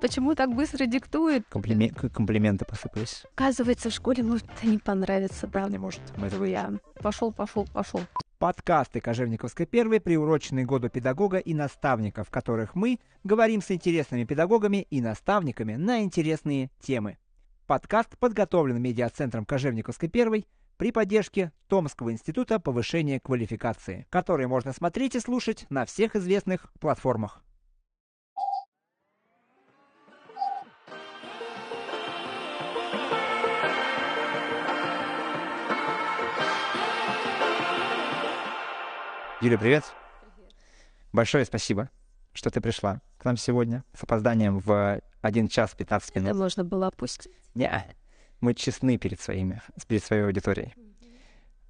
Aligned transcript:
Почему 0.00 0.34
так 0.34 0.54
быстро 0.54 0.86
диктует? 0.86 1.44
Комплимен- 1.50 1.92
к- 1.94 2.08
комплименты 2.10 2.64
посыпались. 2.64 3.24
Оказывается, 3.34 3.90
в 3.90 3.92
школе 3.92 4.22
может 4.22 4.44
это 4.56 4.66
не 4.66 4.78
понравится, 4.78 5.48
правда? 5.48 5.72
Не 5.72 5.78
может. 5.78 6.00
Мы 6.16 6.28
этого 6.28 6.44
Я 6.44 6.72
пошел, 7.00 7.32
пошел, 7.32 7.66
пошел. 7.72 8.00
Подкасты 8.38 9.00
Кожевниковской 9.00 9.66
первой 9.66 10.00
приурочены 10.00 10.64
году 10.64 10.88
педагога 10.88 11.38
и 11.38 11.54
наставника, 11.54 12.22
в 12.22 12.30
которых 12.30 12.76
мы 12.76 13.00
говорим 13.24 13.60
с 13.60 13.70
интересными 13.72 14.22
педагогами 14.24 14.86
и 14.90 15.00
наставниками 15.00 15.74
на 15.74 16.02
интересные 16.02 16.70
темы. 16.80 17.18
Подкаст 17.66 18.16
подготовлен 18.18 18.80
медиацентром 18.80 19.44
Кожевниковской 19.44 20.08
первой 20.08 20.46
при 20.76 20.92
поддержке 20.92 21.50
Томского 21.66 22.12
института 22.12 22.60
повышения 22.60 23.18
квалификации, 23.18 24.06
который 24.10 24.46
можно 24.46 24.72
смотреть 24.72 25.16
и 25.16 25.20
слушать 25.20 25.66
на 25.68 25.84
всех 25.84 26.14
известных 26.14 26.72
платформах. 26.78 27.42
Юля, 39.40 39.56
привет. 39.56 39.84
Большое 41.12 41.44
спасибо, 41.44 41.90
что 42.32 42.50
ты 42.50 42.60
пришла 42.60 43.00
к 43.18 43.24
нам 43.24 43.36
сегодня 43.36 43.84
с 43.94 44.02
опозданием 44.02 44.58
в 44.58 45.00
1 45.22 45.48
час 45.48 45.74
15 45.76 46.10
Это 46.10 46.20
минут. 46.20 46.38
можно 46.38 46.64
было 46.64 46.88
опустить. 46.88 47.32
Не, 47.54 47.94
мы 48.40 48.54
честны 48.54 48.98
перед 48.98 49.20
своими, 49.20 49.62
перед 49.86 50.02
своей 50.02 50.24
аудиторией. 50.24 50.74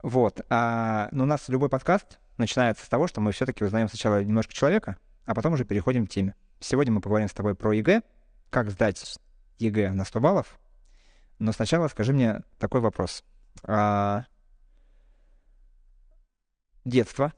Вот. 0.03 0.41
А, 0.49 1.11
но 1.13 1.25
у 1.25 1.27
нас 1.27 1.47
любой 1.51 1.69
подкаст 1.69 2.19
начинается 2.39 2.87
с 2.87 2.89
того, 2.89 3.07
что 3.07 3.21
мы 3.21 3.33
все-таки 3.33 3.63
узнаем 3.63 3.91
сначала 3.91 4.25
немножко 4.25 4.55
человека, 4.55 4.97
а 5.27 5.35
потом 5.35 5.53
уже 5.53 5.67
переходим 5.67 6.07
к 6.07 6.11
теме. 6.11 6.35
Сегодня 6.61 6.95
мы 6.95 7.03
поговорим 7.03 7.29
с 7.29 7.35
тобой 7.35 7.55
про 7.55 7.75
ЕГЭ, 7.75 8.01
как 8.49 8.71
сдать 8.71 9.19
ЕГЭ 9.59 9.93
на 9.93 10.07
100 10.07 10.21
баллов. 10.21 10.59
Но 11.39 11.53
сначала 11.53 11.89
скажи 11.89 12.15
мне 12.15 12.41
такой 12.59 12.81
вопрос. 12.81 13.25
А, 13.63 14.25
детство. 16.87 17.35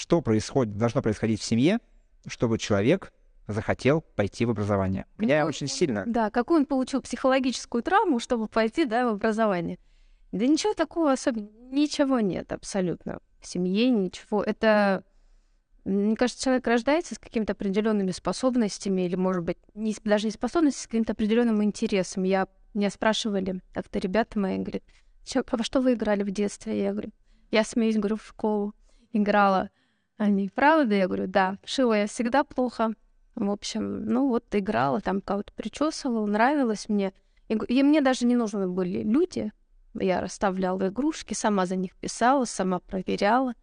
Что 0.00 0.22
происходит, 0.22 0.78
должно 0.78 1.02
происходить 1.02 1.42
в 1.42 1.44
семье, 1.44 1.78
чтобы 2.26 2.56
человек 2.56 3.12
захотел 3.46 4.00
пойти 4.00 4.46
в 4.46 4.50
образование? 4.50 5.04
Меня 5.18 5.44
очень 5.44 5.66
сильно 5.66 6.04
Да, 6.06 6.30
какую 6.30 6.60
он 6.60 6.64
получил 6.64 7.02
психологическую 7.02 7.82
травму, 7.82 8.18
чтобы 8.18 8.48
пойти, 8.48 8.86
да, 8.86 9.04
в 9.04 9.16
образование? 9.16 9.78
Да 10.32 10.46
ничего 10.46 10.72
такого 10.72 11.12
особенного, 11.12 11.52
ничего 11.70 12.20
нет 12.20 12.50
абсолютно 12.50 13.18
в 13.42 13.46
семье, 13.46 13.90
ничего. 13.90 14.42
Это, 14.42 15.04
мне 15.84 16.16
кажется, 16.16 16.44
человек 16.44 16.66
рождается 16.66 17.14
с 17.14 17.18
какими-то 17.18 17.52
определенными 17.52 18.12
способностями, 18.12 19.02
или, 19.02 19.16
может 19.16 19.44
быть, 19.44 19.58
не, 19.74 19.94
даже 20.02 20.28
не 20.28 20.32
способностями, 20.32 20.82
с 20.82 20.86
каким-то 20.86 21.12
определенным 21.12 21.62
интересом. 21.62 22.22
Я, 22.22 22.48
меня 22.72 22.88
спрашивали 22.88 23.60
как-то 23.74 23.98
ребята 23.98 24.38
мои, 24.38 24.56
говорят, 24.56 24.82
«Чё, 25.26 25.44
во 25.46 25.62
что 25.62 25.82
вы 25.82 25.92
играли 25.92 26.22
в 26.22 26.30
детстве? 26.30 26.84
Я 26.84 26.92
говорю, 26.92 27.10
я 27.50 27.64
смеюсь, 27.64 27.98
говорю, 27.98 28.16
в 28.16 28.26
школу 28.26 28.72
играла. 29.12 29.68
Они, 30.20 30.50
правда? 30.50 30.96
Я 30.96 31.06
говорю, 31.06 31.28
да, 31.28 31.56
шила 31.64 31.94
я 31.94 32.06
всегда 32.06 32.44
плохо, 32.44 32.92
в 33.36 33.50
общем, 33.50 34.04
ну 34.04 34.28
вот 34.28 34.44
играла, 34.52 35.00
там 35.00 35.22
кого-то 35.22 35.50
причесывала, 35.54 36.26
нравилось 36.26 36.90
мне. 36.90 37.14
И, 37.48 37.54
и 37.54 37.82
мне 37.82 38.02
даже 38.02 38.26
не 38.26 38.36
нужны 38.36 38.68
были 38.68 39.02
люди. 39.02 39.50
Я 39.94 40.20
расставляла 40.20 40.88
игрушки, 40.88 41.32
сама 41.32 41.64
за 41.64 41.76
них 41.76 41.96
писала, 41.96 42.44
сама 42.44 42.80
проверяла. 42.80 43.54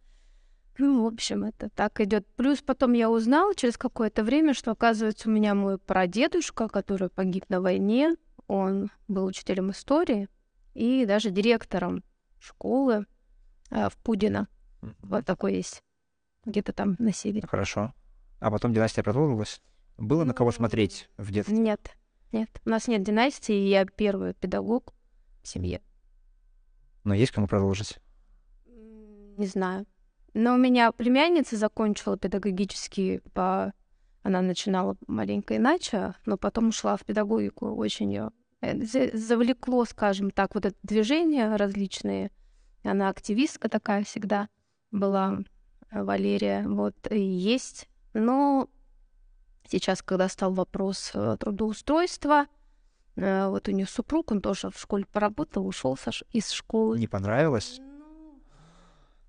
Ну, 0.78 1.04
в 1.04 1.06
общем, 1.06 1.44
это 1.44 1.70
так 1.70 2.00
идет. 2.00 2.26
Плюс 2.34 2.60
потом 2.60 2.92
я 2.92 3.08
узнала 3.08 3.54
через 3.54 3.78
какое-то 3.78 4.24
время, 4.24 4.52
что, 4.52 4.72
оказывается, 4.72 5.28
у 5.28 5.32
меня 5.32 5.54
мой 5.54 5.78
прадедушка, 5.78 6.66
который 6.66 7.08
погиб 7.08 7.44
на 7.48 7.60
войне, 7.60 8.16
он 8.48 8.90
был 9.06 9.26
учителем 9.26 9.70
истории 9.70 10.28
и 10.74 11.04
даже 11.06 11.30
директором 11.30 12.02
школы 12.40 13.06
э, 13.70 13.88
в 13.88 13.96
Пудино. 13.98 14.48
Вот 15.02 15.24
такой 15.24 15.54
есть. 15.54 15.84
Где-то 16.48 16.72
там 16.72 16.96
на 16.98 17.12
севере. 17.12 17.46
Хорошо. 17.46 17.92
А 18.40 18.50
потом 18.50 18.72
династия 18.72 19.02
продолжилась? 19.02 19.60
Было 19.98 20.24
на 20.24 20.32
кого 20.32 20.48
Ну, 20.48 20.52
смотреть 20.52 21.10
в 21.18 21.30
детстве? 21.30 21.56
Нет, 21.56 21.90
нет. 22.32 22.48
У 22.64 22.70
нас 22.70 22.88
нет 22.88 23.02
династии, 23.02 23.54
и 23.54 23.68
я 23.68 23.84
первый 23.84 24.32
педагог 24.32 24.94
в 25.42 25.48
семье. 25.48 25.82
Но 27.04 27.14
есть 27.14 27.32
кому 27.32 27.46
продолжить? 27.46 27.98
Не 28.66 29.46
знаю. 29.46 29.86
Но 30.34 30.54
у 30.54 30.56
меня 30.56 30.92
племянница 30.92 31.56
закончила 31.56 32.16
педагогический 32.16 33.20
по... 33.34 33.72
Она 34.22 34.40
начинала 34.40 34.96
маленько 35.06 35.56
иначе, 35.56 36.14
но 36.26 36.36
потом 36.36 36.68
ушла 36.68 36.96
в 36.96 37.04
педагогику. 37.04 37.74
Очень 37.74 38.12
ее 38.12 38.30
завлекло, 39.12 39.84
скажем 39.84 40.30
так, 40.30 40.54
вот 40.54 40.64
это 40.64 40.76
движение 40.82 41.56
различные. 41.56 42.30
Она 42.82 43.08
активистка 43.08 43.68
такая 43.68 44.04
всегда 44.04 44.48
была, 44.90 45.38
э, 45.38 45.42
Валерия. 45.90 46.66
Вот, 46.66 46.94
и 47.10 47.20
есть. 47.20 47.88
Но 48.14 48.68
сейчас, 49.68 50.02
когда 50.02 50.28
стал 50.28 50.52
вопрос 50.52 51.10
э, 51.14 51.36
трудоустройства, 51.38 52.46
э, 53.16 53.48
вот 53.48 53.68
у 53.68 53.72
нее 53.72 53.86
супруг, 53.86 54.30
он 54.30 54.40
тоже 54.40 54.70
в 54.70 54.78
школе 54.78 55.04
поработал, 55.12 55.66
ушел 55.66 55.98
из 56.32 56.50
школы. 56.50 56.98
Не 56.98 57.08
понравилось? 57.08 57.80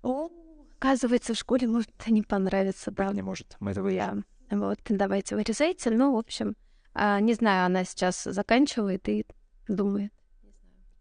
О, 0.02 0.30
оказывается, 0.78 1.34
в 1.34 1.38
школе 1.38 1.68
может 1.68 1.90
не 2.06 2.22
понравиться, 2.22 2.90
да. 2.90 3.12
Не 3.12 3.22
может. 3.22 3.56
Мы 3.60 3.72
это 3.72 3.86
Я. 3.88 4.16
Вот, 4.50 4.78
давайте 4.88 5.36
вырезайте. 5.36 5.90
Ну, 5.90 6.14
в 6.14 6.18
общем, 6.18 6.56
а, 6.92 7.20
не 7.20 7.34
знаю, 7.34 7.66
она 7.66 7.84
сейчас 7.84 8.24
заканчивает 8.24 9.08
и 9.08 9.24
думает. 9.68 10.12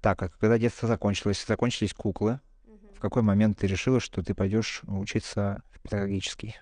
Так, 0.01 0.21
а 0.21 0.29
когда 0.29 0.57
детство 0.57 0.87
закончилось, 0.87 1.43
закончились 1.47 1.93
куклы, 1.93 2.39
в 2.99 3.01
какой 3.01 3.21
момент 3.21 3.59
ты 3.59 3.67
решила, 3.67 4.01
что 4.01 4.21
ты 4.21 4.35
пойдешь 4.35 4.81
учиться 4.85 5.63
в 5.71 5.79
педагогический? 5.79 6.57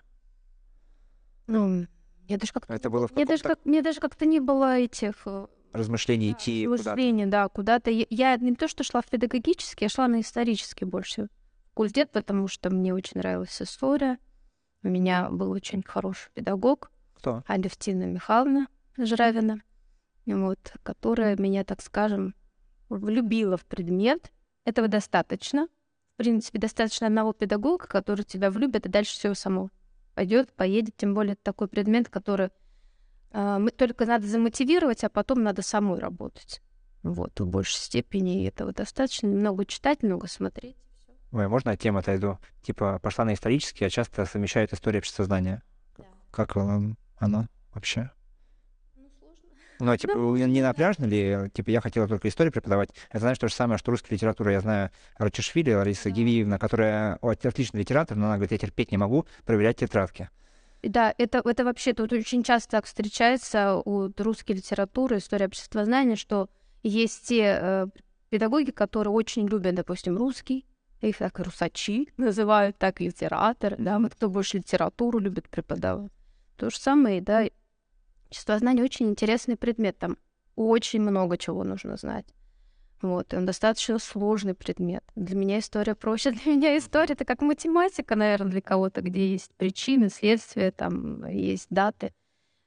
Ну, 1.48 1.88
я 2.28 2.38
даже 2.38 2.54
как-то... 2.54 2.76
Это 2.76 2.92
было 2.92 3.08
в 3.08 3.12
Мне 3.14 3.26
даже, 3.26 3.42
как, 3.42 3.66
мне 3.66 3.82
даже 3.82 4.00
как-то 4.00 4.28
не 4.28 4.40
было 4.40 4.78
этих 4.78 5.16
э, 5.26 5.48
размышлении 5.74 6.34
идти 6.34 6.68
куда-то? 6.68 6.92
мышлений, 6.92 7.26
да, 7.26 7.50
куда-то. 7.50 7.90
Я, 7.90 8.06
я 8.12 8.38
не 8.38 8.54
то, 8.54 8.68
что 8.68 8.84
шла 8.84 9.02
в 9.02 9.08
педагогический, 9.08 9.86
я 9.86 9.90
шла 9.90 10.08
на 10.08 10.22
исторический 10.22 10.86
больше 10.86 11.30
факультет, 11.70 12.12
потому 12.12 12.48
что 12.48 12.70
мне 12.70 12.94
очень 12.94 13.18
нравилась 13.18 13.60
история. 13.60 14.20
У 14.84 14.90
меня 14.90 15.32
был 15.32 15.50
очень 15.50 15.82
хороший 15.82 16.30
педагог, 16.36 16.92
Кто? 17.16 17.44
Алевтина 17.48 18.04
Михайловна 18.04 18.68
Жравина, 18.96 19.60
вот, 20.28 20.76
которая 20.84 21.36
меня, 21.36 21.64
так 21.64 21.82
скажем, 21.82 22.36
влюбила 22.90 23.58
в 23.58 23.66
предмет. 23.66 24.32
Этого 24.66 24.88
достаточно. 24.88 25.68
В 26.18 26.24
принципе, 26.24 26.58
достаточно 26.58 27.06
одного 27.06 27.32
педагога, 27.32 27.86
который 27.86 28.24
тебя 28.24 28.50
влюбит, 28.50 28.88
и 28.88 28.90
дальше 28.90 29.14
все 29.14 29.36
само 29.36 29.70
пойдет, 30.16 30.52
поедет. 30.52 30.98
Тем 30.98 31.14
более 31.14 31.34
это 31.34 31.44
такой 31.44 31.68
предмет, 31.68 32.10
который 32.10 32.50
а, 33.32 33.60
мы 33.60 33.70
только 33.70 34.08
надо 34.08 34.26
замотивировать, 34.26 35.04
а 35.04 35.10
потом 35.10 35.44
надо 35.44 35.62
самой 35.62 36.00
работать. 36.00 36.64
Вот, 37.04 37.40
в 37.40 37.46
большей 37.46 37.78
степени 37.78 38.48
этого 38.48 38.74
достаточно. 38.74 39.30
Много 39.30 39.64
читать, 39.68 40.02
много 40.02 40.26
смотреть. 40.26 40.76
Ой, 41.32 41.48
можно 41.48 41.74
от 41.74 41.80
темы 41.80 42.00
отойду? 42.00 42.40
Типа, 42.64 42.98
пошла 42.98 43.24
на 43.24 43.36
исторический, 43.36 43.86
а 43.86 43.90
часто 43.92 44.26
совмещают 44.26 44.74
историю 44.74 45.02
обществознания. 45.02 45.62
Как 46.32 46.56
вам 46.56 46.98
оно 47.18 47.46
вообще? 47.76 48.10
Ну, 49.80 49.92
а, 49.92 49.98
типа, 49.98 50.18
вы 50.18 50.40
не 50.40 50.62
напряжно 50.62 51.06
ли? 51.06 51.50
Типа, 51.54 51.70
я 51.70 51.82
хотела 51.82 52.08
только 52.08 52.28
историю 52.28 52.52
преподавать. 52.52 52.90
Я 53.14 53.20
знаю, 53.20 53.36
то 53.36 53.48
же 53.48 53.54
самое, 53.54 53.78
что 53.78 53.92
русская 53.92 54.16
литература. 54.16 54.52
Я 54.52 54.62
знаю 54.62 54.90
Рачишвили, 55.18 55.72
Лариса 55.72 56.10
Гивиевна, 56.10 56.58
которая 56.58 57.16
отличный 57.22 57.82
литератор, 57.82 58.18
но 58.18 58.26
она 58.26 58.36
говорит, 58.36 58.52
я 58.52 58.58
терпеть 58.58 58.92
не 58.92 58.98
могу 58.98 59.26
проверять 59.46 59.78
тетрадки. 59.78 60.30
Да, 60.84 61.14
это, 61.18 61.42
это 61.44 61.66
вообще 61.66 61.94
тут 61.94 62.14
очень 62.14 62.44
часто 62.44 62.72
так 62.72 62.86
встречается 62.86 63.76
у 63.84 64.12
русской 64.18 64.54
литературы, 64.54 65.18
истории 65.18 65.46
обществознания, 65.46 66.16
что 66.16 66.50
есть 66.84 67.28
те 67.28 67.60
э, 67.60 67.88
педагоги, 68.30 68.72
которые 68.72 69.12
очень 69.12 69.48
любят, 69.48 69.76
допустим, 69.76 70.18
русский, 70.18 70.66
их 71.02 71.18
так 71.18 71.40
русачи 71.40 72.10
называют, 72.18 72.78
так 72.78 73.00
литераторы, 73.02 73.76
да, 73.80 74.00
вот 74.00 74.14
кто 74.14 74.30
больше 74.30 74.58
литературу 74.58 75.20
любит 75.20 75.50
преподавать. 75.50 76.12
То 76.58 76.70
же 76.70 76.78
самое, 76.78 77.22
да, 77.22 77.46
обществознание 78.28 78.84
очень 78.84 79.10
интересный 79.10 79.56
предмет, 79.58 79.98
там 79.98 80.18
очень 80.56 81.02
много 81.02 81.38
чего 81.38 81.64
нужно 81.64 81.98
знать. 81.98 82.26
Вот, 83.02 83.32
и 83.34 83.38
он 83.38 83.46
достаточно 83.46 84.00
сложный 84.00 84.56
предмет. 84.56 85.04
Для 85.16 85.36
меня 85.36 85.60
история 85.60 85.94
проще. 85.96 86.32
Для 86.44 86.54
меня 86.56 86.78
история 86.78 87.14
это 87.14 87.26
как 87.26 87.42
математика, 87.42 88.16
наверное, 88.16 88.52
для 88.52 88.62
кого-то, 88.62 89.02
где 89.02 89.32
есть 89.32 89.52
причины, 89.56 90.10
следствия, 90.10 90.72
там 90.72 91.26
есть 91.28 91.68
даты, 91.70 92.12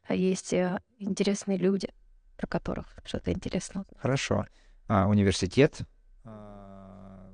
а 0.07 0.15
есть 0.15 0.53
э, 0.53 0.81
интересные 0.99 1.59
люди, 1.59 1.89
про 2.37 2.47
которых 2.47 2.87
что-то 3.05 3.33
интересно. 3.33 3.85
Хорошо. 3.99 4.47
А, 4.87 5.09
университет. 5.09 5.81
А, 6.25 7.29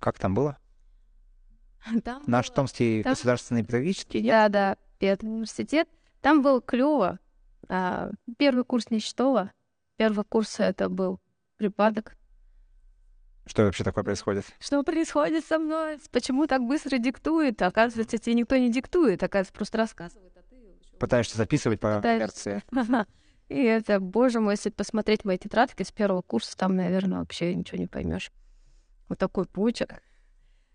как 0.00 0.18
там 0.18 0.34
было? 0.34 0.56
Там 2.02 2.22
Наш 2.26 2.48
было- 2.48 2.56
Томский 2.56 3.02
там- 3.02 3.12
государственный 3.12 3.62
педагогический, 3.62 4.20
нет? 4.22 4.30
Да, 4.30 4.48
да, 4.48 4.76
Педуниверситет. 4.98 5.88
Там 6.22 6.42
было 6.42 6.60
клево. 6.62 7.18
А, 7.68 8.10
первый 8.38 8.64
курс 8.64 8.90
не 8.90 9.00
читала. 9.00 9.52
Первый 9.96 10.24
курс 10.24 10.60
это 10.60 10.88
был 10.88 11.20
припадок. 11.56 12.16
Что 13.46 13.64
вообще 13.64 13.82
такое 13.82 14.04
происходит? 14.04 14.44
Что 14.60 14.82
происходит 14.82 15.44
со 15.44 15.58
мной? 15.58 15.98
Почему 16.10 16.46
так 16.46 16.62
быстро 16.62 16.98
диктует? 16.98 17.60
Оказывается, 17.62 18.18
тебе 18.18 18.34
никто 18.34 18.56
не 18.56 18.70
диктует, 18.70 19.22
оказывается, 19.22 19.54
просто 19.54 19.78
рассказывает. 19.78 20.36
А 20.36 20.42
ты... 20.42 20.98
Пытаешься 20.98 21.38
записывать 21.38 21.80
по 21.80 21.96
Пытаешься... 21.96 22.62
инерции. 22.78 23.06
И 23.48 23.62
это, 23.62 24.00
боже 24.00 24.40
мой, 24.40 24.54
если 24.54 24.68
посмотреть 24.68 25.24
мои 25.24 25.38
тетрадки 25.38 25.82
с 25.82 25.90
первого 25.90 26.20
курса, 26.20 26.56
там, 26.56 26.76
наверное, 26.76 27.20
вообще 27.20 27.54
ничего 27.54 27.78
не 27.78 27.86
поймешь. 27.86 28.30
Вот 29.08 29.18
такой 29.18 29.46
почерк. 29.46 30.02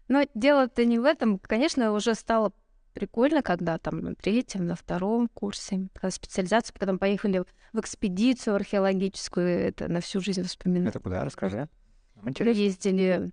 Но 0.07 0.25
дело-то 0.33 0.83
не 0.83 0.97
в 0.97 1.05
этом. 1.05 1.37
Конечно, 1.37 1.91
уже 1.91 2.15
стало 2.15 2.51
прикольно, 2.93 3.41
когда 3.41 3.77
там 3.77 3.99
на 3.99 4.15
третьем, 4.15 4.67
на 4.67 4.75
втором 4.75 5.27
курсе, 5.27 5.87
когда 5.93 6.11
специализация, 6.11 6.73
потом 6.77 6.99
поехали 6.99 7.43
в 7.73 7.79
экспедицию 7.79 8.55
археологическую, 8.55 9.47
это 9.47 9.87
на 9.87 9.99
всю 9.99 10.21
жизнь 10.21 10.43
вспоминаю. 10.43 10.89
Это 10.89 10.99
куда? 10.99 11.25
Расскажи. 11.25 11.67
Интересно. 12.25 12.59
Ездили 12.59 13.31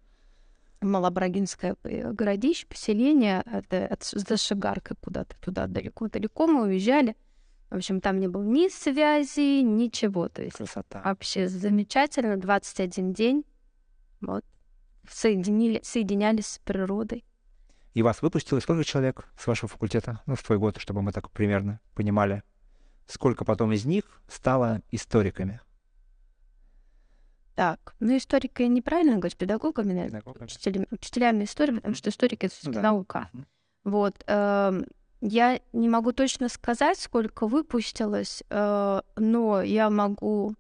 в 0.81 0.87
Малобрагинское 0.87 1.77
городище, 1.83 2.67
поселение, 2.67 3.43
это 3.47 3.87
от, 3.87 4.05
за 4.05 4.37
Шигаркой 4.37 4.97
куда-то 5.01 5.37
туда 5.41 5.67
далеко-далеко 5.67 6.47
мы 6.47 6.63
уезжали. 6.63 7.17
В 7.71 7.77
общем, 7.77 8.01
там 8.01 8.19
не 8.19 8.27
было 8.27 8.43
ни 8.43 8.69
связи, 8.69 9.63
ничего. 9.63 10.29
То 10.29 10.43
есть 10.43 10.57
Красота. 10.57 11.03
вообще 11.05 11.47
замечательно. 11.49 12.37
21 12.37 13.13
день. 13.13 13.45
Вот. 14.21 14.45
Соединили, 15.09 15.81
соединялись 15.85 16.47
с 16.47 16.59
природой. 16.59 17.25
И 17.95 18.03
вас 18.03 18.23
выпустило 18.23 18.61
сколько 18.61 18.85
человек 18.85 19.29
с 19.37 19.47
вашего 19.47 19.69
факультета? 19.69 20.23
Ну, 20.27 20.37
в 20.37 20.43
твой 20.43 20.59
год, 20.59 20.79
чтобы 20.79 21.03
мы 21.03 21.13
так 21.13 21.31
примерно 21.31 21.81
понимали. 21.95 22.43
Сколько 23.07 23.45
потом 23.45 23.73
из 23.73 23.85
них 23.85 24.05
стало 24.29 24.83
историками? 24.93 25.61
Так, 27.57 27.95
ну 27.99 28.17
историка 28.17 28.67
неправильно 28.67 29.17
говорить, 29.17 29.37
педагогами, 29.37 29.93
наверное, 29.93 30.21
педагогами. 30.21 30.47
Учителями, 30.47 30.87
учителями 30.91 31.45
истории, 31.45 31.75
потому 31.75 31.95
что 31.95 32.11
историки— 32.11 32.47
это 32.47 32.55
все-таки 32.55 32.77
да. 32.77 32.83
наука. 32.83 33.29
Mm-hmm. 33.33 33.45
Вот. 33.85 34.25
Э, 34.27 34.83
я 35.21 35.61
не 35.73 35.89
могу 35.89 36.13
точно 36.13 36.49
сказать, 36.49 36.99
сколько 36.99 37.47
выпустилось, 37.47 38.43
э, 38.49 39.01
но 39.17 39.63
я 39.63 39.91
могу 39.91 40.55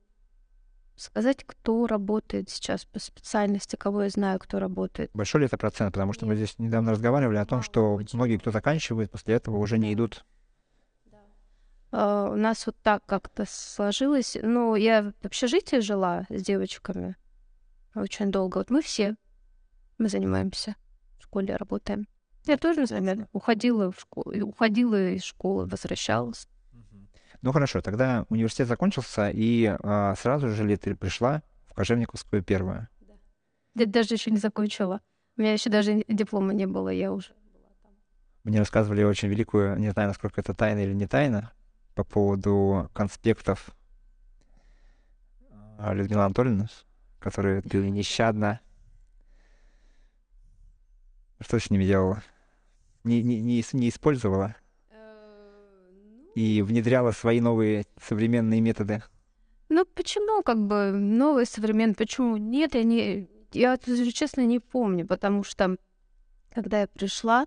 сказать, 1.00 1.44
кто 1.44 1.86
работает 1.86 2.50
сейчас 2.50 2.84
по 2.84 2.98
специальности, 2.98 3.76
кого 3.76 4.02
я 4.04 4.08
знаю, 4.10 4.38
кто 4.38 4.58
работает. 4.58 5.10
Большой 5.14 5.40
ли 5.40 5.46
это 5.46 5.56
процент? 5.56 5.92
Потому 5.92 6.12
что 6.12 6.26
Нет. 6.26 6.30
мы 6.30 6.36
здесь 6.36 6.58
недавно 6.58 6.92
разговаривали 6.92 7.38
о 7.38 7.46
том, 7.46 7.62
что 7.62 8.00
многие, 8.12 8.38
кто 8.38 8.50
заканчивает, 8.50 9.10
после 9.10 9.34
этого 9.34 9.56
уже 9.56 9.78
не 9.78 9.92
идут 9.92 10.24
Uh, 11.92 12.34
у 12.34 12.36
нас 12.36 12.66
вот 12.66 12.76
так 12.84 13.04
как-то 13.04 13.44
сложилось. 13.48 14.36
Ну, 14.40 14.76
я 14.76 15.12
в 15.20 15.26
общежитии 15.26 15.80
жила 15.80 16.24
с 16.28 16.40
девочками 16.40 17.16
очень 17.96 18.30
долго. 18.30 18.58
Вот 18.58 18.70
мы 18.70 18.80
все, 18.80 19.16
мы 19.98 20.08
занимаемся 20.08 20.76
в 21.18 21.24
школе, 21.24 21.56
работаем. 21.56 22.06
Я 22.46 22.58
тоже, 22.58 22.82
например, 22.82 23.26
уходила 23.32 23.90
в 23.90 23.98
школу, 24.00 24.32
уходила 24.46 25.10
из 25.10 25.24
школы, 25.24 25.66
возвращалась. 25.66 26.46
Ну 27.42 27.52
хорошо, 27.52 27.80
тогда 27.80 28.26
университет 28.28 28.68
закончился, 28.68 29.30
и 29.30 29.64
а, 29.82 30.14
сразу 30.16 30.48
же 30.50 30.66
ли 30.66 30.76
ты 30.76 30.94
пришла 30.94 31.42
в 31.68 31.74
Кожевниковскую 31.74 32.42
первую? 32.42 32.88
Да. 33.00 33.14
Я 33.74 33.86
даже 33.86 34.14
еще 34.14 34.30
не 34.30 34.36
закончила. 34.36 35.00
У 35.36 35.40
меня 35.40 35.54
еще 35.54 35.70
даже 35.70 36.04
диплома 36.06 36.52
не 36.52 36.66
было, 36.66 36.90
я 36.90 37.12
уже 37.12 37.32
была 37.54 37.72
там. 37.82 37.92
Мне 38.44 38.58
рассказывали 38.58 39.02
очень 39.04 39.28
великую, 39.28 39.78
не 39.78 39.90
знаю, 39.90 40.08
насколько 40.08 40.42
это 40.42 40.52
тайна 40.52 40.80
или 40.80 40.92
не 40.92 41.06
тайна, 41.06 41.52
по 41.94 42.04
поводу 42.04 42.90
конспектов 42.92 43.70
а, 45.78 45.94
Людмилы 45.94 46.24
Анатольевны, 46.24 46.68
которые 47.18 47.62
ты 47.62 47.78
нещадно... 47.88 48.60
Что 51.40 51.58
с 51.58 51.70
ними 51.70 51.84
делала? 51.84 52.22
Не, 53.02 53.22
не, 53.22 53.40
не, 53.40 53.64
не 53.72 53.88
использовала? 53.88 54.56
И 56.34 56.62
внедряла 56.62 57.12
свои 57.12 57.40
новые 57.40 57.84
современные 58.00 58.60
методы? 58.60 59.02
Ну, 59.68 59.84
почему, 59.84 60.42
как 60.42 60.58
бы, 60.58 60.90
новые 60.92 61.46
современные, 61.46 61.94
почему 61.94 62.36
нет, 62.36 62.74
я 62.74 62.82
не, 62.82 63.28
я, 63.52 63.76
честно, 63.78 64.44
не 64.44 64.58
помню, 64.58 65.06
потому 65.06 65.44
что, 65.44 65.76
когда 66.52 66.80
я 66.80 66.88
пришла, 66.88 67.46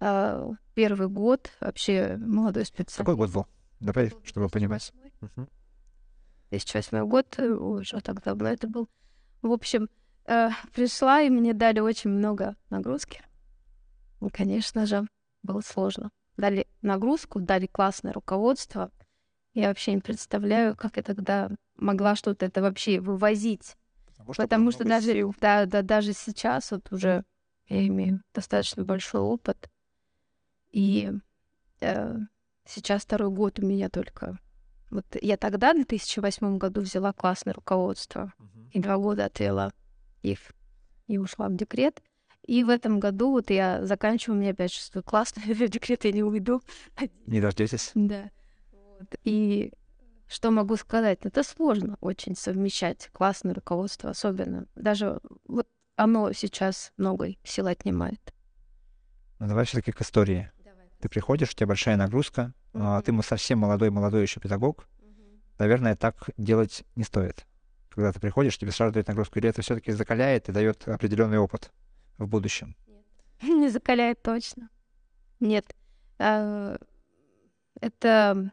э, 0.00 0.50
первый 0.74 1.08
год, 1.08 1.50
вообще, 1.60 2.16
молодой 2.18 2.66
специалист. 2.66 2.98
Какой 2.98 3.16
год 3.16 3.30
был? 3.30 3.46
Давай, 3.80 4.12
чтобы 4.24 4.48
понимать. 4.48 4.92
2008 6.50 7.06
год, 7.06 7.38
уже 7.38 8.00
так 8.00 8.22
давно 8.22 8.48
это 8.48 8.68
был. 8.68 8.88
В 9.40 9.52
общем, 9.52 9.88
э, 10.26 10.50
пришла, 10.74 11.22
и 11.22 11.30
мне 11.30 11.54
дали 11.54 11.80
очень 11.80 12.10
много 12.10 12.56
нагрузки. 12.68 13.22
И, 14.20 14.28
конечно 14.28 14.84
же, 14.84 15.06
было 15.42 15.60
сложно 15.60 16.10
дали 16.40 16.66
нагрузку, 16.82 17.40
дали 17.40 17.66
классное 17.66 18.12
руководство. 18.12 18.90
Я 19.52 19.68
вообще 19.68 19.94
не 19.94 20.00
представляю, 20.00 20.76
как 20.76 20.96
я 20.96 21.02
тогда 21.02 21.50
могла 21.76 22.14
что-то 22.14 22.46
это 22.46 22.62
вообще 22.62 23.00
вывозить. 23.00 23.76
Потому 24.06 24.34
что, 24.34 24.42
Потому 24.42 24.70
что 24.70 24.84
даже, 24.84 25.32
да, 25.40 25.66
да, 25.66 25.82
даже 25.82 26.12
сейчас 26.12 26.70
вот 26.70 26.92
уже 26.92 27.24
я 27.68 27.86
имею 27.86 28.22
достаточно 28.34 28.84
большой 28.84 29.20
опыт. 29.20 29.70
И 30.70 31.10
э, 31.80 32.16
сейчас 32.66 33.02
второй 33.02 33.30
год 33.30 33.58
у 33.58 33.66
меня 33.66 33.88
только. 33.88 34.38
Вот 34.90 35.04
я 35.20 35.36
тогда, 35.36 35.72
в 35.72 35.76
2008 35.76 36.58
году, 36.58 36.80
взяла 36.80 37.12
классное 37.12 37.54
руководство. 37.54 38.32
Uh-huh. 38.38 38.70
И 38.72 38.80
два 38.80 38.98
года 38.98 39.24
отвела 39.26 39.72
их. 40.22 40.52
И 41.06 41.18
ушла 41.18 41.48
в 41.48 41.56
декрет. 41.56 42.02
И 42.50 42.64
в 42.64 42.68
этом 42.68 42.98
году 42.98 43.30
вот 43.30 43.48
я 43.50 43.86
заканчиваю, 43.86 44.36
у 44.36 44.40
меня 44.40 44.50
опять 44.50 44.72
шестой 44.72 45.04
класс, 45.04 45.32
в 45.36 45.68
декрет 45.68 46.04
я 46.04 46.10
не 46.10 46.24
уйду. 46.24 46.60
Не 47.26 47.40
дождетесь? 47.40 47.92
Да. 47.94 48.28
Вот. 48.72 49.14
И 49.22 49.72
что 50.26 50.50
могу 50.50 50.74
сказать? 50.74 51.20
Это 51.22 51.44
сложно 51.44 51.96
очень 52.00 52.34
совмещать 52.34 53.08
классное 53.12 53.54
руководство, 53.54 54.10
особенно. 54.10 54.66
Даже 54.74 55.20
вот 55.46 55.68
оно 55.94 56.32
сейчас 56.32 56.92
много 56.96 57.36
сил 57.44 57.68
отнимает. 57.68 58.34
Ну, 59.38 59.46
давай 59.46 59.64
все-таки 59.64 59.92
к 59.92 60.00
истории. 60.00 60.50
Давай. 60.64 60.88
Ты 60.98 61.08
приходишь, 61.08 61.50
у 61.50 61.54
тебя 61.54 61.68
большая 61.68 61.96
нагрузка, 61.96 62.52
mm-hmm. 62.72 63.02
ты 63.02 63.22
совсем 63.22 63.60
молодой, 63.60 63.90
молодой 63.90 64.22
еще 64.22 64.40
педагог. 64.40 64.88
Mm-hmm. 64.98 65.38
Наверное, 65.60 65.94
так 65.94 66.30
делать 66.36 66.82
не 66.96 67.04
стоит. 67.04 67.46
Когда 67.90 68.12
ты 68.12 68.18
приходишь, 68.18 68.58
тебе 68.58 68.72
сразу 68.72 68.92
дают 68.92 69.06
нагрузку, 69.06 69.38
или 69.38 69.48
это 69.48 69.62
все-таки 69.62 69.92
закаляет 69.92 70.48
и 70.48 70.52
дает 70.52 70.88
определенный 70.88 71.38
опыт 71.38 71.70
в 72.24 72.28
будущем? 72.28 72.76
Не 73.42 73.68
закаляет 73.68 74.22
точно. 74.22 74.70
Нет. 75.40 75.74
А, 76.18 76.76
это 77.80 78.52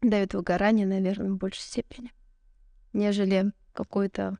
дает 0.00 0.34
выгорание, 0.34 0.86
наверное, 0.86 1.30
в 1.30 1.36
большей 1.36 1.62
степени, 1.62 2.12
нежели 2.92 3.52
какую-то 3.72 4.38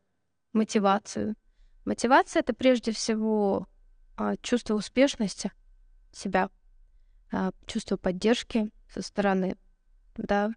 мотивацию. 0.52 1.36
Мотивация— 1.84 2.40
это 2.42 2.52
прежде 2.52 2.92
всего 2.92 3.68
а, 4.16 4.36
чувство 4.38 4.74
успешности 4.74 5.52
себя, 6.12 6.50
а, 7.32 7.52
чувство 7.66 7.96
поддержки 7.96 8.70
со 8.88 9.02
стороны, 9.02 9.56
да, 10.16 10.50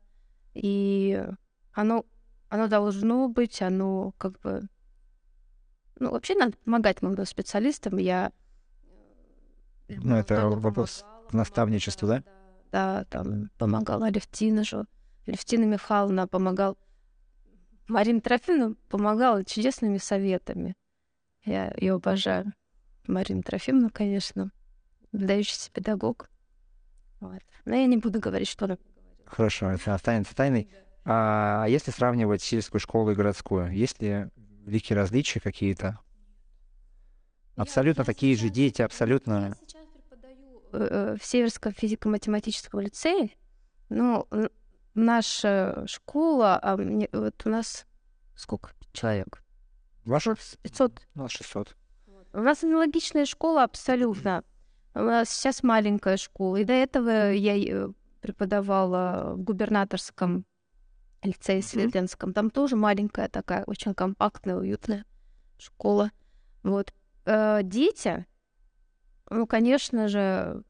и 0.54 1.24
оно, 1.74 2.06
оно 2.50 2.68
должно 2.68 3.30
быть, 3.30 3.62
оно 3.62 4.14
как 4.18 4.40
бы 4.40 4.68
ну, 6.04 6.12
вообще 6.12 6.36
надо 6.36 6.58
помогать 6.66 7.02
молодым 7.02 7.26
специалистам. 7.26 7.98
Я... 7.98 8.32
Ну, 9.88 10.16
это 10.18 10.50
вопрос 10.50 11.06
к 11.30 11.34
наставничеству, 11.34 12.08
да? 12.08 12.24
Да, 12.72 13.06
там 13.06 13.50
помогала 13.58 14.10
Левтина 14.10 14.66
же. 14.66 14.86
Левтина 15.26 15.64
Михайловна 15.64 16.28
помогал. 16.28 16.78
Марина 17.88 18.20
Трофимовна 18.20 18.76
помогала 18.90 19.46
чудесными 19.46 19.98
советами. 19.98 20.76
Я 21.46 21.74
ее 21.78 21.94
обожаю. 21.94 22.52
Марина 23.08 23.42
Трофимовна, 23.42 23.90
конечно, 23.90 24.52
выдающийся 25.14 25.72
педагог. 25.72 26.30
Вот. 27.22 27.42
Но 27.64 27.76
я 27.76 27.86
не 27.86 27.98
буду 27.98 28.20
говорить, 28.20 28.50
что 28.50 28.66
она 28.66 28.78
Хорошо, 29.26 29.72
это 29.72 29.94
останется 29.94 30.36
тайной. 30.36 30.70
А 31.06 31.66
если 31.68 31.92
сравнивать 31.92 32.42
сельскую 32.42 32.82
школу 32.82 33.12
и 33.12 33.16
городскую, 33.16 33.72
есть 33.72 34.02
ли 34.02 34.28
великие 34.66 34.98
различия 34.98 35.40
какие-то? 35.40 36.00
Абсолютно 37.56 38.02
я 38.02 38.06
такие 38.06 38.36
же 38.36 38.50
дети, 38.50 38.82
абсолютно... 38.82 39.34
Я 39.34 39.56
сейчас 39.68 39.88
преподаю 39.88 40.62
э, 40.72 40.88
э, 40.90 41.18
в 41.20 41.26
Северском 41.26 41.72
физико-математическом 41.74 42.80
лицее. 42.80 43.30
Ну, 43.90 44.28
наша 44.96 45.86
школа, 45.88 46.60
а 46.62 46.78
мне, 46.78 47.10
вот 47.12 47.42
у 47.46 47.50
нас 47.50 47.86
сколько 48.36 48.72
человек? 48.92 49.44
Ваша? 50.06 50.36
500. 50.64 51.02
У 51.16 51.20
нас 51.20 51.32
600. 51.32 51.76
У 52.34 52.40
нас 52.40 52.64
аналогичная 52.64 53.26
школа 53.26 53.64
абсолютно. 53.64 54.44
У 54.96 55.00
нас 55.00 55.30
сейчас 55.30 55.64
маленькая 55.64 56.18
школа. 56.18 56.58
И 56.58 56.64
до 56.64 56.74
этого 56.74 57.32
я 57.32 57.90
преподавала 58.22 59.34
в 59.36 59.44
губернаторском 59.44 60.46
лицее 61.24 61.62
Светлинском. 61.62 62.34
Там 62.34 62.50
тоже 62.50 62.76
маленькая 62.76 63.28
такая, 63.28 63.64
очень 63.66 63.94
компактная, 63.94 64.58
уютная 64.58 65.06
школа. 65.58 66.12
Вот. 66.64 66.94
Э, 67.26 67.62
дети, 67.64 68.26
ну, 69.30 69.48
конечно 69.48 70.08
же, 70.08 70.64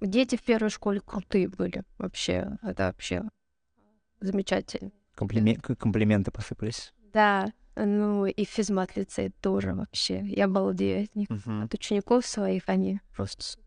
дети 0.00 0.36
в 0.36 0.42
первой 0.42 0.70
школе 0.70 1.00
крутые 1.00 1.48
были 1.48 1.84
вообще. 1.98 2.58
Это 2.62 2.84
вообще 2.84 3.22
замечательно. 4.20 4.90
Комплимен... 5.14 5.60
Комплименты 5.60 6.30
посыпались. 6.30 6.92
Да, 7.12 7.52
ну 7.74 8.26
и 8.26 8.44
физмат 8.44 8.96
лицей 8.96 9.30
тоже 9.40 9.74
вообще. 9.74 10.20
Я 10.26 10.48
балдею 10.48 11.04
от 11.04 11.14
них. 11.14 11.28
Мгм. 11.30 11.64
От 11.64 11.74
учеников 11.74 12.26
своих 12.26 12.64
они 12.68 13.00
просто. 13.14 13.58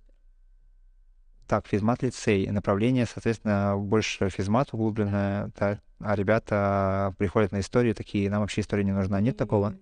Так, 1.48 1.66
физмат 1.68 2.04
лицей. 2.04 2.48
Направление, 2.52 3.08
соответственно, 3.08 3.76
больше 3.76 4.30
физмат 4.30 4.74
углубленное, 4.74 5.52
да, 5.60 5.80
а 6.00 6.16
ребята 6.16 7.14
приходят 7.18 7.52
на 7.52 7.60
истории 7.60 7.94
такие, 7.94 8.30
нам 8.30 8.42
вообще 8.42 8.62
история 8.62 8.84
не 8.84 8.92
нужна. 8.92 9.20
Нет 9.22 9.38
такого? 9.38 9.76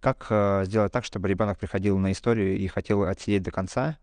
Как 0.00 0.26
э, 0.30 0.64
сделать 0.66 0.92
так, 0.92 1.04
чтобы 1.04 1.28
ребенок 1.28 1.58
приходил 1.58 1.98
на 1.98 2.12
историю 2.12 2.56
и 2.56 2.66
хотел 2.68 3.02
отсидеть 3.04 3.42
до 3.42 3.50
конца, 3.50 3.98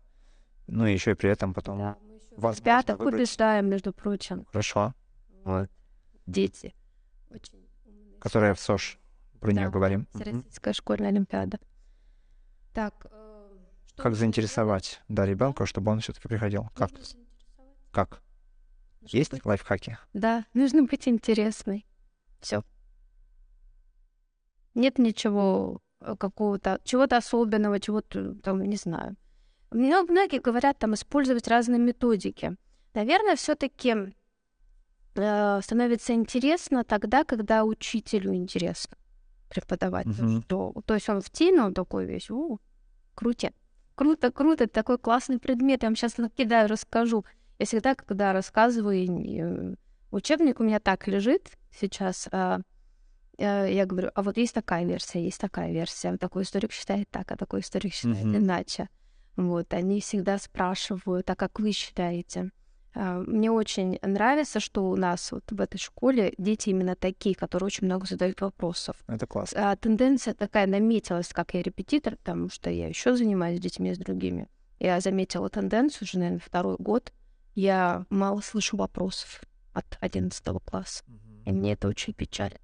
ну 0.66 0.86
и 0.86 0.92
еще 0.92 1.12
и 1.12 1.14
при 1.14 1.30
этом 1.30 1.54
потом 1.54 1.78
Да, 1.78 1.96
возможно 2.36 2.64
Пятых 2.64 2.98
выбрать? 2.98 3.14
убеждаем, 3.14 3.68
между 3.68 3.92
прочим. 3.92 4.44
Хорошо. 4.50 4.94
Вот. 5.44 5.70
Дети. 6.26 6.74
Очень 7.30 7.66
умные. 7.84 8.18
Которая 8.18 8.54
в 8.54 8.60
СОЖ, 8.60 8.98
про 9.40 9.52
нее 9.52 9.66
Да, 9.66 9.70
говорим. 9.70 10.08
Мгм. 10.14 10.22
Всероссийская 10.22 10.72
школьная 10.74 11.08
олимпиада. 11.10 11.58
Так, 12.72 13.06
э, 13.10 13.48
что 13.86 14.02
Как 14.02 14.14
заинтересовать, 14.14 15.00
да, 15.08 15.24
ребенка, 15.26 15.64
чтобы 15.66 15.92
он 15.92 16.00
все-таки 16.00 16.28
приходил? 16.28 16.68
Как? 16.74 16.90
Как? 17.92 18.20
Есть 19.06 19.30
быть- 19.30 19.44
лайфхаки? 19.44 19.98
Да, 20.12 20.44
нужно 20.54 20.84
быть 20.84 21.08
интересной. 21.08 21.86
Все. 22.40 22.62
Нет 24.74 24.98
ничего 24.98 25.80
э, 26.00 26.16
какого-то, 26.16 26.80
чего-то 26.84 27.16
особенного, 27.16 27.80
чего-то 27.80 28.34
там, 28.36 28.62
не 28.62 28.76
знаю. 28.76 29.16
Мне 29.70 30.00
многие 30.02 30.40
говорят 30.40 30.78
там 30.78 30.94
использовать 30.94 31.48
разные 31.48 31.78
методики. 31.80 32.56
Наверное, 32.94 33.36
все-таки 33.36 34.14
становится 35.12 36.12
интересно 36.12 36.82
тогда, 36.84 37.24
когда 37.24 37.64
учителю 37.64 38.34
интересно 38.34 38.96
преподавать. 39.48 40.06
Мгм. 40.06 40.42
Что, 40.42 40.74
то 40.84 40.94
есть 40.94 41.08
он 41.08 41.20
в 41.20 41.30
теме, 41.30 41.62
он 41.62 41.74
такой 41.74 42.04
весь, 42.06 42.30
у, 42.30 42.58
круто, 43.14 43.52
круто, 43.94 44.32
круто, 44.32 44.66
такой 44.66 44.98
классный 44.98 45.38
предмет, 45.38 45.82
я 45.82 45.88
вам 45.88 45.96
сейчас 45.96 46.18
накидаю, 46.18 46.68
расскажу. 46.68 47.24
Я 47.58 47.66
всегда, 47.66 47.94
когда 47.94 48.32
рассказываю, 48.32 49.06
э, 49.06 49.74
учебник 50.10 50.60
у 50.60 50.64
меня 50.64 50.80
так 50.80 51.06
лежит 51.06 51.50
сейчас, 51.70 52.28
а, 52.32 52.60
э, 53.38 53.72
я 53.72 53.86
говорю, 53.86 54.10
а 54.14 54.22
вот 54.22 54.36
есть 54.36 54.54
такая 54.54 54.84
версия, 54.84 55.24
есть 55.24 55.40
такая 55.40 55.72
версия, 55.72 56.16
такой 56.16 56.42
историк 56.42 56.72
считает 56.72 57.08
так, 57.10 57.30
а 57.30 57.36
такой 57.36 57.60
историк 57.60 57.92
считает 57.92 58.24
Мгм. 58.24 58.38
иначе. 58.38 58.88
Вот, 59.36 59.72
они 59.74 60.00
всегда 60.00 60.38
спрашивают, 60.38 61.28
а 61.30 61.36
как 61.36 61.58
вы 61.60 61.72
считаете? 61.72 62.50
А, 62.94 63.20
Мне 63.26 63.50
очень 63.50 63.98
нравится, 64.02 64.60
что 64.60 64.88
у 64.88 64.96
нас 64.96 65.32
вот 65.32 65.44
в 65.50 65.60
этой 65.60 65.78
школе 65.78 66.32
дети 66.38 66.70
именно 66.70 66.94
такие, 66.94 67.34
которые 67.34 67.66
очень 67.66 67.86
много 67.86 68.06
задают 68.06 68.40
вопросов. 68.40 68.96
Это 69.08 69.26
классно. 69.26 69.72
А, 69.72 69.76
тенденция 69.76 70.34
такая 70.34 70.66
наметилась, 70.66 71.28
как 71.28 71.54
я 71.54 71.62
репетитор, 71.62 72.16
потому 72.16 72.50
что 72.50 72.70
я 72.70 72.88
еще 72.88 73.16
занимаюсь 73.16 73.60
детьми 73.60 73.92
с 73.92 73.98
другими. 73.98 74.48
Я 74.78 75.00
заметила 75.00 75.48
тенденцию 75.48 76.04
уже, 76.04 76.18
наверное, 76.18 76.40
второй 76.40 76.76
год. 76.78 77.12
Я 77.54 78.06
мало 78.10 78.40
слышу 78.40 78.76
вопросов 78.76 79.42
от 79.72 79.98
11 80.00 80.44
класса. 80.64 81.04
И 81.44 81.52
мне 81.52 81.72
это 81.72 81.88
очень 81.88 82.14
печалит. 82.14 82.60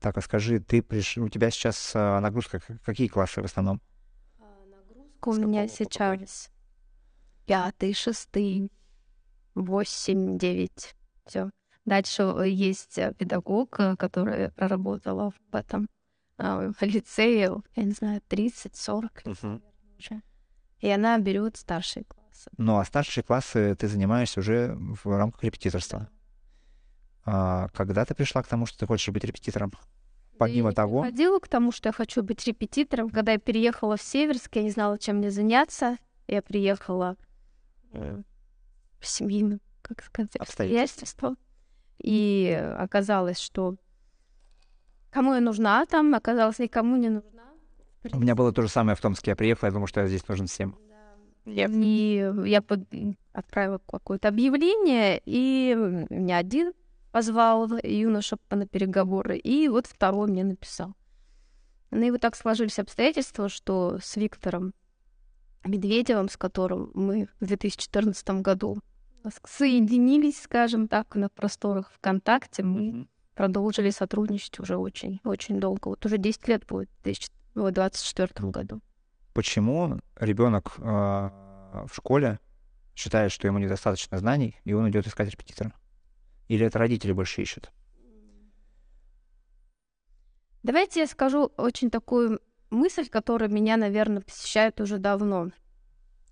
Так, 0.00 0.16
а 0.16 0.20
скажи, 0.20 0.60
ты 0.60 0.82
приш... 0.82 1.18
у 1.18 1.28
тебя 1.28 1.50
сейчас 1.50 1.92
а, 1.94 2.20
нагрузка, 2.20 2.60
какие 2.84 3.08
классы 3.08 3.42
в 3.42 3.44
основном? 3.44 3.80
У 4.38 5.32
С 5.32 5.38
меня 5.38 5.66
какого 5.66 5.68
поколения? 5.68 5.68
сейчас 5.68 6.50
пятый, 7.46 7.92
шестый, 7.94 8.70
восемь, 9.54 10.38
девять. 10.38 10.94
Все. 11.26 11.50
Дальше 11.84 12.22
э, 12.22 12.48
есть 12.48 12.98
э, 12.98 13.12
педагог, 13.14 13.80
э, 13.80 13.96
которая 13.96 14.50
проработала 14.50 15.32
в 15.50 15.54
этом 15.54 15.88
а, 16.36 16.70
в 16.70 16.82
лицее, 16.82 17.62
я 17.74 17.82
не 17.82 17.92
знаю, 17.92 18.22
30-40 18.28 19.02
лет 19.02 19.42
Мгм. 19.42 19.62
уже. 19.98 20.22
И 20.80 20.88
она 20.88 21.18
берет 21.18 21.56
старшие 21.56 22.04
классы. 22.38 22.50
Ну, 22.56 22.78
а 22.78 22.84
старшие 22.84 23.24
классы 23.24 23.74
ты 23.74 23.88
занимаешься 23.88 24.40
уже 24.40 24.76
в 24.78 25.16
рамках 25.16 25.42
репетиторства. 25.44 26.08
А 27.24 27.68
когда 27.74 28.04
ты 28.04 28.14
пришла 28.14 28.42
к 28.42 28.46
тому, 28.46 28.66
что 28.66 28.78
ты 28.78 28.86
хочешь 28.86 29.12
быть 29.12 29.24
репетитором? 29.24 29.72
Помимо 30.38 30.72
того, 30.72 31.02
Ходила 31.02 31.40
к 31.40 31.48
тому, 31.48 31.72
что 31.72 31.88
я 31.88 31.92
хочу 31.92 32.22
быть 32.22 32.46
репетитором. 32.46 33.10
Когда 33.10 33.32
я 33.32 33.38
переехала 33.38 33.96
в 33.96 34.02
Северск, 34.02 34.54
я 34.54 34.62
не 34.62 34.70
знала, 34.70 34.96
чем 34.96 35.16
мне 35.16 35.32
заняться. 35.32 35.96
Я 36.28 36.42
приехала 36.42 37.16
э, 37.92 38.22
в 39.00 39.06
семейном, 39.06 39.60
как 39.82 40.04
сказать, 40.04 40.36
обстоятельства. 40.36 41.34
И 41.98 42.56
оказалось, 42.78 43.40
что 43.40 43.74
кому 45.10 45.34
я 45.34 45.40
нужна 45.40 45.84
там, 45.86 46.14
оказалось, 46.14 46.60
никому 46.60 46.96
не 46.96 47.08
нужна. 47.08 47.42
у 48.12 48.20
меня 48.20 48.36
было 48.36 48.52
то 48.52 48.62
же 48.62 48.68
самое 48.68 48.94
в 48.94 49.00
Томске. 49.00 49.32
Я 49.32 49.36
приехала, 49.36 49.70
я 49.70 49.72
думал, 49.72 49.88
что 49.88 50.02
я 50.02 50.06
здесь 50.06 50.28
нужен 50.28 50.46
всем. 50.46 50.78
И 51.48 52.32
я 52.44 52.62
под- 52.62 52.88
отправила 53.32 53.80
какое-то 53.86 54.28
объявление, 54.28 55.20
и 55.24 55.74
меня 56.10 56.38
один 56.38 56.72
позвал 57.12 57.68
юноша 57.82 58.36
на 58.50 58.66
переговоры, 58.66 59.38
и 59.38 59.68
вот 59.68 59.86
второй 59.86 60.28
мне 60.28 60.44
написал. 60.44 60.94
Ну 61.90 62.02
и 62.02 62.10
вот 62.10 62.20
так 62.20 62.36
сложились 62.36 62.78
обстоятельства, 62.78 63.48
что 63.48 63.98
с 64.02 64.16
Виктором 64.16 64.74
Медведевым, 65.64 66.28
с 66.28 66.36
которым 66.36 66.90
мы 66.94 67.28
в 67.40 67.46
2014 67.46 68.42
году 68.42 68.78
соединились, 69.44 70.42
скажем 70.42 70.86
так, 70.86 71.14
на 71.16 71.28
просторах 71.28 71.90
ВКонтакте, 71.92 72.62
мы 72.62 73.08
продолжили 73.34 73.90
сотрудничать 73.90 74.58
уже 74.60 74.76
очень, 74.76 75.20
очень 75.24 75.60
долго. 75.60 75.88
Вот 75.88 76.04
уже 76.04 76.18
10 76.18 76.46
лет 76.48 76.66
будет 76.66 76.88
в 77.00 77.02
2024 77.04 78.50
году. 78.50 78.80
Почему 79.38 80.00
ребенок 80.16 80.76
в 80.78 81.90
школе 81.92 82.40
считает, 82.96 83.30
что 83.30 83.46
ему 83.46 83.60
недостаточно 83.60 84.18
знаний, 84.18 84.56
и 84.64 84.72
он 84.72 84.90
идет 84.90 85.06
искать 85.06 85.30
репетитора? 85.30 85.72
Или 86.48 86.66
это 86.66 86.80
родители 86.80 87.12
больше 87.12 87.42
ищут? 87.42 87.70
Давайте 90.64 90.98
я 90.98 91.06
скажу 91.06 91.52
очень 91.56 91.88
такую 91.88 92.40
мысль, 92.70 93.08
которая 93.08 93.48
меня, 93.48 93.76
наверное, 93.76 94.22
посещает 94.22 94.80
уже 94.80 94.98
давно. 94.98 95.52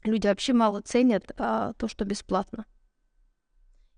Люди 0.02 0.26
вообще 0.26 0.52
мало 0.52 0.80
ценят 0.80 1.30
а, 1.38 1.74
то, 1.74 1.86
что 1.86 2.04
бесплатно. 2.04 2.66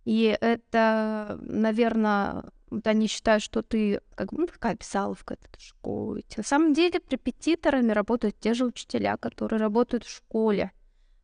И 0.04 0.36
это, 0.38 1.38
наверное, 1.40 2.44
вот 2.70 2.86
они 2.86 3.06
считают, 3.06 3.42
что 3.42 3.62
ты 3.62 4.00
как 4.14 4.32
бы 4.32 4.42
ну, 4.42 4.46
такая 4.46 4.76
писаловка 4.76 5.34
этой 5.34 5.60
школы. 5.60 6.24
На 6.36 6.42
самом 6.42 6.74
деле 6.74 7.00
репетиторами 7.10 7.92
работают 7.92 8.38
те 8.38 8.54
же 8.54 8.64
учителя, 8.64 9.16
которые 9.16 9.60
работают 9.60 10.04
в 10.04 10.10
школе. 10.10 10.72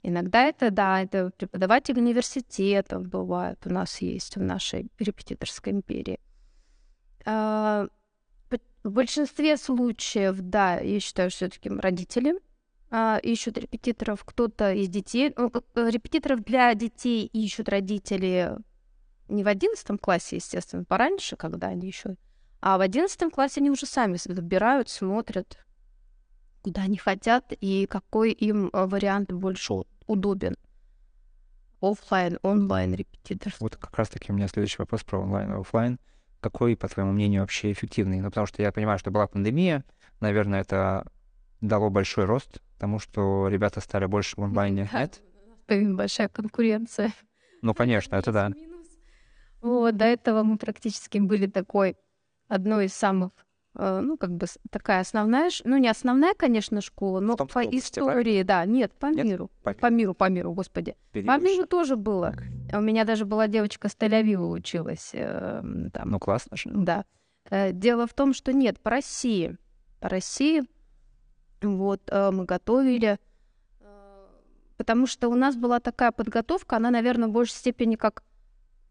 Иногда 0.03 0.43
это, 0.43 0.71
да, 0.71 1.03
это 1.03 1.31
преподаватели 1.37 1.99
университетов 1.99 3.07
бывают, 3.07 3.61
у 3.65 3.71
нас 3.71 4.03
есть 4.03 4.37
в 4.37 4.43
нашей 4.43 4.91
репетиторской 4.99 5.73
империи. 5.73 6.21
А, 7.25 7.89
в 8.83 8.91
большинстве 8.91 9.57
случаев, 9.57 10.37
да, 10.41 10.79
я 10.79 11.01
считаю, 11.01 11.31
все-таки 11.31 11.71
родители 11.71 12.35
а, 12.91 13.19
ищут 13.23 13.57
репетиторов, 13.57 14.25
кто-то 14.25 14.75
из 14.75 14.89
детей, 14.89 15.33
ну, 15.37 15.51
репетиторов 15.75 16.45
для 16.45 16.75
детей 16.75 17.25
ищут 17.25 17.71
родители 17.71 18.59
не 19.29 19.45
в 19.45 19.49
одиннадцатом 19.49 19.99
классе, 19.99 20.37
естественно, 20.37 20.85
пораньше, 20.85 21.37
когда 21.37 21.69
они 21.69 21.87
еще, 21.87 22.17
а 22.61 22.79
в 22.79 22.81
одиннадцатом 22.81 23.31
классе 23.31 23.61
они 23.61 23.71
уже 23.71 23.87
сами 23.87 24.19
выбирают, 24.27 24.89
смотрят, 24.89 25.59
куда 26.63 26.83
они 26.83 26.97
хотят 26.97 27.53
и 27.61 27.87
какой 27.87 28.33
им 28.33 28.71
вариант 28.73 29.33
больше 29.33 29.75
удобен. 30.07 30.55
Оффлайн, 31.81 32.39
онлайн 32.43 32.95
репетитор. 32.95 33.53
Вот 33.61 33.77
как 33.77 33.95
раз-таки 33.99 34.33
у 34.33 34.35
меня 34.35 34.49
следующий 34.49 34.79
вопрос 34.79 35.05
про 35.05 35.21
онлайн 35.21 35.53
и 35.53 35.61
офлайн. 35.61 36.01
Какой, 36.41 36.77
по 36.77 36.89
твоему 36.89 37.13
мнению, 37.13 37.43
вообще 37.43 37.73
эффективный? 37.73 38.21
Ну, 38.21 38.29
потому 38.31 38.47
что 38.47 38.63
я 38.63 38.73
понимаю, 38.73 38.99
что 38.99 39.11
была 39.11 39.27
пандемия, 39.27 39.85
наверное, 40.21 40.63
это 40.63 41.07
дало 41.61 41.91
большой 41.91 42.25
рост 42.25 42.63
тому, 42.79 42.99
что 42.99 43.49
ребята 43.49 43.81
стали 43.81 44.07
больше 44.07 44.37
в 44.37 44.43
онлайне. 44.43 44.89
Нет? 44.93 45.23
Большая 45.69 46.29
конкуренция. 46.29 47.13
Ну, 47.61 47.75
конечно, 47.75 48.17
это 48.17 48.33
да. 48.33 48.51
Вот, 49.65 49.97
до 49.97 50.05
этого 50.05 50.43
мы 50.43 50.59
практически 50.59 51.17
были 51.17 51.47
такой 51.47 51.97
одной 52.49 52.85
из 52.85 52.93
самых 52.93 53.31
э, 53.75 54.01
ну, 54.01 54.19
как 54.19 54.31
бы 54.33 54.47
такая 54.71 55.01
основная, 55.01 55.51
ну, 55.65 55.79
не 55.79 55.89
основная, 55.89 56.35
конечно, 56.35 56.83
школа, 56.83 57.21
но 57.21 57.35
по 57.39 57.61
истории, 57.61 58.43
да, 58.43 58.67
нет, 58.67 58.93
по 58.93 59.07
нет? 59.07 59.25
миру. 59.25 59.51
По, 59.63 59.73
по 59.73 59.89
миру, 59.89 60.13
по 60.13 60.29
миру, 60.29 60.53
господи. 60.53 60.97
По 61.13 61.39
миру 61.39 61.67
тоже 61.67 61.97
было. 61.97 62.35
У 62.75 62.81
меня 62.83 63.07
даже 63.07 63.25
была 63.25 63.49
девочка 63.49 63.89
с 63.89 63.95
тель 63.95 64.37
училась. 64.37 65.13
Э, 65.15 65.63
там. 65.95 66.11
Ну, 66.11 66.19
классно 66.19 66.59
же. 66.59 66.69
Да. 66.71 67.07
Э, 67.49 67.73
дело 67.73 68.07
в 68.07 68.13
том, 68.13 68.35
что 68.35 68.53
нет, 68.53 68.79
по 68.81 68.91
России. 68.91 69.57
По 69.99 70.11
России 70.11 70.63
вот 71.63 72.03
мы 72.13 72.45
готовили, 72.45 73.19
потому 74.77 75.07
что 75.07 75.31
у 75.31 75.35
нас 75.35 75.57
была 75.57 75.81
такая 75.81 76.13
подготовка, 76.13 76.77
она, 76.77 76.91
наверное, 76.91 77.31
в 77.31 77.33
большей 77.33 77.55
степени 77.55 77.97
как 77.97 78.23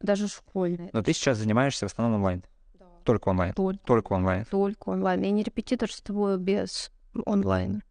даже 0.03 0.27
школьная. 0.27 0.89
Но 0.93 1.01
ты 1.01 1.13
сейчас 1.13 1.39
занимаешься 1.39 1.87
в 1.87 1.91
основном 1.91 2.19
онлайн? 2.19 2.43
Да. 2.75 2.85
Только 3.03 3.29
онлайн? 3.29 3.53
Только. 3.53 3.83
Только 3.85 4.13
онлайн? 4.13 4.45
Только 4.45 4.89
онлайн. 4.89 5.21
Я 5.21 5.31
не 5.31 5.43
репетиторствую 5.43 6.37
без 6.37 6.91
онлайна. 7.25 7.81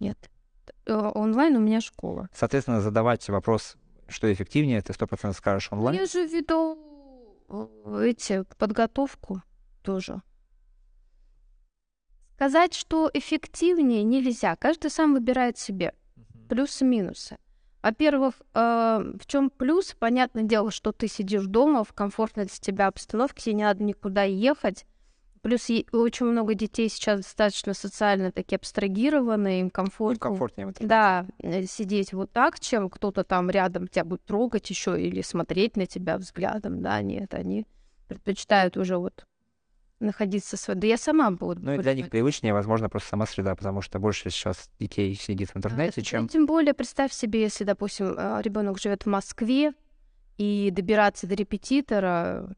Нет. 0.00 0.30
Э, 0.86 1.10
онлайн 1.14 1.56
у 1.56 1.60
меня 1.60 1.80
школа. 1.80 2.28
Соответственно, 2.34 2.80
задавать 2.80 3.26
вопрос, 3.28 3.76
что 4.08 4.30
эффективнее, 4.32 4.82
ты 4.82 4.92
сто 4.92 5.06
процентов 5.06 5.38
скажешь 5.38 5.68
онлайн? 5.70 5.96
Я 5.96 6.06
же 6.06 6.26
веду 6.26 6.78
э, 7.48 8.02
эти, 8.08 8.44
подготовку 8.58 9.42
тоже. 9.82 10.22
Сказать, 12.34 12.74
что 12.74 13.10
эффективнее 13.12 14.02
нельзя. 14.02 14.56
Каждый 14.56 14.90
сам 14.90 15.12
выбирает 15.12 15.58
себе 15.58 15.94
плюсы-минусы. 16.48 17.36
Во-первых, 17.82 18.34
э, 18.54 19.12
в 19.18 19.26
чем 19.26 19.50
плюс? 19.50 19.96
Понятное 19.98 20.42
дело, 20.42 20.70
что 20.70 20.92
ты 20.92 21.08
сидишь 21.08 21.46
дома 21.46 21.84
в 21.84 21.92
комфортной 21.92 22.46
для 22.46 22.54
тебя 22.54 22.86
обстановке, 22.88 23.42
тебе 23.42 23.54
не 23.54 23.64
надо 23.64 23.82
никуда 23.82 24.22
ехать. 24.24 24.84
Плюс 25.42 25.70
очень 25.92 26.26
много 26.26 26.52
детей 26.52 26.90
сейчас 26.90 27.20
достаточно 27.20 27.72
социально 27.72 28.30
такие 28.30 28.56
абстрагированные, 28.56 29.60
им 29.60 29.70
комфортно. 29.70 30.20
комфортнее 30.20 30.66
вот 30.66 30.76
Да, 30.80 31.26
э, 31.38 31.64
сидеть 31.64 32.12
вот 32.12 32.30
так, 32.30 32.60
чем 32.60 32.90
кто-то 32.90 33.24
там 33.24 33.48
рядом 33.48 33.88
тебя 33.88 34.04
будет 34.04 34.22
трогать 34.24 34.68
еще 34.68 35.00
или 35.00 35.22
смотреть 35.22 35.76
на 35.76 35.86
тебя 35.86 36.18
взглядом. 36.18 36.82
Да, 36.82 37.00
нет, 37.00 37.32
они 37.32 37.66
предпочитают 38.08 38.76
уже 38.76 38.98
вот 38.98 39.24
находиться 40.00 40.56
с 40.56 40.74
Да 40.74 40.86
я 40.86 40.96
сама 40.96 41.30
буду. 41.30 41.60
Ну 41.62 41.74
и 41.74 41.78
для 41.78 41.94
них 41.94 42.10
привычнее, 42.10 42.52
возможно, 42.52 42.88
просто 42.88 43.10
сама 43.10 43.26
среда, 43.26 43.54
потому 43.54 43.82
что 43.82 43.98
больше 43.98 44.30
сейчас 44.30 44.70
детей 44.78 45.14
сидит 45.14 45.50
в 45.50 45.56
интернете, 45.56 46.02
чем... 46.02 46.28
тем 46.28 46.46
более, 46.46 46.74
представь 46.74 47.12
себе, 47.12 47.42
если, 47.42 47.64
допустим, 47.64 48.14
а, 48.16 48.40
ребенок 48.40 48.78
живет 48.78 49.04
в 49.04 49.06
Москве, 49.06 49.72
и 50.40 50.70
добираться 50.70 51.26
до 51.26 51.34
репетитора, 51.34 52.56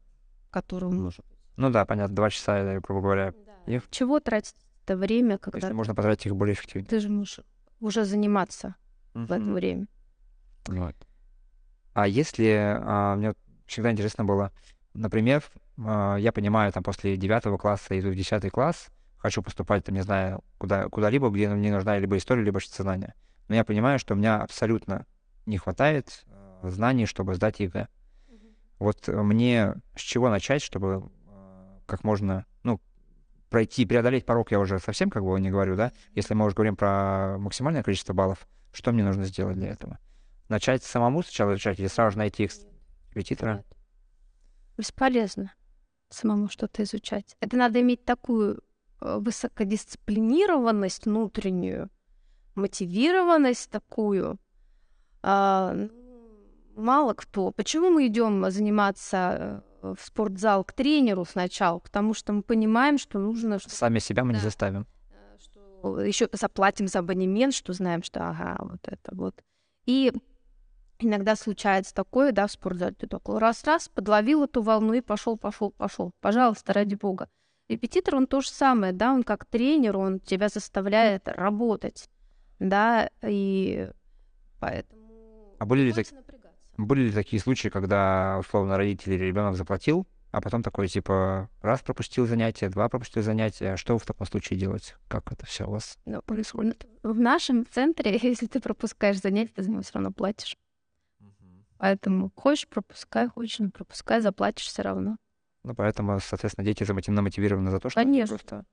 которому 0.51 0.93
нужно... 0.93 1.25
Ну 1.57 1.69
да, 1.69 1.85
понятно, 1.85 2.15
два 2.15 2.29
часа, 2.29 2.79
грубо 2.79 3.01
говоря. 3.01 3.33
Да. 3.65 3.73
Их... 3.73 3.83
Чего 3.89 4.21
тратить 4.21 4.55
это 4.85 4.95
время, 4.95 5.37
когда... 5.37 5.59
Если 5.59 5.73
можно 5.73 5.93
потратить 5.93 6.27
их 6.27 6.35
более 6.35 6.53
эффективно. 6.53 6.87
Ты 6.87 7.01
же 7.01 7.09
можешь 7.09 7.41
уже 7.81 8.05
заниматься 8.05 8.75
uh-huh. 9.13 9.25
в 9.25 9.31
это 9.33 9.43
время. 9.43 9.87
Вот. 10.67 10.95
А 11.93 12.07
если... 12.07 12.79
А, 12.79 13.17
мне 13.17 13.33
всегда 13.65 13.91
интересно 13.91 14.23
было, 14.23 14.53
например, 14.93 15.43
а, 15.77 16.15
я 16.17 16.31
понимаю, 16.31 16.71
там, 16.71 16.83
после 16.83 17.17
девятого 17.17 17.57
класса 17.57 17.99
иду 17.99 18.09
в 18.09 18.15
десятый 18.15 18.49
класс, 18.49 18.87
хочу 19.17 19.41
поступать, 19.41 19.85
там, 19.85 19.95
не 19.95 20.01
знаю, 20.01 20.43
куда, 20.57 20.89
куда-либо, 20.89 21.29
где 21.29 21.49
мне 21.49 21.71
нужна 21.71 21.97
либо 21.97 22.17
история, 22.17 22.43
либо 22.43 22.59
обществознание. 22.59 23.13
Но 23.47 23.55
я 23.55 23.63
понимаю, 23.63 23.99
что 23.99 24.13
у 24.13 24.17
меня 24.17 24.41
абсолютно 24.41 25.05
не 25.45 25.57
хватает 25.57 26.25
э, 26.27 26.69
знаний, 26.69 27.05
чтобы 27.05 27.35
сдать 27.35 27.59
ЕГЭ. 27.59 27.87
Mm-hmm. 27.87 28.53
Вот 28.79 29.07
мне 29.07 29.75
с 29.95 30.01
чего 30.01 30.29
начать, 30.29 30.61
чтобы 30.61 31.09
э, 31.27 31.79
как 31.85 32.03
можно, 32.03 32.45
ну, 32.63 32.79
пройти, 33.49 33.85
преодолеть 33.85 34.25
порог, 34.25 34.51
я 34.51 34.59
уже 34.59 34.79
совсем 34.79 35.09
как 35.09 35.23
бы 35.23 35.39
не 35.39 35.51
говорю, 35.51 35.75
да? 35.75 35.91
Если 36.15 36.33
мы 36.33 36.45
уже 36.45 36.55
говорим 36.55 36.75
про 36.75 37.37
максимальное 37.37 37.83
количество 37.83 38.13
баллов, 38.13 38.47
что 38.71 38.91
мне 38.91 39.03
нужно 39.03 39.25
сделать 39.25 39.57
для 39.57 39.69
этого? 39.69 39.99
Начать 40.49 40.83
самому 40.83 41.23
сначала 41.23 41.51
изучать 41.51 41.79
или 41.79 41.87
сразу 41.87 42.13
же 42.13 42.17
найти 42.17 42.49
репетитора? 43.13 43.63
Бесполезно 44.77 45.53
самому 46.13 46.47
что-то 46.47 46.83
изучать. 46.83 47.35
Это 47.39 47.57
надо 47.57 47.81
иметь 47.81 48.05
такую 48.05 48.63
э, 49.01 49.17
высокодисциплинированность 49.19 51.05
внутреннюю, 51.05 51.89
мотивированность 52.55 53.69
такую. 53.69 54.37
А, 55.21 55.73
ну, 55.73 55.91
мало 56.75 57.13
кто. 57.13 57.51
Почему 57.51 57.89
мы 57.89 58.07
идем 58.07 58.49
заниматься 58.51 59.63
э, 59.81 59.95
в 59.95 60.05
спортзал 60.05 60.63
к 60.63 60.73
тренеру 60.73 61.25
сначала? 61.25 61.79
Потому 61.79 62.13
что 62.13 62.33
мы 62.33 62.43
понимаем, 62.43 62.97
что 62.97 63.19
нужно... 63.19 63.59
Сами 63.59 63.99
себя 63.99 64.23
мы 64.23 64.33
да. 64.33 64.39
не 64.39 64.43
заставим. 64.43 64.87
Э, 65.83 66.03
Еще 66.05 66.29
заплатим 66.31 66.87
за 66.87 66.99
абонемент, 66.99 67.53
что 67.53 67.73
знаем, 67.73 68.03
что 68.03 68.29
ага, 68.29 68.57
вот 68.59 68.81
это 68.83 69.15
вот. 69.15 69.35
И 69.85 70.13
Иногда 71.03 71.35
случается 71.35 71.93
такое, 71.93 72.31
да, 72.31 72.47
в 72.47 72.51
спортзале 72.51 72.95
ты 72.95 73.07
такой 73.07 73.37
раз-раз 73.37 73.89
подловил 73.89 74.45
эту 74.45 74.61
волну 74.61 74.93
и 74.93 75.01
пошел, 75.01 75.37
пошел, 75.37 75.71
пошел. 75.71 76.11
Пожалуйста, 76.21 76.71
ради 76.71 76.95
бога. 76.95 77.27
Репетитор, 77.67 78.15
он 78.15 78.25
то 78.25 78.39
же 78.39 78.49
самое, 78.49 78.93
да, 78.93 79.13
он 79.13 79.23
как 79.23 79.45
тренер, 79.45 79.97
он 79.97 80.19
тебя 80.19 80.47
заставляет 80.47 81.27
работать, 81.27 82.09
да, 82.59 83.09
и 83.21 83.89
поэтому... 84.59 85.55
А 85.59 85.65
были 85.65 85.81
ли, 85.81 85.93
так... 85.93 86.05
были 86.77 87.03
ли 87.03 87.11
такие 87.11 87.41
случаи, 87.41 87.67
когда, 87.67 88.37
условно, 88.39 88.77
родители 88.77 89.15
или 89.15 89.25
ребенок 89.25 89.55
заплатил, 89.55 90.07
а 90.31 90.41
потом 90.41 90.63
такой, 90.63 90.87
типа, 90.87 91.49
раз 91.61 91.81
пропустил 91.81 92.27
занятие, 92.27 92.69
два 92.69 92.89
пропустил 92.89 93.23
занятие, 93.23 93.75
что 93.75 93.97
в 93.97 94.05
таком 94.05 94.25
случае 94.25 94.57
делать? 94.57 94.95
Как 95.07 95.31
это 95.31 95.45
все 95.45 95.65
у 95.65 95.71
вас 95.71 95.97
ну, 96.05 96.21
происходит? 96.21 96.85
В 97.01 97.19
нашем 97.19 97.65
центре, 97.65 98.17
если 98.21 98.47
ты 98.47 98.59
пропускаешь 98.59 99.21
занятие, 99.21 99.51
ты 99.55 99.63
за 99.63 99.71
него 99.71 99.81
все 99.81 99.93
равно 99.95 100.11
платишь. 100.11 100.57
Поэтому 101.77 102.31
хочешь 102.35 102.67
пропускай, 102.67 103.27
хочешь 103.27 103.59
не 103.59 103.69
пропускай, 103.69 104.21
заплатишь 104.21 104.67
все 104.67 104.81
равно. 104.81 105.17
Ну, 105.63 105.75
поэтому, 105.75 106.19
соответственно, 106.19 106.65
дети 106.65 106.83
замотивированы 106.83 107.71
за 107.71 107.79
то, 107.79 107.89
что 107.89 108.01
Конечно. 108.01 108.35
просто... 108.37 108.65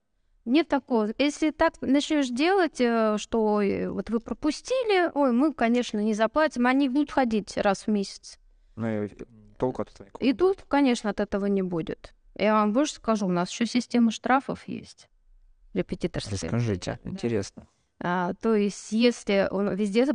Нет 0.45 0.69
такого. 0.69 1.11
Если 1.19 1.51
так 1.51 1.75
начнешь 1.83 2.29
делать, 2.29 2.81
э, 2.81 3.17
что 3.19 3.63
вот 3.91 4.09
вы 4.09 4.21
пропустили, 4.21 5.11
ой, 5.15 5.33
мы, 5.33 5.53
конечно, 5.53 5.99
не 5.99 6.15
заплатим, 6.15 6.67
они 6.67 6.89
будут 6.89 7.13
ходить 7.13 7.57
раз 7.57 7.87
в 7.87 7.89
месяц. 7.89 8.39
Ну 8.77 9.05
и 9.05 9.09
толку 9.59 9.83
от 9.83 9.91
этого 9.91 10.07
никакого. 10.07 10.29
И 10.29 10.33
тут, 10.33 10.63
конечно, 10.67 11.11
от 11.11 11.21
этого 11.21 11.47
не 11.47 11.63
будет. 11.63 12.15
Я 12.35 12.55
вам 12.55 12.73
больше 12.73 12.95
скажу, 12.95 13.27
у 13.27 13.31
нас 13.31 13.51
еще 13.51 13.67
система 13.67 14.11
штрафов 14.11 14.67
есть. 14.67 15.09
Репетиторская. 15.75 16.39
Расскажите, 16.41 16.99
да. 17.05 17.11
интересно. 17.11 17.69
А, 18.03 18.33
то 18.35 18.55
есть, 18.55 18.93
если 18.93 19.47
он 19.51 19.75
везде, 19.75 20.07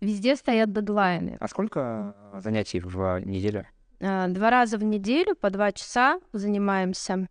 везде 0.00 0.36
стоят 0.36 0.72
дедлайны. 0.72 1.36
А 1.38 1.48
сколько 1.48 2.14
занятий 2.38 2.80
в 2.80 3.20
неделю? 3.20 3.66
А, 4.00 4.28
два 4.28 4.50
раза 4.50 4.78
в 4.78 4.82
неделю 4.82 5.36
по 5.36 5.50
два 5.50 5.72
часа 5.72 6.18
занимаемся 6.32 7.28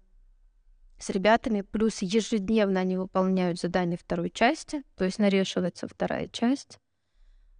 с 1.00 1.10
ребятами, 1.10 1.62
плюс 1.62 2.02
ежедневно 2.02 2.80
они 2.80 2.98
выполняют 2.98 3.60
задания 3.60 3.98
второй 3.98 4.30
части, 4.30 4.84
то 4.96 5.06
есть 5.06 5.20
нарешивается 5.20 5.88
вторая 5.88 6.28
часть, 6.28 6.80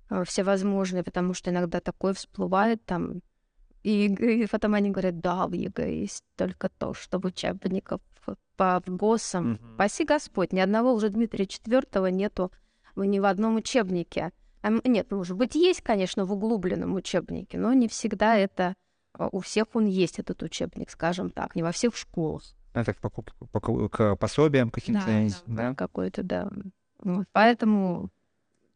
а, 0.10 0.24
всевозможные, 0.24 1.04
потому 1.04 1.34
что 1.34 1.50
иногда 1.50 1.80
такое 1.80 2.14
всплывает 2.14 2.86
там, 2.86 3.22
и, 3.86 4.08
и 4.08 4.48
потом 4.48 4.74
они 4.74 4.90
говорят, 4.90 5.20
да, 5.20 5.46
в 5.46 5.54
ЕГЭ 5.54 6.02
есть 6.02 6.24
только 6.36 6.70
то, 6.70 6.94
что 6.94 7.20
в 7.20 7.26
учебниках 7.26 8.00
по 8.58 8.82
ГОСам. 8.88 9.54
Угу. 9.54 9.74
Спаси 9.76 10.06
Господь, 10.06 10.54
ни 10.54 10.60
одного 10.60 10.94
уже 10.94 11.10
Дмитрия 11.10 11.46
IV 11.46 12.12
нету 12.12 12.52
ни 12.96 13.20
в 13.20 13.26
одном 13.26 13.58
учебнике. 13.58 14.32
Нет, 14.64 15.12
может 15.12 15.38
быть, 15.38 15.54
есть, 15.54 15.82
конечно, 15.82 16.26
в 16.26 16.32
углубленном 16.32 16.96
учебнике, 16.96 17.60
но 17.60 17.74
не 17.74 17.88
всегда 17.88 18.36
это 18.38 18.74
а, 19.14 19.28
у 19.32 19.40
всех 19.40 19.68
он 19.74 19.86
есть, 19.86 20.18
этот 20.18 20.42
учебник, 20.42 20.90
скажем 20.90 21.30
так, 21.30 21.56
не 21.56 21.62
во 21.62 21.72
всех 21.72 21.96
школах. 21.96 22.42
Это 22.74 22.94
к, 22.94 22.98
покупку, 22.98 23.46
по, 23.46 23.60
к 23.90 24.16
пособиям 24.16 24.72
каким-то, 24.72 25.06
да, 25.06 25.28
да, 25.46 25.70
да? 25.70 25.76
какой-то, 25.76 26.24
да. 26.24 26.50
Вот, 27.00 27.28
поэтому 27.32 28.10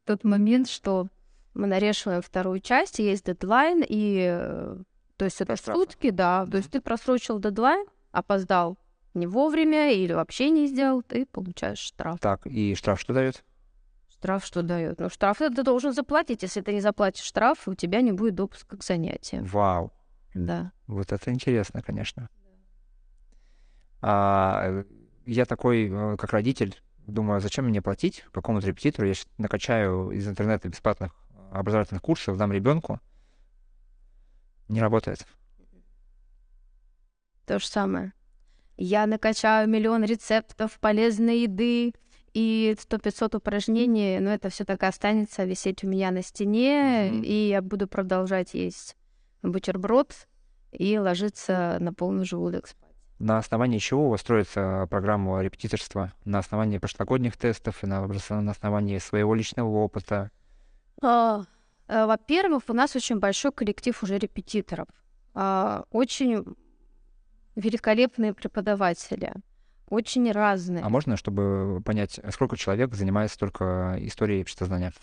тот 0.06 0.24
момент, 0.24 0.69
что 0.69 1.08
мы 1.56 1.65
нарешиваем 1.65 2.22
вторую 2.22 2.60
часть, 2.60 3.00
есть 3.00 3.26
дедлайн, 3.26 3.84
и 3.88 4.28
э, 4.30 4.78
то 5.19 5.25
есть 5.25 5.41
это 5.41 5.58
сутки, 5.58 6.12
да, 6.12 6.45
то 6.45 6.55
есть 6.55 6.71
ты 6.71 6.79
просрочил 6.79 7.39
дедлайн, 7.39 7.86
опоздал 8.13 8.77
не 9.13 9.27
вовремя 9.27 9.91
или 9.91 10.13
вообще 10.13 10.49
не 10.49 10.65
сделал, 10.65 11.03
ты 11.03 11.25
получаешь 11.25 11.79
штраф. 11.79 12.21
Так, 12.21 12.47
и 12.47 12.73
штраф 12.73 13.01
что 13.01 13.13
дает? 13.13 13.43
Штраф 14.08 14.45
что 14.45 14.63
дает? 14.63 14.97
Ну, 14.97 15.10
штраф 15.10 15.39
ты 15.39 15.63
должен 15.63 15.91
заплатить. 15.91 16.41
Если 16.43 16.62
ты 16.62 16.71
не 16.71 16.79
заплатишь 16.79 17.25
штраф, 17.25 17.67
у 17.67 17.73
тебя 17.73 17.99
не 17.99 18.13
будет 18.13 18.36
допуска 18.36 18.77
к 18.77 18.84
занятиям. 18.84 19.43
Вау. 19.43 19.91
Да. 20.34 20.71
Вот 20.88 21.12
это 21.12 21.34
интересно, 21.34 21.82
конечно. 21.82 22.29
А, 24.01 24.86
я 25.25 25.45
такой, 25.45 25.89
э, 25.89 26.17
как 26.17 26.32
родитель, 26.32 26.82
думаю, 27.08 27.41
зачем 27.41 27.65
мне 27.65 27.82
платить 27.82 28.23
какому-то 28.32 28.67
репетитору? 28.67 29.05
Я 29.05 29.15
накачаю 29.38 30.12
из 30.12 30.25
интернета 30.29 30.69
бесплатных 30.69 31.13
образовательных 31.51 32.01
курсов, 32.01 32.38
дам 32.38 32.53
ребенку. 32.53 33.01
Не 34.69 34.82
работает. 34.82 35.25
То 37.45 37.60
же 37.60 37.67
самое. 37.67 38.13
я 38.77 39.08
накачаю 39.08 39.67
миллион 39.67 40.03
рецептов 40.03 40.79
полезной 40.79 41.41
еды 41.41 41.93
и 42.34 42.75
100-500 42.77 43.38
упражнений, 43.38 44.19
но 44.19 44.29
это 44.29 44.49
все 44.49 44.65
так 44.65 44.84
и 44.84 44.86
останется 44.86 45.43
висеть 45.43 45.84
у 45.84 45.88
меня 45.88 46.12
на 46.12 46.21
стене, 46.21 47.10
mm-hmm. 47.10 47.21
и 47.23 47.49
я 47.49 47.62
буду 47.62 47.88
продолжать 47.88 48.53
есть 48.53 48.95
бутерброд 49.41 50.13
и 50.71 50.97
ложиться 50.99 51.77
на 51.79 51.93
полный 51.93 52.25
желудок 52.25 52.67
спать. 52.67 52.89
На 53.17 53.38
основании 53.38 53.79
чего 53.79 54.08
у 54.08 54.10
вас 54.12 54.21
строится 54.21 54.88
программа 54.89 55.41
репетиторства? 55.41 56.13
На 56.23 56.39
основании 56.39 56.77
прошлогодних 56.77 57.36
тестов 57.36 57.84
и 57.84 57.88
на, 57.88 58.08
на 58.08 58.51
основании 58.51 58.97
своего 58.99 59.36
личного 59.36 59.69
опыта? 59.69 60.32
А, 61.01 61.41
а, 61.41 61.43
во-первых, 61.89 62.63
у 62.67 62.73
нас 62.73 62.95
очень 62.95 63.19
большой 63.19 63.52
коллектив 63.52 64.02
уже 64.04 64.17
репетиторов. 64.17 64.88
А, 65.34 65.86
очень 65.91 66.45
великолепные 67.56 68.34
преподаватели, 68.34 69.34
очень 69.89 70.32
разные. 70.32 70.84
А 70.84 70.89
можно, 70.89 71.17
чтобы 71.17 71.82
понять, 71.84 72.19
сколько 72.32 72.58
человек 72.58 72.93
занимается 72.93 73.38
только 73.39 73.97
историей 73.99 74.41
обществознания? 74.41 74.93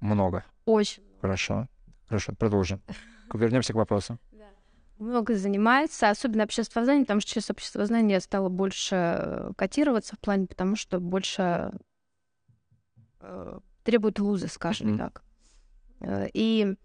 Много. 0.00 0.44
Очень. 0.64 1.02
Хорошо. 1.20 1.68
Хорошо, 2.08 2.32
продолжим. 2.38 2.80
Вернемся 3.32 3.72
к 3.72 3.76
вопросу. 3.76 4.18
Много 4.98 5.34
занимается, 5.34 6.08
особенно 6.08 6.44
обществознание, 6.44 7.04
потому 7.04 7.20
что 7.20 7.32
сейчас 7.32 7.50
обществознание 7.50 8.20
стало 8.20 8.48
больше 8.48 8.94
э, 8.94 9.50
котироваться 9.56 10.14
в 10.14 10.20
плане, 10.20 10.46
потому 10.46 10.76
что 10.76 11.00
больше 11.00 11.72
э, 13.18 13.58
требует 13.82 14.20
лузы, 14.20 14.46
скажем 14.46 14.94
mm-hmm. 14.94 14.98
так. 14.98 15.24
Э, 16.04 16.28
и 16.32 16.76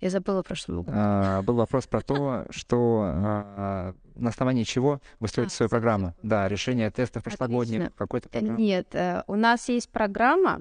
я 0.00 0.10
забыла 0.10 0.42
про 0.42 0.54
что. 0.54 0.84
А, 0.88 1.42
был 1.42 1.54
вопрос 1.54 1.86
про 1.86 2.02
то, 2.02 2.46
что 2.50 3.02
а, 3.04 3.94
на 4.14 4.28
основании 4.28 4.64
чего 4.64 5.00
вы 5.18 5.28
строите 5.28 5.54
а, 5.54 5.56
свою 5.56 5.70
программу. 5.70 6.14
Да, 6.22 6.46
решение 6.46 6.90
тестов 6.90 7.24
прошлогодних, 7.24 7.94
какой-то 7.94 8.28
э, 8.28 8.32
программы. 8.32 8.60
Нет, 8.60 8.94
э, 8.94 9.22
у 9.26 9.34
нас 9.34 9.68
есть 9.70 9.88
программа 9.88 10.60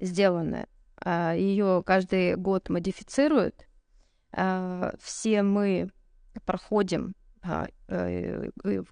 сделанная, 0.00 0.66
а, 0.96 1.32
ее 1.32 1.82
каждый 1.86 2.34
год 2.36 2.68
модифицируют. 2.70 3.66
Все 4.98 5.42
мы 5.42 5.90
проходим 6.46 7.14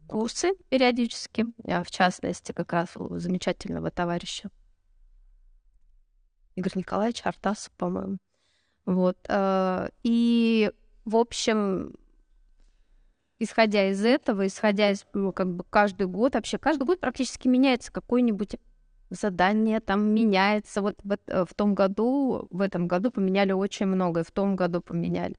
курсы 0.07 0.53
периодически, 0.69 1.47
в 1.65 1.91
частности, 1.91 2.53
как 2.53 2.75
раз 2.75 2.95
у 2.97 3.19
замечательного 3.19 3.91
товарища 3.91 4.51
Игорь 6.61 6.73
Николаевич 6.77 7.23
Артасов, 7.25 7.73
по-моему. 7.73 8.19
Вот. 8.87 9.19
Э, 9.29 9.89
и, 10.03 10.71
в 11.05 11.17
общем, 11.17 11.95
исходя 13.39 13.91
из 13.91 14.05
этого, 14.05 14.47
исходя 14.47 14.91
из, 14.91 15.07
ну, 15.15 15.33
как 15.33 15.53
бы 15.55 15.65
каждый 15.69 16.07
год, 16.07 16.35
вообще 16.35 16.59
каждый 16.59 16.85
год 16.85 17.01
практически 17.01 17.49
меняется 17.49 17.93
какое-нибудь 17.93 18.57
задание, 19.11 19.81
там 19.81 20.15
меняется. 20.15 20.83
Вот 20.83 20.97
в, 21.03 21.17
э, 21.27 21.45
в 21.45 21.55
том 21.55 21.75
году, 21.75 22.47
в 22.51 22.61
этом 22.61 22.87
году 22.87 23.11
поменяли 23.11 23.53
очень 23.53 23.87
много, 23.87 24.21
и 24.21 24.25
в 24.25 24.31
том 24.31 24.57
году 24.57 24.81
поменяли. 24.81 25.37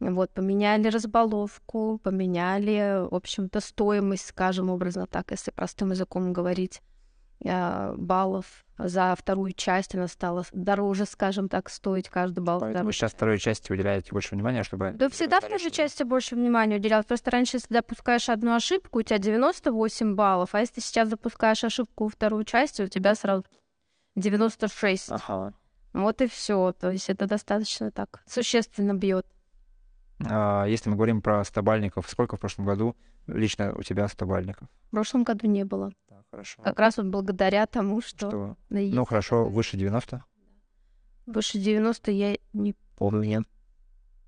Вот, 0.00 0.30
поменяли 0.30 0.88
разболовку, 0.88 2.00
поменяли, 2.02 3.06
в 3.10 3.14
общем-то, 3.14 3.60
стоимость, 3.60 4.28
скажем, 4.28 4.70
образно 4.70 5.06
так, 5.06 5.30
если 5.30 5.50
простым 5.50 5.90
языком 5.90 6.32
говорить. 6.32 6.80
А, 7.46 7.94
баллов 7.96 8.64
за 8.76 9.14
вторую 9.16 9.52
часть, 9.52 9.94
она 9.94 10.08
стала 10.08 10.44
дороже, 10.52 11.06
скажем 11.06 11.48
так, 11.48 11.70
стоить 11.70 12.08
каждый 12.08 12.40
балл. 12.40 12.60
Поэтому 12.60 12.84
дороже. 12.84 12.98
сейчас 12.98 13.12
второй 13.12 13.38
части 13.38 13.72
уделяете 13.72 14.10
больше 14.12 14.34
внимания, 14.34 14.62
чтобы... 14.62 14.92
Да 14.92 15.08
всегда 15.08 15.40
второй 15.40 15.70
части 15.70 16.02
больше 16.02 16.34
внимания 16.34 16.76
уделял. 16.76 17.02
Просто 17.04 17.30
раньше, 17.30 17.56
если 17.56 17.72
допускаешь 17.72 18.28
одну 18.28 18.54
ошибку, 18.54 18.98
у 18.98 19.02
тебя 19.02 19.18
98 19.18 20.14
баллов, 20.14 20.54
а 20.54 20.60
если 20.60 20.80
сейчас 20.80 21.08
запускаешь 21.08 21.64
ошибку 21.64 22.04
во 22.04 22.10
вторую 22.10 22.44
часть, 22.44 22.80
у 22.80 22.88
тебя 22.88 23.14
сразу 23.14 23.44
96. 24.16 25.12
Ага. 25.12 25.54
Вот 25.92 26.20
и 26.20 26.26
все. 26.26 26.72
То 26.72 26.90
есть 26.90 27.08
это 27.08 27.26
достаточно 27.26 27.90
так 27.90 28.22
существенно 28.26 28.94
бьет. 28.94 29.26
А, 30.26 30.64
если 30.66 30.90
мы 30.90 30.96
говорим 30.96 31.22
про 31.22 31.44
стобальников, 31.44 32.08
сколько 32.08 32.36
в 32.36 32.40
прошлом 32.40 32.66
году 32.66 32.96
лично 33.26 33.74
у 33.74 33.82
тебя 33.82 34.08
стобальников? 34.08 34.68
В 34.88 34.90
прошлом 34.90 35.24
году 35.24 35.46
не 35.46 35.64
было. 35.64 35.92
Хорошо. 36.30 36.62
Как 36.62 36.78
раз 36.78 36.96
вот 36.96 37.06
благодаря 37.06 37.66
тому, 37.66 38.00
что... 38.00 38.28
что? 38.28 38.56
Ну, 38.68 39.04
хорошо, 39.04 39.48
выше 39.48 39.76
90? 39.76 40.24
Выше 41.26 41.58
90 41.58 42.10
я 42.12 42.36
не 42.52 42.74
помню. 42.96 43.44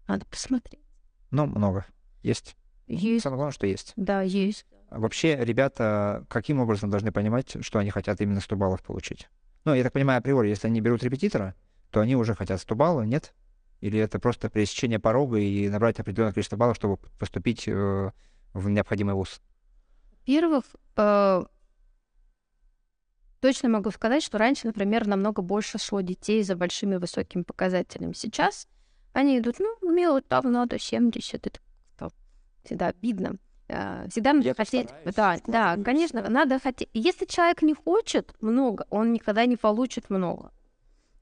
Надо 0.09 0.27
посмотреть. 0.27 0.83
Ну, 1.31 1.47
много. 1.47 1.87
Есть? 2.23 2.57
Есть. 2.87 3.23
Самое 3.23 3.39
главное, 3.39 3.53
что 3.53 3.67
есть. 3.67 3.93
Да, 3.97 4.23
есть. 4.23 4.67
А 4.89 4.99
вообще, 4.99 5.37
ребята 5.43 6.27
каким 6.29 6.61
образом 6.61 6.91
должны 6.91 7.13
понимать, 7.13 7.57
что 7.65 7.79
они 7.79 7.91
хотят 7.91 8.21
именно 8.21 8.41
100 8.41 8.57
баллов 8.57 8.83
получить? 8.83 9.29
Ну, 9.65 9.75
я 9.75 9.83
так 9.85 9.93
понимаю, 9.93 10.19
априори, 10.19 10.49
если 10.49 10.67
они 10.67 10.81
берут 10.81 11.03
репетитора, 11.03 11.55
то 11.91 12.01
они 12.01 12.17
уже 12.17 12.35
хотят 12.35 12.61
100 12.61 12.75
баллов, 12.75 13.07
нет? 13.07 13.33
Или 13.83 13.99
это 13.99 14.19
просто 14.19 14.49
пересечение 14.49 14.99
порога 14.99 15.39
и 15.39 15.69
набрать 15.69 16.01
определенное 16.01 16.33
количество 16.33 16.57
баллов, 16.57 16.77
чтобы 16.77 16.97
поступить 17.19 17.69
э, 17.69 18.11
в 18.55 18.69
необходимый 18.71 19.15
вуз? 19.15 19.43
Во-первых, 20.21 20.65
э, 20.97 21.43
Точно 23.41 23.69
могу 23.69 23.91
сказать, 23.91 24.23
что 24.23 24.39
раньше, 24.39 24.69
например, 24.69 25.09
намного 25.09 25.43
больше 25.43 25.77
шло 25.77 26.01
детей 26.01 26.45
за 26.45 26.55
большими 26.55 26.95
высокими 26.95 27.43
показателями. 27.43 28.13
Сейчас 28.13 28.69
они 29.13 29.37
идут, 29.41 29.57
ну, 29.59 29.77
мне 29.83 30.09
вот 30.09 30.29
там 30.29 30.53
надо 30.53 30.79
70, 30.79 31.45
это 31.45 31.61
всегда 32.63 32.87
обидно. 32.87 33.39
А, 33.69 34.07
всегда 34.09 34.33
надо 34.33 34.55
хотеть... 34.55 34.91
Да, 35.17 35.39
да, 35.49 35.77
конечно, 35.77 36.23
надо 36.29 36.61
хотеть... 36.61 36.89
Если 36.93 37.25
человек 37.25 37.63
не 37.63 37.75
хочет 37.75 38.33
много, 38.41 38.87
он 38.91 39.13
никогда 39.13 39.45
не 39.45 39.57
получит 39.57 40.09
много. 40.09 40.53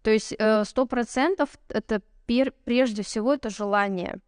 То 0.03 0.11
есть 0.11 0.35
э, 0.39 0.65
сто 0.65 0.85
процентов 0.85 1.49
это 1.69 2.03
прежде 2.65 3.03
всего 3.03 3.35
это 3.35 3.51
желание 3.51 4.21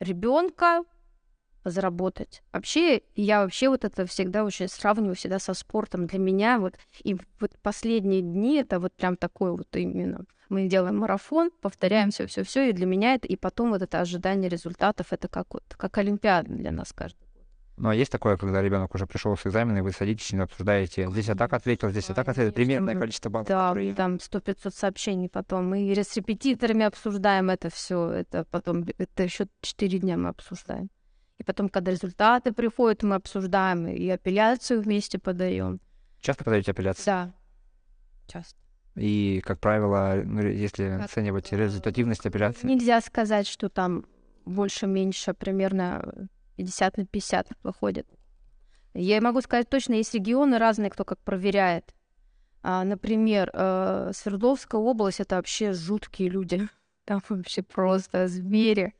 ребенка 0.00 0.84
заработать. 1.64 2.42
Вообще, 2.52 3.02
я 3.14 3.42
вообще 3.42 3.68
вот 3.68 3.84
это 3.84 4.06
всегда 4.06 4.44
очень 4.44 4.68
сравниваю 4.68 5.14
всегда 5.14 5.38
со 5.38 5.54
спортом. 5.54 6.06
Для 6.06 6.18
меня 6.18 6.58
вот 6.58 6.74
и 7.02 7.16
вот 7.40 7.52
последние 7.62 8.22
дни 8.22 8.56
это 8.56 8.80
вот 8.80 8.92
прям 8.94 9.16
такой 9.16 9.52
вот 9.52 9.74
именно. 9.76 10.24
Мы 10.48 10.66
делаем 10.66 10.98
марафон, 10.98 11.50
повторяем 11.60 12.10
все, 12.10 12.26
все, 12.26 12.42
все, 12.42 12.70
и 12.70 12.72
для 12.72 12.86
меня 12.86 13.14
это 13.14 13.26
и 13.28 13.36
потом 13.36 13.70
вот 13.70 13.82
это 13.82 14.00
ожидание 14.00 14.48
результатов 14.48 15.12
это 15.12 15.28
как 15.28 15.52
вот 15.52 15.64
как 15.76 15.98
олимпиада 15.98 16.50
для 16.50 16.72
нас 16.72 16.92
каждый 16.92 17.27
год. 17.78 17.82
Ну 17.82 17.88
а 17.90 17.94
есть 17.94 18.12
такое, 18.12 18.36
когда 18.36 18.60
ребенок 18.60 18.94
уже 18.94 19.06
пришел 19.06 19.36
с 19.36 19.46
экзамена, 19.46 19.78
и 19.78 19.80
вы 19.80 19.92
садитесь 19.92 20.32
и 20.32 20.36
обсуждаете, 20.36 21.08
здесь 21.10 21.28
я 21.28 21.34
так 21.34 21.52
ответил, 21.52 21.90
здесь 21.90 22.08
я 22.08 22.14
так 22.14 22.28
ответил, 22.28 22.52
примерное 22.52 22.94
количество 22.94 23.30
баллов. 23.30 23.48
Да, 23.48 23.68
которые... 23.68 23.94
там 23.94 24.20
сто 24.20 24.40
пятьсот 24.40 24.74
сообщений 24.74 25.28
потом. 25.28 25.70
Мы 25.70 25.94
с 25.94 26.16
репетиторами 26.16 26.84
обсуждаем 26.84 27.50
это 27.50 27.70
все, 27.70 28.10
это 28.10 28.44
потом, 28.50 28.84
это 28.98 29.22
еще 29.22 29.46
четыре 29.60 29.98
дня 29.98 30.16
мы 30.16 30.28
обсуждаем. 30.28 30.90
И 31.38 31.44
потом, 31.44 31.68
когда 31.68 31.92
результаты 31.92 32.52
приходят, 32.52 33.02
мы 33.04 33.14
обсуждаем 33.14 33.86
и 33.86 34.08
апелляцию 34.08 34.82
вместе 34.82 35.18
подаем. 35.18 35.80
Часто 36.20 36.42
подаете 36.44 36.72
апелляцию? 36.72 37.04
Да, 37.06 37.34
часто. 38.26 38.58
И, 38.96 39.40
как 39.44 39.60
правило, 39.60 40.20
ну, 40.24 40.42
если 40.42 40.88
как... 40.88 41.04
оценивать 41.04 41.52
результативность 41.52 42.26
апелляции? 42.26 42.66
Нельзя 42.66 43.00
сказать, 43.00 43.46
что 43.46 43.68
там 43.68 44.04
больше-меньше, 44.44 45.32
примерно 45.34 46.28
50 46.58 46.96
на 46.96 47.06
50 47.06 47.52
выходит. 47.62 48.06
Я 48.94 49.20
могу 49.20 49.40
сказать 49.40 49.68
точно, 49.70 49.94
есть 49.94 50.14
регионы 50.14 50.58
разные, 50.58 50.90
кто 50.90 51.04
как 51.04 51.18
проверяет. 51.20 51.94
А, 52.62 52.84
например, 52.84 53.50
э, 53.52 54.10
Свердловская 54.12 54.80
область— 54.80 55.20
это 55.20 55.36
вообще 55.36 55.72
жуткие 55.72 56.28
люди. 56.30 56.68
Там 57.04 57.22
вообще 57.28 57.62
просто 57.62 58.26
звери. 58.26 58.94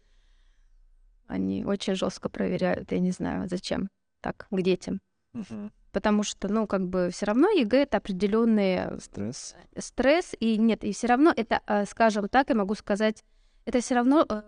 Они 1.27 1.64
очень 1.64 1.94
жестко 1.94 2.29
проверяют, 2.29 2.92
я 2.92 3.01
не 3.01 3.11
знаю, 3.11 3.49
зачем 3.49 3.90
так 4.23 4.47
к 4.51 4.62
детям. 4.62 5.01
Угу. 5.35 5.71
Потому 5.92 6.23
что, 6.23 6.49
ну, 6.49 6.66
как 6.66 6.88
бы 6.88 7.11
все 7.11 7.27
равно 7.27 7.51
ЕГЭ 7.51 7.83
это 7.83 7.99
определенный 7.99 9.01
стресс. 9.01 9.55
Стресс, 9.77 10.35
и 10.38 10.57
нет, 10.57 10.85
и 10.85 10.92
все 10.92 11.09
равно 11.09 11.33
это, 11.37 11.61
э, 11.66 11.85
скажем 11.87 12.29
так, 12.29 12.49
я 12.51 12.55
могу 12.55 12.75
сказать, 12.75 13.25
это 13.66 13.81
все 13.81 13.97
равно 13.97 14.25
э, 14.29 14.42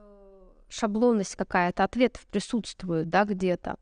шаблонность 0.71 1.37
какая-то, 1.37 1.85
ответов 1.85 2.27
присутствует, 2.27 3.11
да, 3.11 3.25
где-то. 3.25 3.77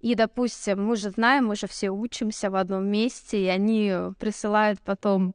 И, 0.00 0.14
допустим, 0.14 0.84
мы 0.84 0.96
же 0.96 1.10
знаем, 1.10 1.46
мы 1.46 1.56
же 1.56 1.66
все 1.68 1.90
учимся 1.90 2.50
в 2.50 2.56
одном 2.56 2.86
месте, 2.86 3.44
и 3.44 3.46
они 3.46 3.92
присылают 4.18 4.80
потом 4.80 5.34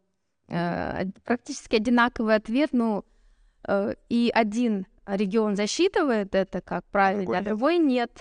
э, 0.50 1.06
практически 1.24 1.78
одинаковый 1.78 2.36
ответ, 2.36 2.72
ну, 2.74 3.06
э, 3.66 3.96
и 4.10 4.30
один 4.34 4.86
регион 5.08 5.56
засчитывает 5.56 6.36
это 6.36 6.62
как 6.62 6.84
правильно, 6.86 7.38
а 7.38 7.42
другой 7.42 7.78
нет. 7.78 8.12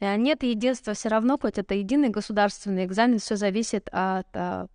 Нет 0.00 0.42
единства 0.42 0.92
все 0.92 1.08
равно, 1.08 1.38
хоть 1.38 1.58
это 1.58 1.74
единый 1.74 2.10
государственный 2.10 2.84
экзамен, 2.84 3.18
все 3.18 3.36
зависит 3.36 3.88
от 3.92 4.26
а, 4.34 4.66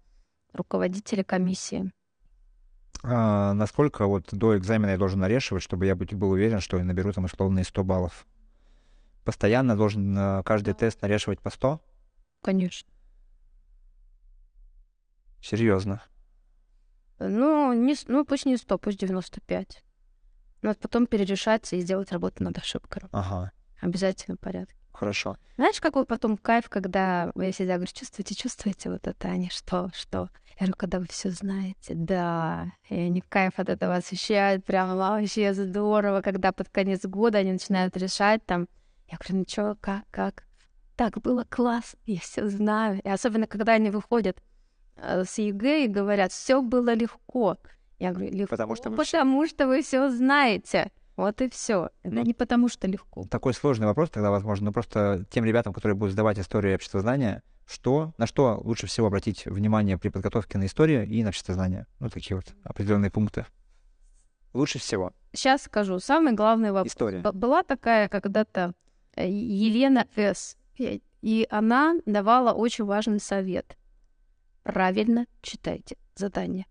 руководителя 0.52 1.24
комиссии. 1.24 1.92
А, 3.04 3.54
насколько 3.54 4.06
вот 4.06 4.30
до 4.32 4.58
экзамена 4.58 4.92
я 4.92 4.98
должен 4.98 5.20
нарешивать, 5.20 5.64
чтобы 5.64 5.86
я 5.86 5.96
был 5.96 6.32
уверен, 6.32 6.60
что 6.60 6.78
я 6.78 6.84
наберу 6.84 7.12
там 7.14 7.26
условные 7.26 7.66
100 7.66 7.84
баллов? 7.84 8.26
Постоянно 9.24 9.76
должен 9.76 10.44
каждый 10.44 10.74
тест 10.74 11.02
нарешивать 11.02 11.40
по 11.40 11.50
100? 11.50 11.82
Конечно. 12.44 12.90
Серьезно. 15.42 16.04
Ну, 17.20 17.74
не, 17.74 17.96
ну, 18.08 18.26
пусть 18.26 18.46
не 18.46 18.58
100, 18.58 18.78
пусть 18.80 19.00
95. 19.00 19.84
Надо 20.64 20.80
потом 20.80 21.06
перерешаться 21.08 21.76
и 21.76 21.82
сделать 21.82 22.12
работу 22.12 22.44
над 22.44 22.58
ошибкой. 22.58 23.04
Ага. 23.12 23.52
Обязательно 23.80 24.38
в 24.38 24.40
порядке. 24.40 24.76
Хорошо. 24.94 25.38
Знаешь, 25.58 25.80
какой 25.80 26.06
потом 26.06 26.38
кайф, 26.38 26.70
когда 26.70 27.32
я 27.36 27.52
всегда 27.52 27.76
говорю, 27.76 27.92
чувствуете, 27.94 28.36
чувствуете 28.36 28.90
вот 28.90 29.08
это, 29.08 29.28
они 29.28 29.50
что, 29.50 29.90
что? 29.94 30.30
Я 30.60 30.68
говорю, 30.68 30.74
когда 30.78 31.00
вы 31.00 31.08
все 31.08 31.30
знаете, 31.30 31.94
да, 31.96 32.72
и 32.90 32.96
они 32.96 33.22
кайф 33.22 33.54
от 33.58 33.70
этого 33.70 33.96
ощущают, 33.96 34.64
прям 34.66 34.96
вообще 34.96 35.54
здорово, 35.54 36.22
когда 36.22 36.52
под 36.52 36.70
конец 36.70 37.04
года 37.06 37.40
они 37.40 37.54
начинают 37.54 37.98
решать 37.98 38.46
там, 38.46 38.68
я 39.12 39.18
говорю, 39.18 39.40
ну 39.40 39.46
что, 39.48 39.78
как, 39.82 40.04
как? 40.12 40.44
Так 40.96 41.20
было 41.22 41.46
класс, 41.50 41.96
я 42.06 42.20
все 42.20 42.48
знаю. 42.48 43.02
И 43.04 43.10
особенно, 43.10 43.48
когда 43.48 43.74
они 43.74 43.90
выходят 43.90 44.42
э, 44.98 45.24
с 45.26 45.38
ЕГЭ 45.38 45.86
и 45.86 45.88
говорят, 45.88 46.32
все 46.32 46.62
было 46.62 46.94
легко. 46.94 47.58
Я 47.98 48.12
говорю, 48.12 48.32
легко, 48.32 48.56
Потому 48.56 48.76
что 48.76 48.90
вы 48.90 48.98
потому 48.98 49.48
что 49.48 49.68
вы 49.68 49.82
все 49.82 50.10
знаете. 50.10 50.92
Вот 51.18 51.42
и 51.42 51.50
все. 51.50 51.90
Это 52.04 52.16
Ну, 52.16 52.24
не 52.24 52.34
потому 52.34 52.68
что 52.70 52.88
легко. 52.88 53.26
Такой 53.30 53.54
сложный 53.54 53.86
вопрос 53.88 54.10
тогда, 54.10 54.32
возможно, 54.32 54.66
но 54.66 54.72
просто 54.72 55.26
тем 55.30 55.46
ребятам, 55.46 55.74
которые 55.74 55.96
будут 55.96 56.14
сдавать 56.14 56.40
историю 56.40 56.72
и 56.72 56.76
обществознания, 56.76 57.44
что, 57.68 58.14
на 58.18 58.26
что 58.28 58.60
лучше 58.64 58.88
всего 58.88 59.08
обратить 59.08 59.46
внимание 59.46 59.98
при 59.98 60.10
подготовке 60.10 60.58
на 60.58 60.66
историю 60.66 61.06
и 61.08 61.22
на 61.24 61.30
обществознание? 61.30 61.86
Ну, 62.00 62.10
такие 62.10 62.36
вот 62.36 62.54
определенные 62.64 63.12
пункты. 63.12 63.46
Лучше 64.54 64.80
всего. 64.80 65.14
Сейчас 65.34 65.64
скажу. 65.64 66.00
Самый 66.00 66.34
главный 66.34 66.72
вопрос. 66.72 66.92
История. 66.92 67.22
Была 67.22 67.64
такая 67.64 68.10
когда-то 68.10 68.74
э, 69.16 69.30
Елена 69.30 70.08
С. 70.16 70.58
И- 70.78 71.02
И 71.22 71.48
она 71.52 71.96
давала 72.06 72.52
очень 72.52 72.84
важный 72.86 73.20
совет. 73.20 73.78
Правильно 74.64 75.26
читайте 75.42 75.96
задание. 76.16 76.66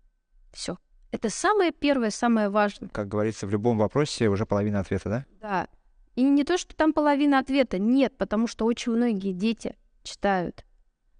Все. 0.51 0.77
Это 1.11 1.29
самое 1.29 1.71
первое, 1.71 2.09
самое 2.09 2.49
важное. 2.49 2.89
Как 2.89 3.07
говорится, 3.07 3.45
в 3.45 3.51
любом 3.51 3.77
вопросе 3.77 4.29
уже 4.29 4.45
половина 4.45 4.79
ответа, 4.79 5.09
да? 5.09 5.25
Да. 5.41 5.67
И 6.15 6.23
не 6.23 6.43
то, 6.43 6.57
что 6.57 6.75
там 6.75 6.93
половина 6.93 7.39
ответа. 7.39 7.79
Нет, 7.79 8.17
потому 8.17 8.47
что 8.47 8.65
очень 8.65 8.93
многие 8.93 9.33
дети 9.33 9.75
читают 10.03 10.65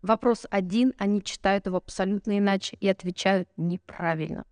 вопрос 0.02 0.46
один, 0.50 0.94
они 0.98 1.22
читают 1.22 1.66
его 1.66 1.78
абсолютно 1.78 2.38
иначе 2.38 2.78
и 2.80 2.88
отвечают 2.88 3.50
неправильно. 3.58 4.46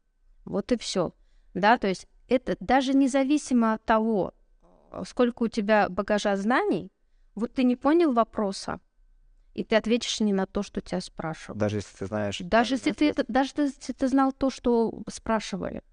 Вот 0.46 0.72
и 0.72 0.78
все. 0.78 1.14
Да, 1.54 1.78
то 1.78 1.88
есть 1.88 2.08
это 2.28 2.56
даже 2.60 2.94
независимо 2.94 3.74
от 3.74 3.84
того, 3.84 4.34
сколько 5.06 5.44
у 5.44 5.48
тебя 5.48 5.90
багажа 5.90 6.36
знаний, 6.36 6.92
вот 7.36 7.54
ты 7.54 7.64
не 7.64 7.76
понял 7.76 8.14
вопроса, 8.14 8.80
и 9.60 9.64
ты 9.66 9.76
ответишь 9.76 10.22
не 10.22 10.32
на 10.32 10.46
то, 10.46 10.64
что 10.64 10.80
тебя 10.80 11.02
спрашивают. 11.02 11.60
Даже 11.60 11.78
если 11.78 11.98
ты 11.98 12.06
знаешь... 12.06 12.40
Даже 12.40 12.76
если 12.76 12.94
ты, 12.94 13.10
это, 13.10 13.26
даже 13.28 13.52
если 13.58 13.92
ты 13.92 14.08
знал 14.08 14.32
то, 14.32 14.50
что 14.50 15.04
спрашивали. 15.10 15.84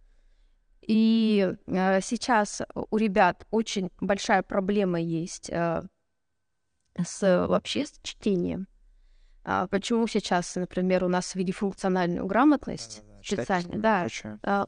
И 0.82 1.52
э, 1.66 2.00
сейчас 2.00 2.62
у 2.74 2.96
ребят 2.96 3.44
очень 3.50 3.90
большая 4.00 4.44
проблема 4.44 5.00
есть 5.00 5.50
э, 5.50 5.82
с 7.04 7.46
вообще 7.48 7.86
с 7.86 7.98
чтением. 8.04 8.68
А 9.42 9.66
почему 9.66 10.06
сейчас, 10.06 10.54
например, 10.54 11.02
у 11.02 11.08
нас 11.08 11.34
ввели 11.34 11.50
функциональную 11.50 12.24
грамотность 12.26 13.00
Да-да-да, 13.00 13.22
читать 13.22 13.62
специально, 13.64 13.74
и 13.74 13.78
да, 13.80 14.08
а, 14.44 14.66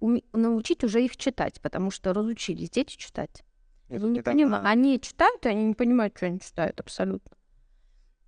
уме- 0.00 0.24
научить 0.32 0.82
уже 0.82 1.04
их 1.04 1.16
читать, 1.16 1.60
потому 1.60 1.92
что 1.92 2.12
разучились 2.12 2.70
дети 2.70 2.96
читать. 2.96 3.44
Я 3.88 3.98
Они 3.98 4.10
не 4.10 4.22
понимают. 4.22 4.66
Они 4.66 5.00
читают, 5.00 5.46
и 5.46 5.48
они 5.48 5.64
не 5.64 5.74
понимают, 5.74 6.16
что 6.16 6.26
они 6.26 6.40
читают 6.40 6.80
абсолютно. 6.80 7.36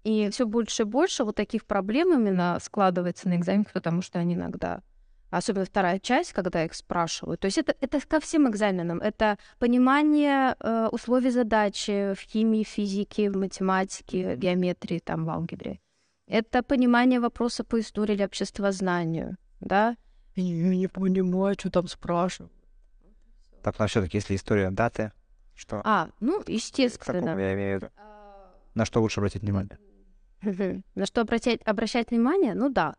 И 0.04 0.28
все 0.30 0.46
больше 0.46 0.82
и 0.82 0.86
больше 0.86 1.24
вот 1.24 1.34
таких 1.34 1.64
проблем 1.64 2.12
именно 2.12 2.58
складывается 2.60 3.28
на 3.28 3.36
экзаменах, 3.36 3.72
потому 3.72 4.02
что 4.02 4.18
они 4.18 4.34
иногда, 4.34 4.82
особенно 5.30 5.64
вторая 5.64 5.98
часть, 5.98 6.34
когда 6.34 6.62
их 6.64 6.74
спрашивают. 6.74 7.40
То 7.40 7.46
есть 7.46 7.56
это, 7.56 7.74
это 7.80 7.98
ко 8.06 8.20
всем 8.20 8.48
экзаменам. 8.48 9.00
Это 9.00 9.38
понимание 9.58 10.56
э, 10.60 10.88
условий 10.92 11.30
задачи 11.30 12.12
в 12.14 12.20
химии, 12.20 12.64
физике, 12.64 13.30
в 13.30 13.36
математике, 13.36 14.36
геометрии, 14.36 14.98
там, 14.98 15.24
в 15.24 15.30
алгебре. 15.30 15.80
Это 16.26 16.62
понимание 16.62 17.18
вопроса 17.18 17.64
по 17.64 17.80
истории 17.80 18.14
или 18.14 18.24
обществознанию, 18.24 19.36
да? 19.60 19.96
Я 20.36 20.74
не 20.74 20.88
понимаю, 20.88 21.54
что 21.58 21.70
там 21.70 21.88
спрашивают. 21.88 22.52
Так, 23.62 23.78
ну 23.78 23.86
все-таки, 23.86 24.18
если 24.18 24.36
история 24.36 24.70
даты, 24.70 25.12
что? 25.54 25.80
А, 25.84 26.10
ну, 26.20 26.40
К 26.40 26.44
такому 26.44 26.56
естественно. 26.56 27.38
я 27.40 27.54
имею 27.54 27.78
в 27.78 27.82
виду. 27.82 27.92
На 28.74 28.84
что 28.84 29.00
лучше 29.00 29.20
обратить 29.20 29.42
внимание? 29.42 29.78
На 30.94 31.07
что 31.07 31.20
обратять, 31.20 31.61
обращать 31.64 32.11
внимание? 32.11 32.54
Ну 32.54 32.68
да. 32.68 32.94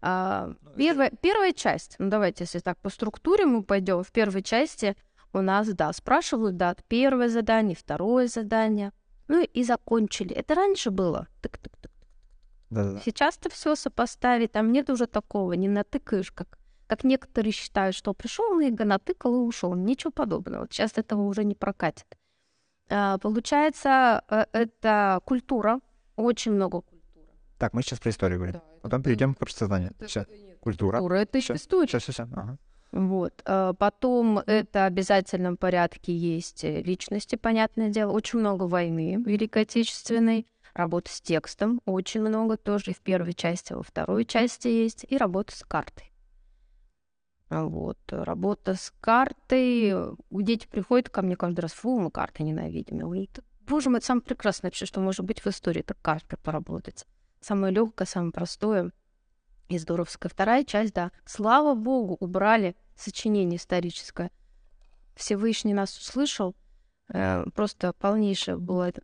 А, 0.00 0.46
Ну, 0.46 0.70
первая, 0.76 1.10
первая 1.20 1.52
часть, 1.52 1.96
ну 1.98 2.08
давайте, 2.08 2.44
если 2.44 2.60
так 2.60 2.78
по 2.78 2.88
структуре 2.90 3.46
мы 3.46 3.62
пойдем, 3.62 4.02
в 4.02 4.12
первой 4.12 4.42
части 4.42 4.96
у 5.32 5.40
нас, 5.40 5.68
да, 5.68 5.92
спрашивают, 5.92 6.56
да, 6.56 6.74
первое 6.88 7.28
задание, 7.28 7.76
второе 7.76 8.28
задание, 8.28 8.92
ну 9.28 9.42
и 9.42 9.64
закончили. 9.64 10.34
Это 10.34 10.54
раньше 10.54 10.90
было. 10.90 11.26
Сейчас-то 13.04 13.48
все 13.48 13.74
сопоставить, 13.74 14.52
там 14.52 14.72
нет 14.72 14.90
уже 14.90 15.06
такого, 15.06 15.54
не 15.54 15.68
натыкаешь, 15.68 16.30
как, 16.32 16.58
как 16.86 17.04
некоторые 17.04 17.52
считают, 17.52 17.96
что 17.96 18.12
пришел 18.14 18.60
ЕГЭ, 18.60 18.84
натыкал 18.84 19.34
и 19.34 19.46
ушел. 19.46 19.74
Ничего 19.74 20.10
подобного. 20.10 20.66
Сейчас 20.70 20.92
этого 20.96 21.22
уже 21.22 21.44
не 21.44 21.54
прокатит. 21.54 22.06
А, 22.90 23.18
Получается, 23.18 24.22
э, 24.28 24.44
это 24.52 25.20
культура, 25.24 25.80
очень 26.22 26.52
много 26.52 26.80
культуры. 26.82 27.26
Так, 27.58 27.72
мы 27.74 27.82
сейчас 27.82 27.98
про 27.98 28.10
историю 28.10 28.38
говорим. 28.38 28.60
Потом 28.82 29.02
перейдем 29.02 29.34
к 29.34 29.42
обществознанию. 29.42 29.92
Все. 30.06 30.26
Культура. 30.60 30.98
Культура 30.98 31.14
это 31.16 31.40
Всё. 31.40 31.54
история. 31.54 31.88
Все, 31.88 31.98
все, 31.98 32.12
все. 32.12 32.22
Ага. 32.24 32.58
Вот. 32.92 33.42
а 33.44 33.74
Потом 33.74 34.38
это 34.38 34.80
в 34.80 34.84
обязательном 34.86 35.56
порядке 35.56 36.14
есть 36.16 36.64
э, 36.64 36.80
личности, 36.82 37.36
понятное 37.36 37.90
дело. 37.90 38.12
Очень 38.12 38.38
много 38.40 38.64
войны 38.64 39.22
Великой 39.26 39.62
Отечественной. 39.62 40.46
Работа 40.74 41.10
с 41.10 41.20
текстом 41.20 41.80
очень 41.86 42.20
много 42.20 42.56
тоже 42.56 42.92
и 42.92 42.94
в 42.94 43.00
первой 43.00 43.34
части, 43.34 43.72
во 43.72 43.82
второй 43.82 44.24
части 44.24 44.68
есть. 44.68 45.04
И 45.08 45.16
работа 45.16 45.54
с 45.56 45.64
картой. 45.64 46.12
А 47.50 47.64
Вот. 47.64 47.98
э, 48.10 48.22
Работа 48.22 48.74
с 48.74 48.92
картой. 49.00 49.90
э, 49.92 50.12
Дети 50.30 50.66
приходят 50.66 51.08
ко 51.08 51.22
мне 51.22 51.34
каждый 51.36 51.60
раз, 51.60 51.72
фу, 51.72 51.98
мы 51.98 52.10
карты 52.10 52.42
ненавидим. 52.42 52.96
Я 52.98 53.02
говорю, 53.04 53.26
«Да, 53.34 53.42
боже 53.68 53.90
мой, 53.90 54.02
самое 54.02 54.24
прекрасное 54.24 54.70
вообще, 54.70 54.86
что 54.86 55.00
может 55.00 55.24
быть 55.24 55.40
в 55.40 55.46
истории, 55.46 55.80
это 55.80 55.94
картой 55.94 56.38
поработать. 56.38 57.06
Самое 57.40 57.72
легкое, 57.72 58.06
самое 58.06 58.32
простое 58.32 58.92
и 59.68 59.78
здоровская. 59.78 60.30
Вторая 60.30 60.64
часть, 60.64 60.94
да. 60.94 61.12
Слава 61.24 61.74
богу, 61.74 62.16
убрали 62.20 62.76
сочинение 62.96 63.58
историческое. 63.58 64.30
Всевышний 65.14 65.74
нас 65.74 65.96
услышал. 65.96 66.56
Э, 67.12 67.44
просто 67.54 67.92
полнейшее 67.92 68.56
было 68.56 68.88
это 68.88 69.02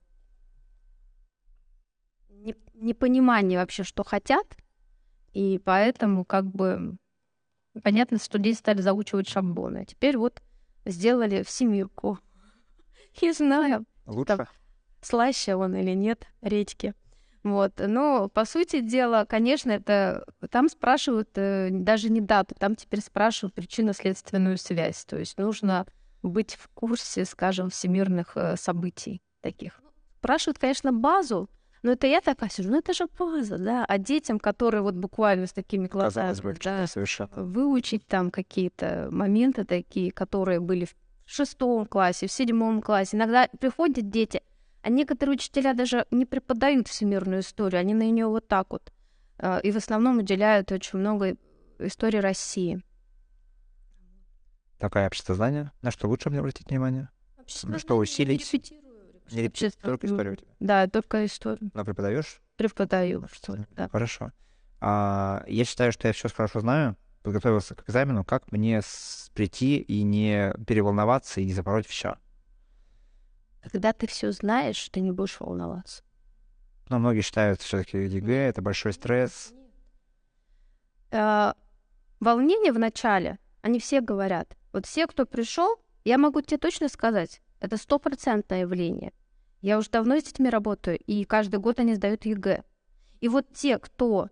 не- 2.29 2.57
непонимание 2.75 3.59
вообще, 3.59 3.85
что 3.85 4.05
хотят. 4.05 4.57
И 5.33 5.61
поэтому 5.65 6.25
как 6.25 6.47
бы 6.47 6.97
понятно, 7.83 8.19
что 8.19 8.39
дети 8.39 8.59
стали 8.59 8.81
заучивать 8.81 9.29
шаблоны. 9.29 9.79
А 9.79 9.85
теперь 9.85 10.17
вот 10.17 10.43
сделали 10.85 11.43
всемирку. 11.43 12.19
Не 13.23 13.33
знаю, 13.33 13.85
Лучше? 14.07 14.47
слаще 15.05 15.55
он 15.55 15.77
или 15.77 15.93
нет 15.93 16.27
редьки. 16.43 16.95
Вот. 17.43 17.75
Но, 17.79 18.29
по 18.31 18.47
сути 18.47 18.81
дела, 18.81 19.27
конечно, 19.27 19.71
это 19.71 20.25
там 20.51 20.69
спрашивают 20.69 21.29
э, 21.35 21.69
даже 21.71 22.09
не 22.09 22.23
дату, 22.23 22.55
там 22.59 22.75
теперь 22.75 23.03
спрашивают 23.03 23.55
причинно-следственную 23.55 24.57
связь. 24.57 25.05
То 25.05 25.19
есть 25.19 25.37
нужно 25.37 25.87
быть 26.23 26.55
в 26.55 26.69
курсе, 26.69 27.27
скажем, 27.27 27.69
всемирных 27.69 28.33
э, 28.37 28.57
событий 28.57 29.21
таких. 29.43 29.79
Спрашивают, 30.21 30.59
конечно, 30.59 30.91
базу, 30.91 31.51
но 31.83 31.93
это 31.93 32.07
я 32.07 32.23
такая 32.23 32.49
сижу, 32.49 32.71
ну 32.71 32.79
это 32.79 32.95
же 32.95 33.07
база, 33.19 33.59
да. 33.59 33.85
А 33.87 33.99
детям, 33.99 34.41
которые 34.41 34.81
вот 34.81 34.95
буквально 34.95 35.47
с 35.47 35.53
такими 35.53 35.87
глазами, 35.87 36.29
Казалось 36.29 36.57
бы, 36.57 36.61
да, 36.65 36.87
совершенно. 36.87 37.45
выучить 37.45 38.07
там 38.07 38.31
какие-то 38.31 39.09
моменты 39.11 39.65
такие, 39.65 40.13
которые 40.13 40.61
были 40.61 40.87
в 40.87 40.95
шестом 41.27 41.87
классе, 41.87 42.27
в 42.27 42.33
седьмом 42.33 42.83
классе. 42.83 43.17
Иногда 43.17 43.49
приходят 43.61 44.11
дети, 44.11 44.43
а 44.83 44.91
некоторые 44.91 45.35
учителя 45.35 45.75
даже 45.75 46.07
не 46.11 46.27
преподают 46.27 46.89
всемирную 46.89 47.41
историю, 47.41 47.81
они 47.81 47.95
на 47.95 48.03
нее 48.11 48.27
вот 48.27 48.49
так 48.49 48.71
вот. 48.71 48.93
э, 49.39 49.61
И 49.63 49.71
в 49.73 49.77
основном 49.77 50.19
уделяют 50.19 50.71
очень 50.73 50.99
много 50.99 51.37
истории 51.79 52.19
России. 52.19 52.83
Такое 54.79 55.07
обществознание. 55.07 55.73
На 55.83 55.91
что 55.91 56.09
лучше 56.09 56.31
мне 56.31 56.41
обратить 56.41 56.69
внимание? 56.69 57.09
Ну 57.63 57.79
что, 57.79 57.97
усилить? 57.97 58.53
Не 59.31 59.43
репетируешь, 59.43 59.75
только 59.81 60.07
историю. 60.07 60.39
Да, 60.61 60.87
только 60.87 61.25
историю. 61.25 61.71
Но 61.73 61.85
преподаешь? 61.85 62.43
Преподаю 62.57 63.25
историю, 63.33 63.67
да. 63.71 63.89
Хорошо. 63.89 64.33
А, 64.81 65.43
я 65.47 65.65
считаю, 65.65 65.93
что 65.93 66.09
я 66.09 66.13
все 66.13 66.29
хорошо 66.29 66.61
знаю. 66.61 66.97
Подготовился 67.25 67.75
к 67.75 67.89
экзамену. 67.89 68.23
Как 68.23 68.53
мне 68.53 68.83
прийти 69.33 69.79
и 69.79 70.03
не 70.03 70.53
переволноваться 70.67 71.41
и 71.41 71.47
не 71.47 71.55
запороть 71.55 71.87
все? 71.87 72.17
Когда 73.73 73.95
ты 73.95 74.07
все 74.07 74.31
знаешь, 74.31 74.91
ты 74.91 75.01
не 75.01 75.11
будешь 75.11 75.41
волноваться. 75.41 76.05
Но 76.91 76.99
многие 76.99 77.23
считают, 77.23 77.63
что 77.63 77.79
все-таки 77.79 77.97
ЕГЭ 77.97 78.51
это 78.51 78.61
большой 78.61 78.93
стресс. 78.93 79.55
Э, 81.13 81.55
волнение 82.21 82.73
в 82.73 82.79
начале, 82.79 83.39
они 83.63 83.81
все 83.81 84.03
говорят. 84.03 84.55
Вот 84.75 84.85
все, 84.85 85.07
кто 85.07 85.25
пришел, 85.25 85.77
я 86.05 86.19
могу 86.19 86.43
тебе 86.43 86.59
точно 86.59 86.91
сказать, 86.91 87.41
это 87.59 87.79
стопроцентное 87.79 88.61
явление. 88.61 89.15
Я 89.63 89.79
уже 89.79 89.89
давно 89.89 90.21
с 90.21 90.25
детьми 90.25 90.51
работаю, 90.51 90.99
и 90.99 91.25
каждый 91.25 91.59
год 91.59 91.81
они 91.81 91.95
сдают 91.95 92.27
ЕГЭ. 92.27 92.65
И 93.23 93.29
вот 93.31 93.51
те, 93.55 93.79
кто 93.79 94.29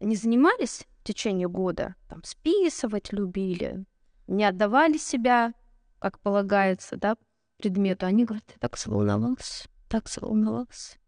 не 0.00 0.16
занимались 0.16 0.88
в 1.02 1.04
течение 1.04 1.48
года, 1.48 1.96
там, 2.08 2.22
списывать 2.22 3.12
любили, 3.12 3.84
не 4.28 4.44
отдавали 4.44 4.98
себя, 4.98 5.52
как 5.98 6.20
полагается, 6.20 6.96
да, 6.96 7.16
предмету, 7.58 8.06
они 8.06 8.24
говорят, 8.24 8.46
ты 8.46 8.58
так 8.60 8.76
волновался, 8.86 9.68
так 9.88 10.04
волновался. 10.20 10.98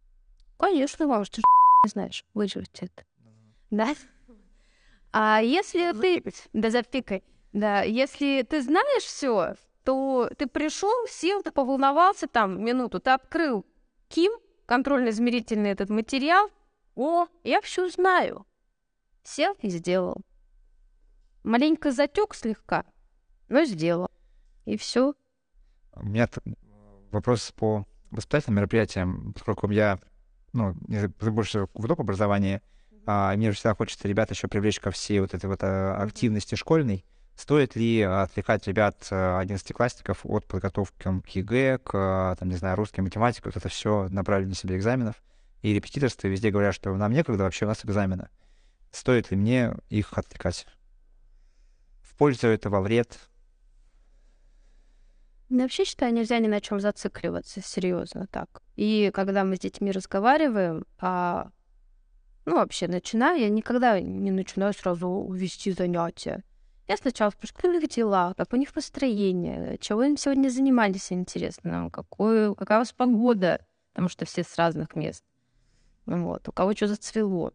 Конечно, 0.59 1.07
вам 1.07 1.25
что 1.25 1.43
не 1.85 1.91
знаешь, 1.91 2.25
выживать 2.35 2.77
это. 2.81 3.05
Да? 3.71 3.95
А 5.13 5.41
если 5.41 5.93
ты... 5.93 6.35
Да 6.53 6.71
запикай. 6.71 7.23
Да, 7.53 7.83
если 7.83 8.43
ты 8.43 8.63
знаешь 8.63 9.05
все, 9.05 9.55
то 9.85 10.29
ты 10.37 10.49
пришел, 10.49 11.07
сел, 11.09 11.43
ты 11.43 11.53
поволновался 11.53 12.27
там 12.27 12.65
минуту, 12.65 12.99
ты 12.99 13.11
открыл 13.11 13.65
Ким, 14.09 14.33
контрольно-измерительный 14.67 15.71
этот 15.71 15.89
материал. 15.89 16.51
О, 16.97 17.27
я 17.45 17.61
все 17.61 17.89
знаю. 17.89 18.45
Сел 19.25 19.55
и 19.61 19.71
сделал. 19.71 20.19
Маленько 21.43 21.93
затек 21.93 22.35
слегка, 22.35 22.85
но 23.49 23.65
сделал. 23.65 24.11
И 24.67 24.77
все. 24.77 25.15
У 25.95 26.07
меня 26.07 26.29
вопрос 27.11 27.53
по 27.57 27.87
воспитательным 28.11 28.57
мероприятиям, 28.59 29.33
поскольку 29.33 29.71
я 29.71 29.99
ну, 30.53 30.75
больше 31.19 31.69
в 31.75 31.87
доп. 31.87 32.01
образовании, 32.01 32.61
а 33.07 33.35
мне 33.37 33.51
же 33.51 33.57
всегда 33.57 33.75
хочется 33.75 34.09
ребят 34.09 34.31
еще 34.31 34.49
привлечь 34.49 34.81
ко 34.81 34.91
всей 34.91 35.21
вот 35.21 35.35
этой 35.35 35.47
вот 35.47 35.63
а, 35.63 36.03
активности 36.03 36.55
школьной. 36.55 37.05
Стоит 37.37 37.75
ли 37.75 38.01
отвлекать 38.03 38.67
ребят, 38.69 39.09
э, 39.11 39.39
одиннадцатиклассников, 39.39 40.21
от 40.23 40.47
подготовки 40.47 41.03
к 41.03 41.29
ЕГЭ, 41.31 41.79
к, 41.79 42.37
там, 42.39 42.49
не 42.49 42.55
знаю, 42.55 42.77
русской 42.77 43.01
математике, 43.01 43.43
вот 43.47 43.57
это 43.57 43.69
все 43.69 44.07
направили 44.09 44.51
на 44.51 44.55
себе 44.55 44.77
экзаменов, 44.77 45.17
и 45.61 45.75
репетиторство 45.75 46.29
везде 46.29 46.53
говорят, 46.53 46.77
что 46.77 46.95
нам 46.95 47.13
некогда, 47.13 47.43
вообще 47.43 47.65
у 47.65 47.69
нас 47.69 47.85
экзамены. 47.85 48.29
Стоит 48.95 49.33
ли 49.33 49.37
мне 49.37 49.75
их 49.91 50.17
отвлекать? 50.17 50.67
В 52.01 52.17
пользу 52.17 52.47
этого, 52.47 52.81
вред? 52.81 53.19
Я 55.51 55.63
вообще 55.63 55.85
считаю, 55.85 56.15
нельзя 56.15 56.39
ни 56.39 56.47
на 56.47 56.61
чем 56.61 56.79
зацикливаться, 56.79 57.61
серьезно 57.61 58.29
так. 58.29 58.63
И 58.77 59.11
когда 59.13 59.43
мы 59.43 59.57
с 59.57 59.59
детьми 59.59 59.91
разговариваем, 59.91 60.87
а, 60.99 61.51
ну, 62.45 62.55
вообще 62.55 62.87
начинаю, 62.87 63.41
я 63.41 63.49
никогда 63.49 64.01
не 64.01 64.31
начинаю 64.31 64.73
сразу 64.73 65.29
вести 65.33 65.73
занятия. 65.73 66.45
Я 66.87 66.97
сначала 66.97 67.31
спрашиваю, 67.31 67.63
как 67.63 67.83
их 67.83 67.91
дела, 67.91 68.35
как 68.37 68.53
у 68.53 68.57
них 68.57 68.77
настроение, 68.77 69.77
чего 69.81 70.01
они 70.01 70.17
сегодня 70.17 70.51
занимались, 70.51 71.11
интересно, 71.11 71.91
какую, 71.93 72.55
какая 72.55 72.79
у 72.79 72.83
вас 72.83 72.93
погода, 72.93 73.67
потому 73.93 74.09
что 74.09 74.25
все 74.25 74.45
с 74.45 74.57
разных 74.57 74.95
мест. 74.95 75.25
Вот, 76.07 76.49
у 76.49 76.53
кого 76.53 76.75
что 76.75 76.87
зацвело. 76.87 77.53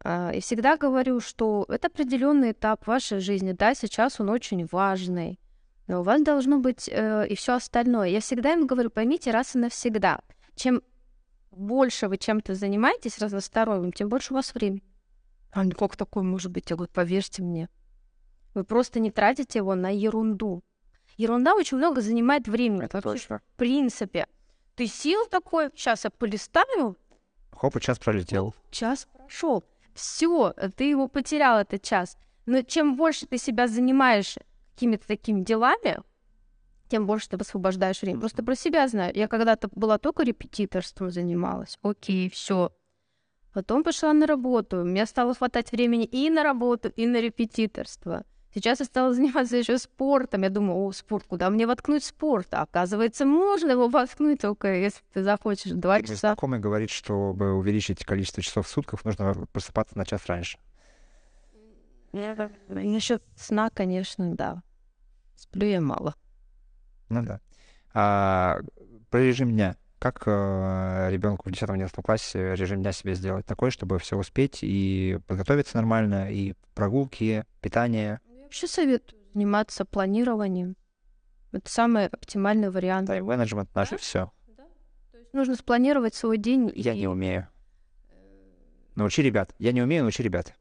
А, 0.00 0.30
и 0.30 0.40
всегда 0.40 0.76
говорю, 0.76 1.20
что 1.20 1.66
это 1.68 1.88
определенный 1.88 2.52
этап 2.52 2.86
вашей 2.86 3.20
жизни. 3.20 3.52
Да, 3.52 3.74
сейчас 3.74 4.20
он 4.20 4.30
очень 4.30 4.66
важный, 4.70 5.38
но 5.86 6.00
у 6.00 6.02
вас 6.02 6.22
должно 6.22 6.58
быть 6.58 6.88
э, 6.88 7.26
и 7.28 7.34
все 7.34 7.54
остальное. 7.54 8.08
Я 8.08 8.20
всегда 8.20 8.52
им 8.52 8.66
говорю, 8.66 8.90
поймите 8.90 9.30
раз 9.30 9.54
и 9.54 9.58
навсегда. 9.58 10.20
Чем 10.54 10.82
больше 11.50 12.08
вы 12.08 12.18
чем-то 12.18 12.54
занимаетесь 12.54 13.18
разносторонним, 13.18 13.92
тем 13.92 14.08
больше 14.08 14.32
у 14.32 14.36
вас 14.36 14.54
времени. 14.54 14.82
А 15.52 15.66
как 15.70 15.96
такое 15.96 16.22
может 16.22 16.52
быть? 16.52 16.68
Я 16.68 16.76
говорю, 16.76 16.92
поверьте 16.92 17.42
мне. 17.42 17.68
Вы 18.54 18.64
просто 18.64 19.00
не 19.00 19.10
тратите 19.10 19.60
его 19.60 19.74
на 19.74 19.94
ерунду. 19.94 20.62
Ерунда 21.16 21.54
очень 21.54 21.78
много 21.78 22.00
занимает 22.00 22.46
времени. 22.46 22.84
Это 22.84 23.00
точно. 23.00 23.40
В 23.54 23.56
принципе. 23.56 24.26
Ты 24.74 24.86
сил 24.86 25.26
такой, 25.30 25.70
сейчас 25.74 26.04
я 26.04 26.10
полистаю. 26.10 26.96
Хоп, 27.52 27.76
и 27.76 27.80
час 27.80 27.98
пролетел. 27.98 28.54
Час 28.70 29.08
прошел. 29.12 29.64
Все, 29.96 30.52
ты 30.76 30.84
его 30.84 31.08
потерял 31.08 31.58
этот 31.58 31.82
час. 31.82 32.18
Но 32.44 32.60
чем 32.60 32.96
больше 32.96 33.26
ты 33.26 33.38
себя 33.38 33.66
занимаешь 33.66 34.36
какими-то 34.74 35.06
такими 35.06 35.42
делами, 35.42 36.00
тем 36.88 37.06
больше 37.06 37.30
ты 37.30 37.38
высвобождаешь 37.38 38.02
время. 38.02 38.20
Просто 38.20 38.44
про 38.44 38.54
себя 38.54 38.86
знаю. 38.88 39.12
Я 39.16 39.26
когда-то 39.26 39.70
была 39.72 39.96
только 39.96 40.22
репетиторством 40.22 41.10
занималась. 41.10 41.78
Окей, 41.82 42.28
все. 42.28 42.72
Потом 43.54 43.82
пошла 43.82 44.12
на 44.12 44.26
работу. 44.26 44.84
Мне 44.84 45.06
стало 45.06 45.34
хватать 45.34 45.72
времени 45.72 46.04
и 46.04 46.28
на 46.28 46.42
работу, 46.42 46.90
и 46.90 47.06
на 47.06 47.18
репетиторство. 47.18 48.26
Сейчас 48.56 48.80
я 48.80 48.86
стала 48.86 49.12
заниматься 49.14 49.54
еще 49.58 49.76
спортом. 49.76 50.42
Я 50.42 50.48
думаю, 50.48 50.86
о, 50.86 50.92
спорт, 50.92 51.26
куда 51.28 51.50
мне 51.50 51.66
воткнуть 51.66 52.02
спорт? 52.02 52.48
А 52.52 52.62
оказывается, 52.62 53.26
можно 53.26 53.72
его 53.72 53.88
воткнуть 53.88 54.40
только 54.40 54.74
если 54.74 55.00
ты 55.12 55.22
захочешь 55.22 55.72
два 55.72 56.00
часа. 56.00 56.28
Знакомый 56.28 56.58
говорит, 56.58 56.88
чтобы 56.88 57.52
увеличить 57.52 58.02
количество 58.06 58.42
часов 58.42 58.66
в 58.66 58.70
сутках, 58.70 59.04
нужно 59.04 59.34
просыпаться 59.52 59.98
на 59.98 60.06
час 60.06 60.24
раньше. 60.24 60.56
Насчет 62.68 63.22
сна, 63.36 63.68
конечно, 63.68 64.34
да. 64.34 64.62
Сплю 65.36 65.66
я 65.66 65.82
мало. 65.82 66.14
Ну 67.10 67.22
да. 67.26 67.40
А, 67.92 68.60
про 69.10 69.20
режим 69.20 69.50
дня. 69.50 69.76
Как 69.98 70.22
э, 70.26 71.08
ребенку 71.10 71.50
в 71.50 71.52
10-11 71.52 72.02
классе 72.02 72.54
режим 72.54 72.80
дня 72.80 72.92
себе 72.92 73.14
сделать 73.14 73.44
такой, 73.44 73.70
чтобы 73.70 73.98
все 73.98 74.16
успеть 74.16 74.60
и 74.62 75.18
подготовиться 75.26 75.76
нормально, 75.76 76.32
и 76.32 76.54
прогулки, 76.74 77.44
питание? 77.60 78.20
Вообще 78.46 78.66
советую 78.66 79.20
заниматься 79.34 79.84
планированием. 79.84 80.76
Это 81.52 81.70
самый 81.70 82.06
оптимальный 82.06 82.70
вариант. 82.70 83.08
Тайм-менеджмент 83.08 83.74
наше 83.74 83.98
все. 83.98 84.30
Да. 84.56 84.64
То 85.12 85.18
есть 85.18 85.32
нужно 85.34 85.54
спланировать 85.54 86.14
свой 86.14 86.38
день. 86.38 86.72
Я 86.74 86.94
и... 86.94 87.00
не 87.00 87.08
умею. 87.08 87.48
Научи 88.94 89.22
ребят. 89.22 89.54
Я 89.58 89.72
не 89.72 89.82
умею, 89.82 90.02
научи 90.02 90.22
ребят. 90.22 90.54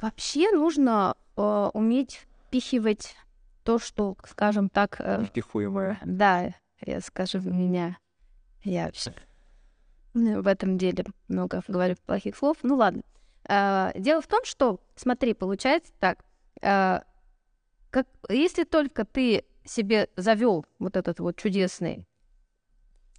Вообще 0.00 0.50
нужно 0.52 1.16
э, 1.36 1.70
уметь 1.72 2.26
впихивать 2.46 3.16
то, 3.64 3.78
что, 3.78 4.16
скажем 4.28 4.68
так... 4.68 4.96
Э, 4.98 5.24
Впихуемое. 5.24 5.98
Да, 6.04 6.54
я 6.80 7.00
скажу 7.00 7.40
меня. 7.40 7.96
Я 8.62 8.92
все 8.92 9.14
в 10.14 10.46
этом 10.46 10.78
деле 10.78 11.04
много 11.28 11.62
говорю 11.68 11.96
плохих 12.06 12.36
слов. 12.36 12.58
Ну 12.62 12.76
ладно. 12.76 13.02
Э, 13.48 13.92
дело 13.94 14.20
в 14.20 14.26
том, 14.26 14.44
что, 14.44 14.80
смотри, 14.96 15.34
получается 15.34 15.92
так. 15.98 16.24
Э, 16.62 17.00
как, 17.90 18.06
если 18.28 18.64
только 18.64 19.04
ты 19.04 19.44
себе 19.64 20.08
завел 20.16 20.64
вот 20.78 20.96
этот 20.96 21.20
вот 21.20 21.36
чудесный 21.36 22.06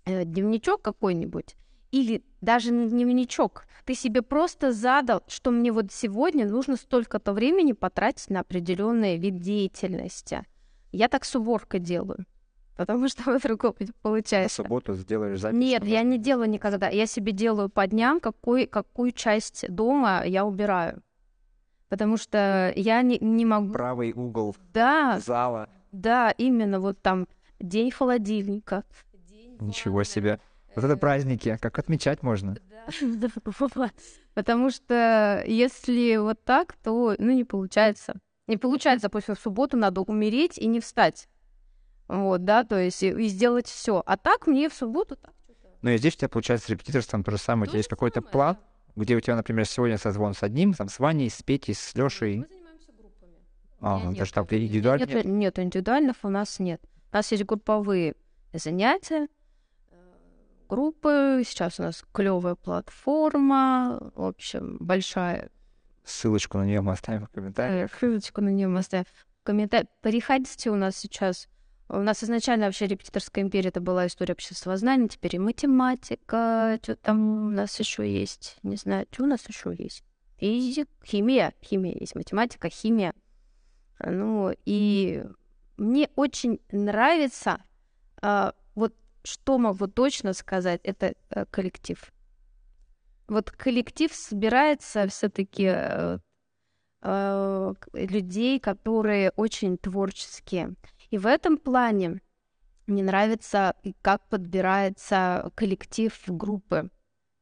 э, 0.06 0.24
дневничок 0.26 0.82
какой-нибудь, 0.82 1.56
или 1.92 2.24
даже 2.40 2.72
не 2.72 2.90
дневничок, 2.90 3.66
ты 3.86 3.96
себе 3.96 4.22
просто 4.22 4.72
задал, 4.72 5.24
что 5.28 5.52
мне 5.52 5.72
вот 5.72 5.92
сегодня 5.92 6.48
нужно 6.48 6.78
столько-то 6.78 7.34
времени 7.34 7.74
потратить 7.74 8.30
на 8.30 8.40
определенный 8.42 9.18
вид 9.18 9.40
деятельности. 9.40 10.46
Я 10.92 11.10
так 11.10 11.26
с 11.26 11.36
уборкой 11.36 11.80
делаю. 11.80 12.26
Потому 12.78 13.10
что 13.10 13.24
по-другому 13.24 13.76
получается. 14.02 14.62
На 14.62 14.66
субботу 14.66 14.94
сделаешь 14.96 15.40
запись? 15.40 15.58
Нет, 15.58 15.86
я 15.86 16.02
не 16.04 16.18
делаю 16.18 16.50
никогда. 16.50 16.88
Я 16.90 17.06
себе 17.06 17.32
делаю 17.32 17.70
по 17.70 17.86
дням, 17.86 18.20
какой, 18.20 18.66
какую 18.66 19.12
часть 19.12 19.66
дома 19.70 20.24
я 20.26 20.46
убираю 20.46 21.04
потому 21.92 22.16
что 22.16 22.72
я 22.78 23.02
не, 23.02 23.18
не 23.20 23.44
могу... 23.44 23.74
Правый 23.74 24.14
угол 24.14 24.56
да, 24.74 25.20
зала. 25.20 25.68
Да, 25.92 26.32
именно 26.38 26.80
вот 26.80 27.02
там 27.02 27.28
день 27.60 27.92
холодильника. 27.92 28.86
День 29.30 29.58
Ничего 29.60 30.06
себе. 30.06 30.40
Вот 30.74 30.86
это 30.86 30.96
праздники, 30.96 31.58
как 31.62 31.78
отмечать 31.78 32.24
можно? 32.24 32.56
Потому 34.34 34.70
что 34.70 35.44
если 35.46 36.16
вот 36.16 36.42
так, 36.46 36.78
то 36.82 37.14
ну 37.20 37.34
не 37.34 37.44
получается. 37.44 38.22
Не 38.48 38.56
получается, 38.56 39.10
после 39.10 39.36
в 39.36 39.40
субботу 39.40 39.76
надо 39.76 40.00
умереть 40.00 40.58
и 40.58 40.68
не 40.68 40.80
встать. 40.80 41.28
Вот, 42.08 42.46
да, 42.46 42.64
то 42.64 42.80
есть 42.80 43.04
и, 43.04 43.10
и 43.10 43.28
сделать 43.28 43.68
все. 43.68 44.02
А 44.06 44.16
так 44.16 44.48
мне 44.48 44.70
в 44.70 44.74
субботу 44.74 45.18
так 45.18 45.34
Ну 45.82 45.90
и 45.90 45.98
здесь 45.98 46.16
у 46.16 46.20
тебя 46.20 46.30
получается 46.30 46.68
с 46.68 46.70
репетиторством 46.70 47.26
то 47.26 47.32
же 47.32 47.38
самое. 47.38 47.68
у 47.68 47.68
тебя 47.68 47.80
есть 47.80 47.90
какой-то 47.90 48.22
план, 48.22 48.58
где 48.96 49.16
у 49.16 49.20
тебя, 49.20 49.36
например, 49.36 49.66
сегодня 49.66 49.98
созвон 49.98 50.34
с 50.34 50.44
одним, 50.44 50.74
там, 50.74 50.90
с 50.90 51.00
Ваней, 51.00 51.30
с 51.30 51.42
Петей, 51.44 51.74
с 51.74 51.96
Лешей. 51.96 52.38
Мы 52.38 52.48
занимаемся 52.48 52.92
группами. 52.98 53.34
А, 53.80 54.02
нет, 54.08 54.18
даже 54.18 54.34
так, 54.34 54.52
индивидуально? 54.54 55.06
Нет, 55.06 55.26
нет, 55.26 55.60
индивидуальных 55.60 56.18
у 56.24 56.30
нас 56.30 56.60
нет. 56.60 56.82
У 57.12 57.16
нас 57.16 57.32
есть 57.32 57.44
групповые 57.46 58.16
занятия, 58.54 59.28
э, 59.92 59.96
группы. 60.70 61.44
Сейчас 61.46 61.80
у 61.80 61.84
нас 61.84 62.04
клевая 62.14 62.56
платформа, 62.56 64.12
в 64.16 64.24
общем, 64.24 64.78
большая. 64.80 65.50
Ссылочку 66.04 66.58
на 66.58 66.66
нее 66.66 66.82
мы 66.82 66.94
оставим 66.94 67.26
в 67.26 67.30
комментариях. 67.30 67.92
Ссылочку 68.00 68.42
на 68.42 68.50
нее 68.50 68.68
мы 68.68 68.80
оставим 68.80 69.06
в 69.06 69.44
комментариях. 69.44 69.90
Переходите 70.02 70.72
у 70.72 70.76
нас 70.76 70.98
сейчас 70.98 71.48
У 71.94 72.00
нас 72.00 72.24
изначально 72.24 72.68
вообще 72.68 72.88
репетиторская 72.88 73.44
империя 73.44 73.68
это 73.68 73.82
была 73.82 74.08
история 74.08 74.32
общества 74.32 74.78
знания, 74.78 75.10
теперь 75.10 75.36
и 75.36 75.40
математика, 75.40 76.80
что 76.82 76.96
там 76.96 77.48
у 77.48 77.50
нас 77.50 77.78
еще 77.82 78.10
есть, 78.10 78.58
не 78.64 78.78
знаю, 78.78 79.08
что 79.12 79.24
у 79.24 79.28
нас 79.28 79.46
еще 79.50 79.76
есть. 79.78 80.06
Физик, 80.38 80.88
химия, 81.04 81.54
химия 81.62 81.98
есть, 82.00 82.16
математика, 82.16 82.70
химия. 82.70 83.14
Ну, 84.00 84.56
и 84.64 85.26
мне 85.76 86.10
очень 86.16 86.62
нравится, 86.72 87.62
а, 88.22 88.54
вот 88.74 88.96
что 89.24 89.58
могу 89.58 89.88
точно 89.88 90.32
сказать, 90.32 90.80
это 90.84 91.14
а, 91.30 91.44
коллектив. 91.44 92.02
Вот 93.28 93.52
коллектив 93.52 94.14
собирается 94.14 95.10
все-таки 95.10 95.66
а, 95.66 96.20
а, 97.02 97.74
людей, 97.92 98.62
которые 98.62 99.32
очень 99.36 99.78
творческие. 99.78 100.74
И 101.12 101.18
в 101.18 101.28
этом 101.28 101.58
плане 101.58 102.22
мне 102.88 103.04
нравится, 103.04 103.76
как 104.02 104.28
подбирается 104.30 105.52
коллектив 105.56 106.18
группы 106.28 106.90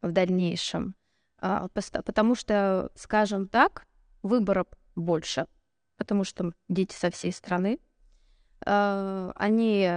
в 0.01 0.11
дальнейшем. 0.11 0.95
А, 1.41 1.69
потому 1.69 2.35
что, 2.35 2.91
скажем 2.95 3.47
так, 3.47 3.87
выбора 4.23 4.65
больше, 4.95 5.47
потому 5.97 6.23
что 6.23 6.51
дети 6.67 6.93
со 6.93 7.11
всей 7.11 7.31
страны, 7.31 7.79
а, 8.65 9.31
они, 9.35 9.89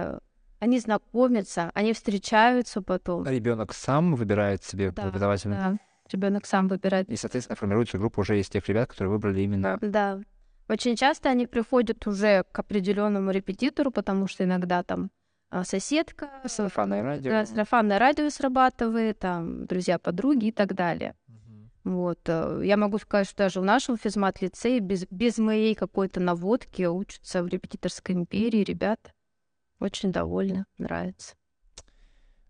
они 0.59 0.79
знакомятся, 0.79 1.71
они 1.73 1.93
встречаются 1.93 2.81
потом. 2.81 3.25
Ребенок 3.25 3.73
сам 3.73 4.15
выбирает 4.15 4.63
себе 4.63 4.91
да, 4.91 5.03
преподавателя. 5.03 5.51
Да, 5.51 5.77
ребенок 6.11 6.45
сам 6.45 6.67
выбирает. 6.67 7.09
И, 7.09 7.15
соответственно, 7.15 7.57
формируется 7.57 7.97
группа 7.97 8.21
уже 8.21 8.39
из 8.39 8.49
тех 8.49 8.67
ребят, 8.69 8.89
которые 8.89 9.11
выбрали 9.11 9.41
именно. 9.41 9.77
Да. 9.81 10.21
Очень 10.73 10.95
часто 10.95 11.29
они 11.29 11.45
приходят 11.45 12.07
уже 12.07 12.45
к 12.51 12.57
определенному 12.57 13.29
репетитору, 13.29 13.91
потому 13.91 14.25
что 14.25 14.43
иногда 14.43 14.81
там 14.81 15.11
а, 15.51 15.63
соседка, 15.63 16.31
сарафанное 16.45 17.03
радио, 17.03 17.29
да, 17.29 17.45
сарафанное 17.45 17.99
радио 17.99 18.27
срабатывает, 18.31 19.19
там 19.19 19.67
друзья, 19.67 19.99
подруги 19.99 20.47
и 20.47 20.51
так 20.51 20.73
далее. 20.73 21.13
Вот. 21.83 22.21
Э, 22.25 22.59
я 22.63 22.75
могу 22.75 22.97
сказать, 22.97 23.27
что 23.27 23.37
даже 23.37 23.61
в 23.61 23.63
нашем 23.63 23.97
физмат-лицее 23.97 24.79
без, 24.79 25.05
без 25.11 25.37
моей 25.37 25.75
какой-то 25.75 26.19
наводки 26.19 26.81
учатся 26.81 27.43
в 27.43 27.47
репетиторской 27.47 28.15
империи 28.15 28.63
ребята. 28.63 29.13
Очень 29.79 30.11
довольны, 30.11 30.65
нравится. 30.79 31.35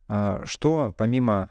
А, 0.07 0.45
что 0.45 0.95
помимо 0.97 1.49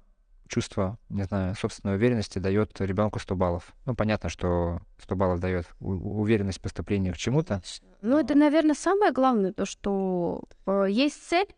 чувства, 0.52 0.98
не 1.08 1.24
знаю, 1.24 1.54
собственной 1.54 1.96
уверенности 1.96 2.38
дает 2.38 2.78
ребенку 2.80 3.18
100 3.18 3.36
баллов? 3.36 3.74
Ну, 3.86 3.94
понятно, 3.94 4.28
что 4.28 4.80
100 4.98 5.16
баллов 5.16 5.40
дает 5.40 5.66
уверенность 5.80 6.60
поступления 6.60 7.12
к 7.12 7.16
чему-то. 7.16 7.62
Ну, 8.02 8.18
это, 8.18 8.34
наверное, 8.34 8.74
самое 8.74 9.12
главное, 9.12 9.52
то, 9.52 9.64
что 9.64 10.44
э, 10.66 10.86
есть 10.90 11.26
цель, 11.26 11.48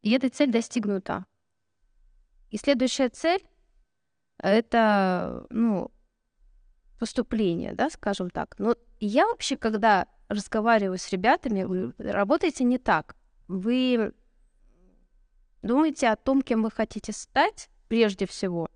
и 0.00 0.10
эта 0.12 0.30
цель 0.30 0.50
достигнута. 0.50 1.26
И 2.50 2.56
следующая 2.56 3.10
цель 3.10 3.42
это, 4.38 5.46
ну, 5.50 5.90
поступление, 6.98 7.74
да, 7.74 7.90
скажем 7.90 8.30
так. 8.30 8.58
Но 8.58 8.76
я 8.98 9.26
вообще, 9.26 9.56
когда 9.56 10.06
разговариваю 10.28 10.98
с 10.98 11.10
ребятами, 11.12 11.64
вы 11.64 11.92
работаете 11.98 12.64
не 12.64 12.78
так. 12.78 13.14
Вы 13.46 14.14
думаете 15.62 16.08
о 16.08 16.16
том, 16.16 16.42
кем 16.42 16.62
вы 16.62 16.70
хотите 16.70 17.12
стать, 17.12 17.68
прежде 17.88 18.26
всего, 18.26 18.68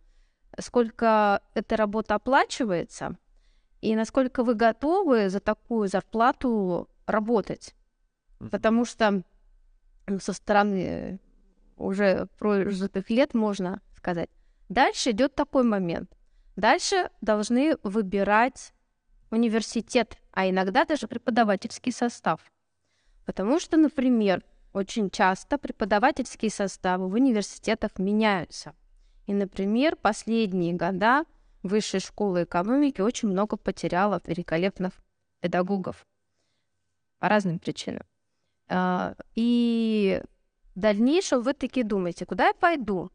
сколько 0.58 1.42
эта 1.54 1.76
работа 1.76 2.14
оплачивается, 2.14 3.16
и 3.80 3.94
насколько 3.94 4.42
вы 4.42 4.54
готовы 4.54 5.28
за 5.28 5.40
такую 5.40 5.88
зарплату 5.88 6.88
работать. 7.06 7.74
Потому 8.38 8.84
что 8.84 9.22
ну, 10.06 10.18
со 10.18 10.32
стороны 10.32 11.20
уже 11.76 12.26
прожитых 12.38 13.10
лет 13.10 13.34
можно 13.34 13.80
сказать, 13.96 14.30
Дальше 14.68 15.10
идет 15.12 15.34
такой 15.34 15.62
момент. 15.62 16.10
Дальше 16.56 17.10
должны 17.20 17.76
выбирать 17.82 18.72
университет, 19.30 20.18
а 20.32 20.48
иногда 20.48 20.84
даже 20.84 21.06
преподавательский 21.06 21.92
состав. 21.92 22.40
Потому 23.24 23.60
что, 23.60 23.76
например, 23.76 24.42
очень 24.76 25.10
часто 25.10 25.56
преподавательские 25.56 26.50
составы 26.50 27.08
в 27.08 27.14
университетах 27.14 27.98
меняются. 27.98 28.74
И, 29.26 29.32
например, 29.32 29.96
последние 29.96 30.74
года 30.74 31.24
Высшая 31.62 31.98
школа 31.98 32.44
экономики 32.44 33.00
очень 33.00 33.28
много 33.28 33.56
потеряла 33.56 34.22
великолепных 34.24 34.92
педагогов 35.40 36.06
по 37.18 37.28
разным 37.28 37.58
причинам. 37.58 38.04
А, 38.68 39.16
и 39.34 40.22
в 40.74 40.78
дальнейшем 40.78 41.42
вы 41.42 41.54
таки 41.54 41.82
думаете, 41.82 42.24
куда 42.24 42.48
я 42.48 42.54
пойду? 42.54 43.10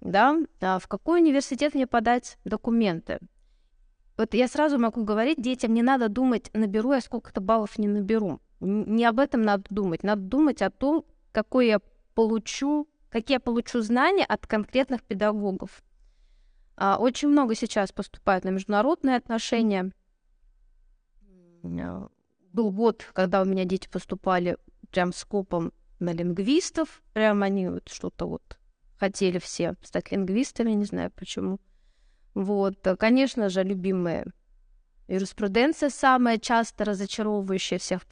да, 0.00 0.38
а 0.60 0.78
в 0.78 0.88
какой 0.88 1.20
университет 1.20 1.74
мне 1.74 1.86
подать 1.86 2.38
документы. 2.44 3.18
Вот 4.16 4.34
я 4.34 4.48
сразу 4.48 4.78
могу 4.78 5.04
говорить 5.04 5.42
детям, 5.42 5.74
не 5.74 5.82
надо 5.82 6.08
думать, 6.08 6.50
наберу 6.54 6.92
я 6.92 7.00
сколько-то 7.00 7.40
баллов, 7.40 7.78
не 7.78 7.88
наберу. 7.88 8.40
Не 8.62 9.04
об 9.06 9.18
этом 9.18 9.42
надо 9.42 9.64
думать. 9.70 10.04
Надо 10.04 10.22
думать 10.22 10.62
о 10.62 10.70
том, 10.70 11.04
какой 11.32 11.66
я 11.66 11.80
получу, 12.14 12.88
какие 13.10 13.36
я 13.36 13.40
получу 13.40 13.80
знания 13.80 14.24
от 14.24 14.46
конкретных 14.46 15.02
педагогов. 15.02 15.82
А, 16.76 16.96
очень 16.98 17.28
много 17.28 17.56
сейчас 17.56 17.90
поступает 17.90 18.44
на 18.44 18.50
международные 18.50 19.16
отношения. 19.16 19.92
Был 21.62 22.70
год, 22.70 23.04
когда 23.12 23.42
у 23.42 23.44
меня 23.44 23.64
дети 23.64 23.88
поступали 23.88 24.56
прям 24.90 25.12
с 25.12 25.24
копом 25.24 25.72
на 25.98 26.12
лингвистов, 26.12 27.02
прям 27.14 27.42
они 27.42 27.68
вот 27.68 27.88
что-то 27.88 28.26
вот 28.26 28.58
хотели 28.96 29.38
все 29.38 29.74
стать 29.82 30.12
лингвистами, 30.12 30.70
не 30.72 30.84
знаю 30.84 31.10
почему. 31.10 31.58
Вот, 32.34 32.78
конечно 32.98 33.48
же, 33.48 33.64
любимая 33.64 34.26
юриспруденция 35.08 35.90
самая 35.90 36.38
часто 36.38 36.84
разочаровывающая 36.84 37.78
всех 37.78 38.06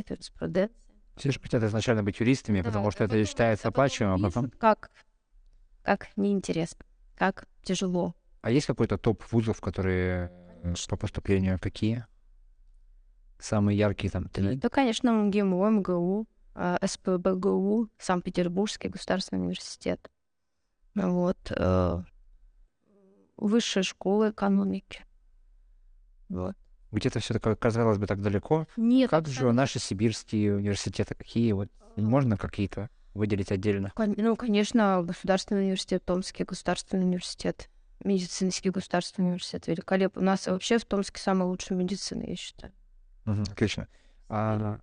это 0.00 0.14
юриспруденция. 0.14 0.76
Все 1.16 1.30
же 1.30 1.40
хотят 1.40 1.62
изначально 1.62 2.02
быть 2.02 2.18
юристами, 2.20 2.60
да, 2.60 2.64
потому 2.68 2.90
что 2.90 3.04
это 3.04 3.24
считается 3.24 3.68
оплачиваемым, 3.68 4.24
а 4.24 4.28
потом... 4.28 4.50
Как, 4.58 4.90
как 5.82 6.08
неинтересно, 6.16 6.84
как 7.16 7.46
тяжело. 7.62 8.14
А 8.42 8.50
есть 8.50 8.66
какой-то 8.66 8.98
топ 8.98 9.22
вузов, 9.30 9.60
которые 9.60 10.32
конечно. 10.62 10.90
по 10.90 10.96
поступлению 10.96 11.58
какие? 11.60 12.06
Самые 13.38 13.78
яркие 13.78 14.10
там 14.10 14.28
три? 14.28 14.56
Да, 14.56 14.68
конечно, 14.68 15.12
МГИМО, 15.12 15.70
МГУ, 15.70 16.26
а, 16.54 16.78
СПБГУ, 16.84 17.88
Санкт-Петербургский 17.98 18.88
государственный 18.88 19.40
университет 19.40 20.10
вот, 20.94 21.36
э, 21.50 22.02
высшая 23.36 23.82
школа 23.82 24.30
экономики. 24.30 25.04
Вот. 26.34 26.56
Где-то 26.92 27.20
все 27.20 27.34
такое 27.34 27.56
казалось 27.56 27.98
бы 27.98 28.06
так 28.06 28.20
далеко. 28.20 28.66
Нет. 28.76 29.10
Как 29.10 29.26
же 29.28 29.52
наши 29.52 29.78
сибирские 29.78 30.56
университеты, 30.56 31.14
какие 31.14 31.52
вот? 31.52 31.68
Можно 31.96 32.36
какие-то 32.36 32.90
выделить 33.14 33.52
отдельно? 33.52 33.92
Ну, 33.96 34.36
конечно, 34.36 35.02
Государственный 35.02 35.62
университет, 35.62 36.04
Томский 36.04 36.44
государственный 36.44 37.04
университет, 37.04 37.70
медицинский 38.02 38.70
государственный 38.70 39.28
университет 39.28 39.66
великолепно. 39.68 40.22
У 40.22 40.24
нас 40.24 40.46
вообще 40.46 40.78
в 40.78 40.84
Томске 40.84 41.20
самая 41.20 41.48
лучшая 41.48 41.78
медицина, 41.78 42.24
я 42.24 42.36
считаю. 42.36 42.72
Угу, 43.26 43.42
отлично. 43.42 43.88
А, 44.28 44.80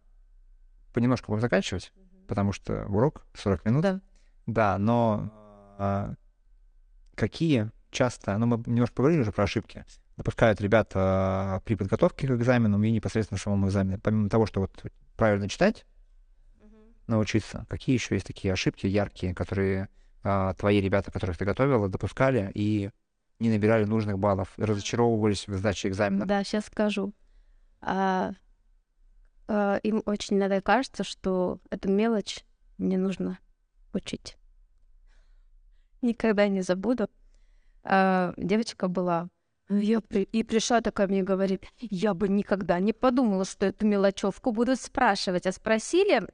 понемножку 0.94 1.32
будем 1.32 1.42
заканчивать, 1.42 1.92
угу. 1.96 2.28
потому 2.28 2.54
что 2.54 2.86
урок 2.86 3.26
40 3.34 3.66
минут. 3.66 3.82
Да. 3.82 4.02
Да, 4.48 4.78
но 4.78 5.30
а, 5.78 6.16
какие 7.16 7.72
часто, 7.92 8.38
ну, 8.38 8.46
мы 8.46 8.64
немножко 8.66 8.96
поговорили 8.96 9.22
уже 9.22 9.32
про 9.32 9.44
ошибки, 9.44 9.86
допускают 10.22 10.62
ребята 10.62 11.00
а, 11.00 11.60
при 11.66 11.76
подготовке 11.76 12.28
к 12.28 12.32
экзаменам 12.32 12.84
и 12.84 12.92
непосредственно 12.92 13.38
самому 13.38 13.68
экзамену. 13.68 14.00
Помимо 14.00 14.30
того, 14.30 14.46
что 14.46 14.62
вот 14.62 14.86
правильно 15.18 15.50
читать, 15.50 15.86
mm-hmm. 16.62 16.94
научиться, 17.08 17.66
какие 17.70 17.96
еще 17.96 18.16
есть 18.16 18.28
такие 18.28 18.54
ошибки 18.54 18.88
яркие, 18.88 19.34
которые 19.34 19.90
а, 20.24 20.54
твои 20.54 20.80
ребята, 20.80 21.12
которых 21.12 21.38
ты 21.38 21.46
готовила, 21.46 21.90
допускали 21.90 22.52
и 22.54 22.92
не 23.40 23.50
набирали 23.50 23.86
нужных 23.86 24.20
баллов, 24.20 24.54
разочаровывались 24.58 25.48
в 25.48 25.56
сдаче 25.58 25.90
экзамена? 25.90 26.26
Да, 26.26 26.44
сейчас 26.44 26.66
скажу. 26.68 27.14
А, 27.82 28.34
а, 29.48 29.78
им 29.84 30.04
очень 30.06 30.38
иногда 30.38 30.62
кажется, 30.62 31.04
что 31.04 31.60
эту 31.72 31.90
мелочь 31.90 32.46
мне 32.78 32.98
нужно 32.98 33.40
учить 33.94 34.38
никогда 36.02 36.48
не 36.48 36.62
забуду. 36.62 37.10
А, 37.84 38.34
девочка 38.38 38.88
была 38.88 39.30
я 39.80 40.02
при... 40.02 40.24
и 40.24 40.44
пришла 40.44 40.82
такая 40.82 41.08
мне 41.08 41.24
говорит, 41.24 41.66
я 41.80 42.14
бы 42.14 42.28
никогда 42.28 42.80
не 42.80 42.94
подумала, 42.94 43.46
что 43.46 43.68
эту 43.68 43.86
мелочевку 43.86 44.52
будут 44.52 44.80
спрашивать. 44.82 45.48
А 45.48 45.52
спросили 45.52 46.28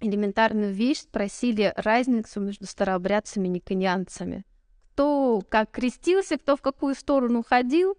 элементарную 0.00 0.72
вещь, 0.72 1.00
спросили 1.00 1.72
разницу 1.76 2.40
между 2.40 2.66
старообрядцами 2.66 3.48
и 3.48 3.50
никонианцами. 3.50 4.44
Кто 4.92 5.42
как 5.48 5.70
крестился, 5.70 6.38
кто 6.38 6.56
в 6.56 6.62
какую 6.62 6.94
сторону 6.94 7.42
ходил. 7.42 7.96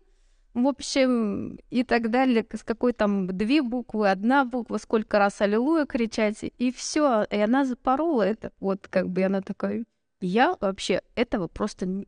в 0.53 0.67
общем, 0.67 1.59
и 1.69 1.83
так 1.83 2.09
далее, 2.09 2.45
с 2.53 2.63
какой 2.63 2.93
там 2.93 3.27
две 3.27 3.61
буквы, 3.61 4.09
одна 4.09 4.45
буква, 4.45 4.77
сколько 4.77 5.19
раз 5.19 5.41
аллилуйя 5.41 5.85
кричать, 5.85 6.43
и 6.43 6.71
все. 6.71 7.25
И 7.29 7.37
она 7.37 7.65
запорола 7.65 8.21
это. 8.23 8.53
Вот 8.61 8.87
как 8.87 9.09
бы 9.09 9.23
она 9.23 9.41
такая, 9.41 9.83
я 10.21 10.55
вообще 10.61 11.01
этого 11.15 11.47
просто 11.47 12.05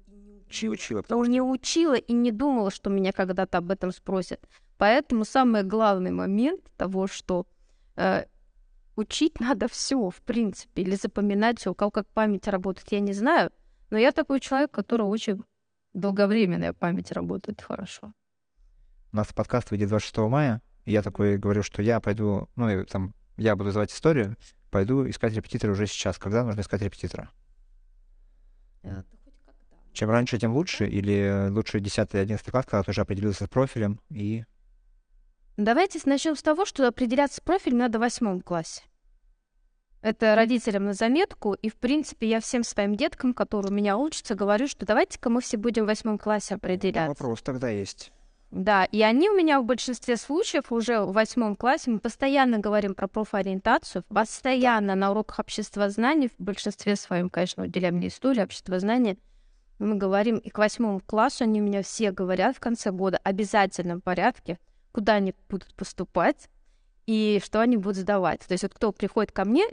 не 0.61 0.69
учила. 0.69 1.01
Потому 1.01 1.23
что 1.23 1.31
не 1.31 1.41
учила 1.41 1.95
и 1.95 2.13
не 2.13 2.31
думала, 2.31 2.71
что 2.71 2.89
меня 2.89 3.11
когда-то 3.11 3.57
об 3.57 3.71
этом 3.71 3.91
спросят. 3.91 4.39
Поэтому 4.77 5.25
самый 5.25 5.63
главный 5.63 6.11
момент 6.11 6.61
того, 6.77 7.07
что 7.07 7.47
э, 7.95 8.25
учить 8.95 9.39
надо 9.39 9.67
все, 9.67 10.09
в 10.09 10.21
принципе, 10.21 10.83
или 10.83 10.95
запоминать 10.95 11.59
все, 11.59 11.71
у 11.71 11.75
кого 11.75 11.91
как 11.91 12.07
память 12.07 12.47
работает, 12.47 12.91
я 12.91 12.99
не 12.99 13.13
знаю. 13.13 13.51
Но 13.89 13.97
я 13.97 14.11
такой 14.11 14.39
человек, 14.39 14.71
который 14.71 15.03
очень 15.03 15.43
долговременная 15.93 16.73
память 16.73 17.11
работает 17.11 17.61
хорошо. 17.61 18.13
У 19.11 19.15
нас 19.15 19.27
подкаст 19.33 19.71
выйдет 19.71 19.89
26 19.89 20.17
мая, 20.29 20.61
и 20.85 20.91
я 20.91 21.01
такой 21.01 21.37
говорю, 21.37 21.63
что 21.63 21.81
я 21.81 21.99
пойду, 21.99 22.49
ну, 22.55 22.69
и 22.69 22.85
там, 22.85 23.13
я 23.37 23.55
буду 23.55 23.71
звать 23.71 23.91
историю, 23.91 24.35
пойду 24.69 25.09
искать 25.09 25.33
репетитора 25.33 25.71
уже 25.71 25.87
сейчас. 25.87 26.17
Когда 26.17 26.43
нужно 26.43 26.61
искать 26.61 26.81
репетитора? 26.81 27.31
Чем 29.97 30.11
раньше, 30.11 30.37
тем 30.37 30.53
лучше? 30.53 30.85
Или 30.85 31.49
лучше 31.49 31.79
10-11 31.79 32.51
класс, 32.51 32.65
когда 32.65 32.83
ты 32.83 32.91
уже 32.91 33.01
определился 33.01 33.45
с 33.45 33.49
профилем 33.49 33.99
и... 34.11 34.43
Давайте 35.57 35.99
начнем 36.05 36.35
с 36.35 36.43
того, 36.43 36.65
что 36.65 36.87
определяться 36.87 37.37
с 37.37 37.39
профилем 37.39 37.79
надо 37.79 37.97
в 37.97 38.01
восьмом 38.01 38.41
классе. 38.41 38.83
Это 40.03 40.35
родителям 40.35 40.85
на 40.85 40.93
заметку, 40.93 41.55
и, 41.55 41.69
в 41.69 41.77
принципе, 41.77 42.29
я 42.29 42.41
всем 42.41 42.63
своим 42.63 42.93
деткам, 42.93 43.33
которые 43.33 43.71
у 43.71 43.73
меня 43.73 43.97
учатся, 43.97 44.35
говорю, 44.35 44.67
что 44.67 44.85
давайте-ка 44.85 45.31
мы 45.31 45.41
все 45.41 45.57
будем 45.57 45.85
в 45.85 45.87
восьмом 45.87 46.19
классе 46.19 46.53
определяться. 46.53 47.09
Вопрос 47.09 47.41
тогда 47.41 47.69
есть. 47.69 48.11
Да, 48.51 48.85
и 48.85 49.01
они 49.01 49.31
у 49.31 49.35
меня 49.35 49.59
в 49.59 49.65
большинстве 49.65 50.15
случаев 50.15 50.71
уже 50.71 50.99
в 50.99 51.11
восьмом 51.11 51.55
классе, 51.55 51.89
мы 51.89 51.97
постоянно 51.97 52.59
говорим 52.59 52.93
про 52.93 53.07
профориентацию, 53.07 54.03
постоянно 54.09 54.93
на 54.93 55.09
уроках 55.09 55.39
обществознания, 55.39 56.29
в 56.29 56.43
большинстве 56.43 56.95
своем, 56.95 57.31
конечно, 57.31 57.63
уделяем 57.63 57.95
мне 57.95 58.09
историю, 58.09 58.43
обществознания, 58.43 59.17
мы 59.79 59.95
говорим, 59.95 60.37
и 60.37 60.49
к 60.49 60.57
восьмому 60.57 60.99
классу 60.99 61.43
они 61.43 61.61
у 61.61 61.65
меня 61.65 61.83
все 61.83 62.11
говорят 62.11 62.55
в 62.55 62.59
конце 62.59 62.91
года 62.91 63.19
обязательном 63.23 64.01
порядке, 64.01 64.59
куда 64.91 65.15
они 65.15 65.35
будут 65.49 65.73
поступать, 65.75 66.49
и 67.05 67.41
что 67.43 67.61
они 67.61 67.77
будут 67.77 67.97
сдавать. 67.97 68.41
То 68.41 68.51
есть 68.51 68.63
вот 68.63 68.73
кто 68.73 68.91
приходит 68.91 69.31
ко 69.31 69.45
мне, 69.45 69.63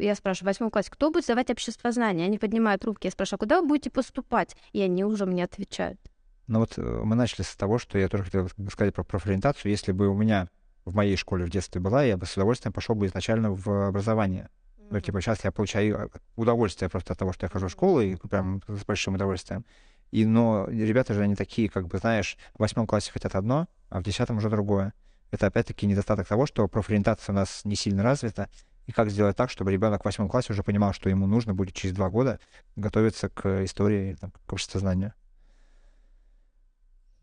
я 0.00 0.14
спрашиваю, 0.14 0.46
в 0.46 0.50
восьмом 0.52 0.70
классе, 0.70 0.90
кто 0.90 1.10
будет 1.10 1.24
сдавать 1.24 1.50
общество 1.50 1.92
знания? 1.92 2.24
Они 2.24 2.36
поднимают 2.36 2.84
руки, 2.84 3.06
я 3.06 3.10
спрашиваю, 3.12 3.36
а 3.36 3.38
куда 3.38 3.60
вы 3.60 3.68
будете 3.68 3.90
поступать? 3.90 4.56
И 4.72 4.82
они 4.82 5.04
уже 5.04 5.24
мне 5.24 5.44
отвечают. 5.44 6.00
Ну 6.48 6.58
вот 6.58 6.76
э, 6.76 6.82
мы 6.82 7.14
начали 7.14 7.42
с 7.42 7.54
того, 7.54 7.78
что 7.78 7.96
я 7.96 8.08
тоже 8.08 8.24
хотел 8.24 8.48
сказать 8.70 8.92
про 8.92 9.04
профориентацию. 9.04 9.70
Если 9.70 9.92
бы 9.92 10.08
у 10.08 10.14
меня 10.14 10.48
в 10.84 10.96
моей 10.96 11.16
школе 11.16 11.44
в 11.44 11.50
детстве 11.50 11.80
была, 11.80 12.02
я 12.02 12.16
бы 12.16 12.26
с 12.26 12.32
удовольствием 12.32 12.72
пошел 12.72 12.96
бы 12.96 13.06
изначально 13.06 13.52
в 13.52 13.86
образование. 13.86 14.50
Ну, 14.90 15.00
типа, 15.00 15.20
сейчас 15.20 15.44
я 15.44 15.52
получаю 15.52 15.96
э, 15.96 16.08
удовольствие 16.34 16.88
просто 16.88 17.12
от 17.12 17.18
того, 17.18 17.32
что 17.32 17.46
я 17.46 17.50
хожу 17.50 17.68
в 17.68 17.70
школу, 17.70 18.00
и 18.00 18.16
прям 18.16 18.60
с 18.66 18.84
большим 18.84 19.14
удовольствием. 19.14 19.64
И, 20.10 20.26
но 20.26 20.66
ребята 20.68 21.14
же, 21.14 21.22
они 21.22 21.36
такие, 21.36 21.68
как 21.68 21.86
бы, 21.86 21.98
знаешь, 21.98 22.36
в 22.54 22.58
восьмом 22.58 22.88
классе 22.88 23.12
хотят 23.12 23.36
одно, 23.36 23.68
а 23.88 24.00
в 24.00 24.02
десятом 24.02 24.38
уже 24.38 24.50
другое. 24.50 24.92
Это, 25.30 25.46
опять-таки, 25.46 25.86
недостаток 25.86 26.26
того, 26.26 26.44
что 26.44 26.66
профориентация 26.66 27.32
у 27.32 27.36
нас 27.36 27.64
не 27.64 27.76
сильно 27.76 28.02
развита, 28.02 28.48
и 28.86 28.92
как 28.92 29.10
сделать 29.10 29.36
так, 29.36 29.50
чтобы 29.50 29.70
ребенок 29.70 30.02
в 30.02 30.04
восьмом 30.04 30.28
классе 30.28 30.52
уже 30.52 30.64
понимал, 30.64 30.92
что 30.92 31.08
ему 31.08 31.28
нужно 31.28 31.54
будет 31.54 31.74
через 31.74 31.94
два 31.94 32.10
года 32.10 32.40
готовиться 32.74 33.28
к 33.28 33.62
истории, 33.62 34.16
там, 34.20 34.32
к 34.46 34.52
обществознанию. 34.52 35.14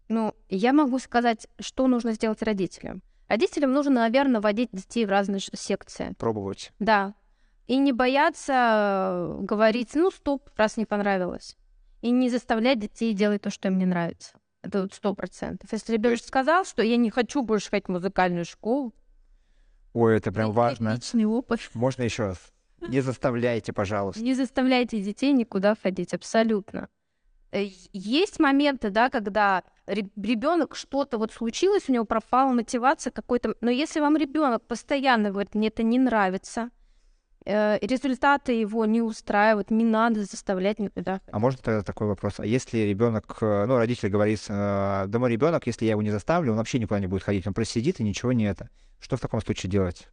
Ну, 0.07 0.34
я 0.47 0.72
могу 0.72 0.99
сказать, 0.99 1.47
что 1.59 1.88
нужно 1.88 2.13
сделать 2.13 2.41
родителям. 2.41 3.01
Родителям 3.28 3.74
нужно, 3.74 3.95
наверное, 3.95 4.39
вводить 4.39 4.70
детей 4.72 5.05
в 5.05 5.09
разные 5.09 5.41
секции. 5.41 6.13
Пробовать. 6.18 6.72
Да. 6.80 7.13
И 7.68 7.78
не 7.78 7.91
бояться 7.91 8.53
э, 8.53 9.38
говорить, 9.41 9.91
ну, 9.93 10.09
стоп, 10.09 10.49
раз 10.55 10.78
не 10.78 10.86
понравилось. 10.86 11.57
И 12.01 12.11
не 12.11 12.30
заставлять 12.30 12.80
детей 12.80 13.13
делать 13.13 13.41
то, 13.41 13.49
что 13.49 13.68
им 13.68 13.78
не 13.78 13.86
нравится. 13.86 14.38
Это 14.61 14.82
вот 14.82 14.93
сто 14.93 15.13
процентов. 15.13 15.72
Если 15.72 15.93
ребенок 15.93 16.20
сказал, 16.20 16.65
что 16.65 16.82
я 16.82 16.97
не 16.97 17.09
хочу 17.09 17.41
больше 17.41 17.70
ходить 17.70 17.88
в 17.88 17.91
музыкальную 17.91 18.45
школу. 18.45 18.93
Ой, 19.93 20.15
это 20.18 20.32
прям 20.32 20.51
важно. 20.51 20.95
Личный 20.95 21.26
опыт. 21.26 21.59
Можно 21.74 22.03
еще 22.03 22.28
раз. 22.28 22.53
Не 22.88 23.01
заставляйте, 23.01 23.74
пожалуйста. 23.74 24.22
Не 24.22 24.34
заставляйте 24.34 25.01
детей 25.01 25.34
никуда 25.34 25.76
ходить, 25.76 26.13
абсолютно. 26.13 26.89
Э, 27.51 27.65
есть 27.91 28.39
моменты, 28.39 28.89
да, 28.89 29.09
когда 29.09 29.63
ребенок 29.88 30.76
что-то 30.76 31.18
вот 31.18 31.32
случилось, 31.32 31.86
у 31.88 31.93
него 31.93 32.05
пропала 32.05 32.51
мотивация 32.51 33.11
какой-то. 33.11 33.55
Но 33.61 33.72
если 33.72 33.99
вам 33.99 34.18
ребенок 34.18 34.65
постоянно 34.68 35.32
говорит, 35.32 35.55
мне 35.55 35.70
это 35.70 35.84
не 35.84 35.97
нравится, 35.97 36.70
результаты 37.46 38.54
его 38.54 38.86
не 38.86 39.02
устраивают, 39.02 39.72
не 39.72 39.86
надо 39.86 40.24
заставлять 40.24 40.80
никуда. 40.80 41.22
А 41.32 41.40
можно 41.40 41.60
тогда 41.62 41.82
такой 41.82 42.08
вопрос? 42.08 42.40
А 42.40 42.46
если 42.46 42.80
ребенок, 42.80 43.38
э, 43.42 43.66
ну, 43.66 43.78
родитель 43.78 44.10
говорит, 44.10 44.44
да 44.48 45.08
мой 45.14 45.32
ребенок, 45.32 45.66
если 45.68 45.86
я 45.86 45.92
его 45.92 46.02
не 46.02 46.12
заставлю, 46.12 46.52
он 46.52 46.58
вообще 46.58 46.80
никуда 46.80 47.00
не 47.00 47.08
будет 47.08 47.24
ходить, 47.24 47.48
он 47.48 47.54
просто 47.54 47.76
сидит 47.76 48.00
и 48.00 48.04
ничего 48.04 48.34
не 48.34 48.46
это. 48.46 48.70
Что 49.00 49.18
в 49.18 49.22
таком 49.22 49.42
случае 49.42 49.70
делать? 49.70 50.08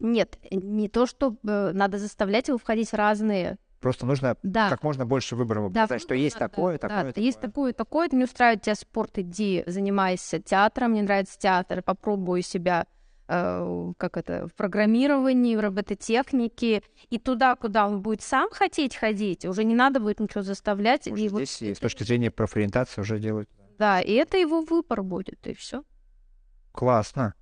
Нет, 0.00 0.38
не 0.50 0.88
то, 0.88 1.06
что 1.06 1.36
надо 1.42 1.98
заставлять 1.98 2.48
его 2.48 2.58
входить 2.58 2.90
в 2.90 2.94
разные 2.94 3.58
Просто 3.80 4.06
нужно 4.06 4.36
да. 4.42 4.70
как 4.70 4.82
можно 4.82 5.06
больше 5.06 5.36
выбора 5.36 5.68
да, 5.68 5.82
показать, 5.82 6.02
что 6.02 6.14
есть 6.14 6.38
да, 6.38 6.48
такое, 6.48 6.74
да, 6.74 6.78
такое, 6.78 7.02
да, 7.02 7.08
такое. 7.10 7.24
Есть 7.24 7.40
такое, 7.40 7.72
такое. 7.72 8.08
Не 8.10 8.24
устраивает 8.24 8.62
тебя 8.62 8.74
спорт, 8.74 9.18
иди, 9.18 9.62
занимайся 9.66 10.40
театром. 10.40 10.92
Мне 10.92 11.02
нравится 11.02 11.38
театр, 11.38 11.82
попробую 11.82 12.42
себя 12.42 12.82
э, 12.82 12.97
как 13.28 14.16
это, 14.16 14.48
в 14.48 14.54
программировании, 14.54 15.54
в 15.54 15.60
робототехнике. 15.60 16.82
И 17.10 17.18
туда, 17.18 17.56
куда 17.56 17.86
он 17.86 18.00
будет 18.00 18.22
сам 18.22 18.48
хотеть 18.50 18.96
ходить, 18.96 19.44
уже 19.44 19.64
не 19.64 19.74
надо 19.74 20.00
будет 20.00 20.18
ничего 20.18 20.42
заставлять. 20.42 21.06
Может, 21.06 21.24
и 21.24 21.28
здесь 21.28 21.60
вот... 21.60 21.76
с 21.76 21.80
точки 21.80 22.04
зрения 22.04 22.30
профориентации 22.30 23.02
уже 23.02 23.18
делать. 23.18 23.48
Да, 23.78 24.00
и 24.00 24.12
это 24.14 24.38
его 24.38 24.62
выбор 24.62 25.02
будет, 25.02 25.46
и 25.46 25.54
все. 25.54 25.84
Классно. 26.72 27.34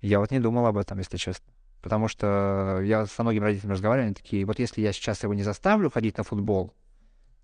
Я 0.00 0.18
вот 0.18 0.30
не 0.30 0.40
думал 0.40 0.66
об 0.66 0.76
этом, 0.76 0.98
если 0.98 1.16
честно. 1.16 1.52
Потому 1.82 2.08
что 2.08 2.80
я 2.82 3.06
со 3.06 3.22
многими 3.22 3.44
родителями 3.44 3.74
разговариваю, 3.74 4.06
они 4.06 4.14
такие, 4.14 4.44
вот 4.44 4.58
если 4.58 4.80
я 4.80 4.92
сейчас 4.92 5.22
его 5.22 5.34
не 5.34 5.44
заставлю 5.44 5.90
ходить 5.90 6.18
на 6.18 6.24
футбол, 6.24 6.74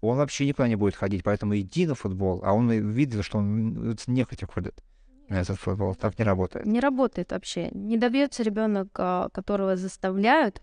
он 0.00 0.16
вообще 0.18 0.46
никуда 0.46 0.66
не 0.66 0.76
будет 0.76 0.96
ходить, 0.96 1.22
поэтому 1.22 1.56
иди 1.56 1.86
на 1.86 1.94
футбол. 1.94 2.42
А 2.44 2.52
он 2.52 2.70
видит, 2.70 3.24
что 3.24 3.38
он 3.38 3.96
нехотя 4.08 4.46
ходит 4.46 4.82
этот 5.28 5.58
футбол. 5.58 5.94
Так 5.94 6.18
не 6.18 6.24
работает. 6.24 6.66
Не 6.66 6.80
работает 6.80 7.32
вообще. 7.32 7.70
Не 7.72 7.96
добьется 7.96 8.42
ребенок, 8.42 8.88
а, 8.96 9.28
которого 9.30 9.76
заставляют. 9.76 10.60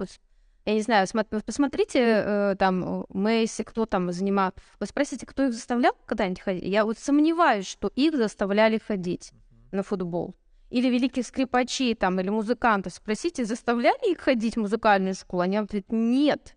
Я 0.65 0.73
не 0.73 0.81
знаю, 0.81 1.07
посмотрите 1.45 1.99
э, 1.99 2.55
там 2.59 3.05
Мэйси, 3.09 3.63
кто 3.63 3.87
там 3.87 4.11
занимал. 4.11 4.53
Вы 4.79 4.85
спросите, 4.85 5.25
кто 5.25 5.45
их 5.45 5.53
заставлял 5.53 5.93
когда-нибудь 6.05 6.41
ходить? 6.41 6.63
Я 6.63 6.85
вот 6.85 6.99
сомневаюсь, 6.99 7.65
что 7.65 7.91
их 7.95 8.15
заставляли 8.15 8.77
ходить 8.77 9.31
на 9.71 9.81
футбол 9.81 10.35
или 10.71 10.87
великих 10.87 11.27
скрипачей 11.27 11.93
там, 11.95 12.19
или 12.19 12.29
музыкантов, 12.29 12.93
спросите, 12.93 13.45
заставляли 13.45 14.11
их 14.11 14.19
ходить 14.19 14.55
в 14.55 14.61
музыкальную 14.61 15.13
школу? 15.13 15.43
Они 15.43 15.57
ответят, 15.57 15.91
нет. 15.91 16.55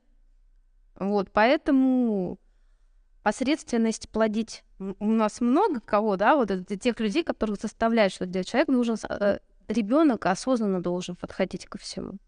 Вот, 0.97 1.31
поэтому 1.33 2.39
посредственность 3.25 4.11
плодить. 4.11 4.63
У 4.79 5.07
нас 5.07 5.41
много 5.41 5.81
кого, 5.81 6.17
да, 6.17 6.37
вот 6.37 6.51
это 6.51 6.77
тех 6.77 7.01
людей, 7.01 7.25
которых 7.25 7.59
заставляют 7.59 8.13
что-то 8.13 8.31
делать. 8.31 8.49
Человек 8.49 8.69
должен, 8.69 8.97
э, 9.09 9.39
ребенок 9.67 10.27
осознанно 10.27 10.83
должен 10.83 11.17
подходить 11.17 11.65
ко 11.65 11.79
всему. 11.79 12.19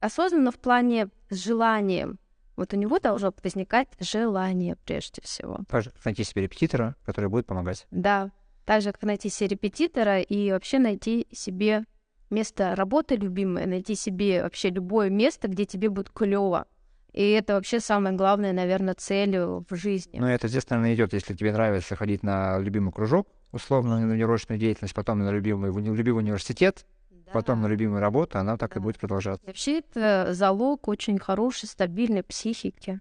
Осознанно 0.00 0.50
в 0.50 0.58
плане 0.58 1.08
с 1.30 1.36
желанием. 1.36 2.18
Вот 2.56 2.74
у 2.74 2.76
него 2.76 2.98
должно 2.98 3.32
возникать 3.42 3.88
желание 4.00 4.74
прежде 4.84 5.22
всего. 5.22 5.60
Найти 6.04 6.24
себе 6.24 6.42
репетитора, 6.42 6.96
который 7.04 7.30
будет 7.30 7.46
помогать. 7.46 7.86
Да, 7.92 8.32
так 8.64 8.82
же, 8.82 8.90
как 8.90 9.02
найти 9.04 9.28
себе 9.28 9.50
репетитора 9.50 10.20
и 10.20 10.50
вообще 10.50 10.80
найти 10.80 11.28
себе 11.30 11.84
место 12.28 12.74
работы 12.74 13.14
любимое, 13.14 13.66
найти 13.66 13.94
себе 13.94 14.42
вообще 14.42 14.70
любое 14.70 15.10
место, 15.10 15.46
где 15.46 15.64
тебе 15.64 15.90
будет 15.90 16.10
клево. 16.10 16.66
И 17.12 17.30
это 17.30 17.54
вообще 17.54 17.80
самая 17.80 18.14
главная, 18.14 18.52
наверное, 18.52 18.94
цель 18.94 19.38
в 19.38 19.66
жизни. 19.70 20.18
Ну, 20.18 20.26
это, 20.26 20.46
естественно, 20.46 20.94
идет, 20.94 21.12
если 21.12 21.34
тебе 21.34 21.52
нравится 21.52 21.94
ходить 21.94 22.22
на 22.22 22.58
любимый 22.58 22.92
кружок, 22.92 23.28
условно, 23.52 23.98
на 24.00 24.14
неурочную 24.14 24.58
деятельность, 24.58 24.94
потом 24.94 25.18
на 25.18 25.30
любимый, 25.30 25.70
любимый 25.70 26.20
университет, 26.20 26.86
да. 27.10 27.32
потом 27.32 27.60
на 27.60 27.66
любимую 27.66 28.00
работу, 28.00 28.38
она 28.38 28.56
так 28.56 28.72
да. 28.74 28.80
и 28.80 28.82
будет 28.82 28.98
продолжаться. 28.98 29.46
Вообще 29.46 29.80
это 29.80 30.32
залог 30.32 30.88
очень 30.88 31.18
хорошей, 31.18 31.68
стабильной 31.68 32.22
психики 32.22 33.00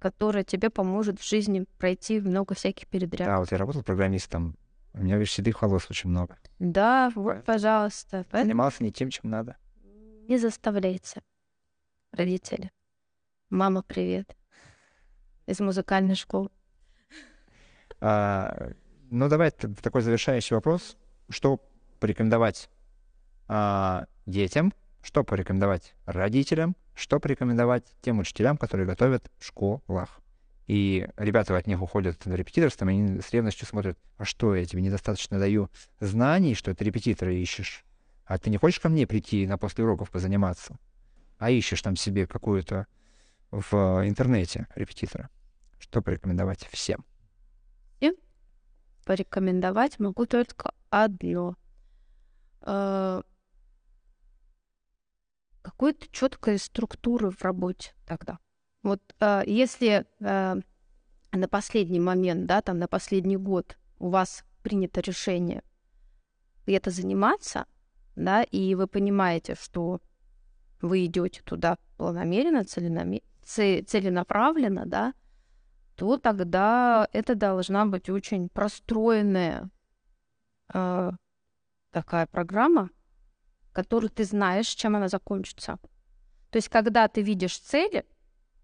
которая 0.00 0.44
тебе 0.44 0.68
поможет 0.68 1.18
в 1.18 1.26
жизни 1.26 1.64
пройти 1.78 2.20
много 2.20 2.54
всяких 2.54 2.86
передряг. 2.88 3.26
Да, 3.26 3.38
вот 3.38 3.50
я 3.52 3.56
работал 3.56 3.82
программистом 3.82 4.54
у 4.94 4.98
меня, 4.98 5.16
видишь, 5.16 5.32
седых 5.32 5.60
волос 5.62 5.86
очень 5.90 6.10
много. 6.10 6.38
Да, 6.58 7.10
вот, 7.14 7.44
пожалуйста. 7.44 8.24
Занимался 8.30 8.84
не 8.84 8.92
тем, 8.92 9.10
чем 9.10 9.30
надо. 9.30 9.56
Не 10.28 10.38
заставляйте, 10.38 11.22
родители. 12.12 12.70
Мама, 13.50 13.82
привет. 13.82 14.36
Из 15.46 15.60
музыкальной 15.60 16.14
школы. 16.14 16.48
А, 18.00 18.72
Ну, 19.10 19.28
давай 19.28 19.50
такой 19.50 20.02
завершающий 20.02 20.56
вопрос. 20.56 20.96
Что 21.28 21.60
порекомендовать 22.00 22.68
а, 23.46 24.06
детям, 24.26 24.72
что 25.02 25.24
порекомендовать 25.24 25.94
родителям, 26.06 26.74
что 26.94 27.20
порекомендовать 27.20 27.84
тем 28.00 28.18
учителям, 28.18 28.56
которые 28.56 28.86
готовят 28.86 29.30
в 29.38 29.44
школах? 29.44 30.20
И 30.66 31.06
ребята 31.18 31.56
от 31.56 31.66
них 31.66 31.82
уходят 31.82 32.24
на 32.24 32.34
репетиторство, 32.34 32.88
они 32.88 33.20
с 33.20 33.30
ревностью 33.32 33.66
смотрят, 33.66 33.98
а 34.16 34.24
что, 34.24 34.54
я 34.54 34.64
тебе 34.64 34.80
недостаточно 34.80 35.38
даю 35.38 35.68
знаний, 36.00 36.54
что 36.54 36.74
ты 36.74 36.84
репетитора 36.84 37.34
ищешь, 37.34 37.84
а 38.24 38.38
ты 38.38 38.48
не 38.48 38.56
хочешь 38.56 38.80
ко 38.80 38.88
мне 38.88 39.06
прийти 39.06 39.46
на 39.46 39.58
после 39.58 39.84
уроков 39.84 40.10
позаниматься, 40.10 40.78
а 41.38 41.50
ищешь 41.50 41.82
там 41.82 41.96
себе 41.96 42.26
какую-то 42.26 42.86
в 43.54 44.06
интернете 44.06 44.66
репетитора. 44.74 45.30
Что 45.78 46.02
порекомендовать 46.02 46.66
всем? 46.70 47.04
Всем 47.04 47.14
порекомендовать 49.04 49.98
могу 50.00 50.26
только 50.26 50.72
одно. 50.90 51.56
Э, 52.62 53.22
какой-то 55.62 56.06
четкой 56.10 56.58
структуры 56.58 57.30
в 57.30 57.42
работе 57.42 57.92
тогда. 58.06 58.38
Вот 58.82 59.00
э, 59.20 59.42
если 59.46 60.06
э, 60.20 60.56
на 61.32 61.48
последний 61.48 62.00
момент, 62.00 62.46
да, 62.46 62.60
там 62.60 62.78
на 62.78 62.88
последний 62.88 63.36
год 63.36 63.78
у 63.98 64.10
вас 64.10 64.44
принято 64.62 65.00
решение 65.00 65.62
где-то 66.66 66.90
заниматься, 66.90 67.66
да, 68.16 68.42
и 68.42 68.74
вы 68.74 68.86
понимаете, 68.86 69.54
что 69.54 70.00
вы 70.80 71.04
идете 71.06 71.42
туда 71.42 71.76
планомеренно, 71.96 72.64
целенаправленно, 73.44 74.86
да, 74.86 75.14
то 75.96 76.16
тогда 76.16 77.08
это 77.12 77.34
должна 77.34 77.86
быть 77.86 78.08
очень 78.10 78.48
простроенная 78.48 79.70
э, 80.72 81.10
такая 81.90 82.26
программа, 82.26 82.90
которую 83.72 84.10
ты 84.10 84.24
знаешь, 84.24 84.68
чем 84.68 84.96
она 84.96 85.08
закончится. 85.08 85.78
То 86.50 86.56
есть, 86.56 86.68
когда 86.68 87.08
ты 87.08 87.22
видишь 87.22 87.58
цели, 87.58 88.04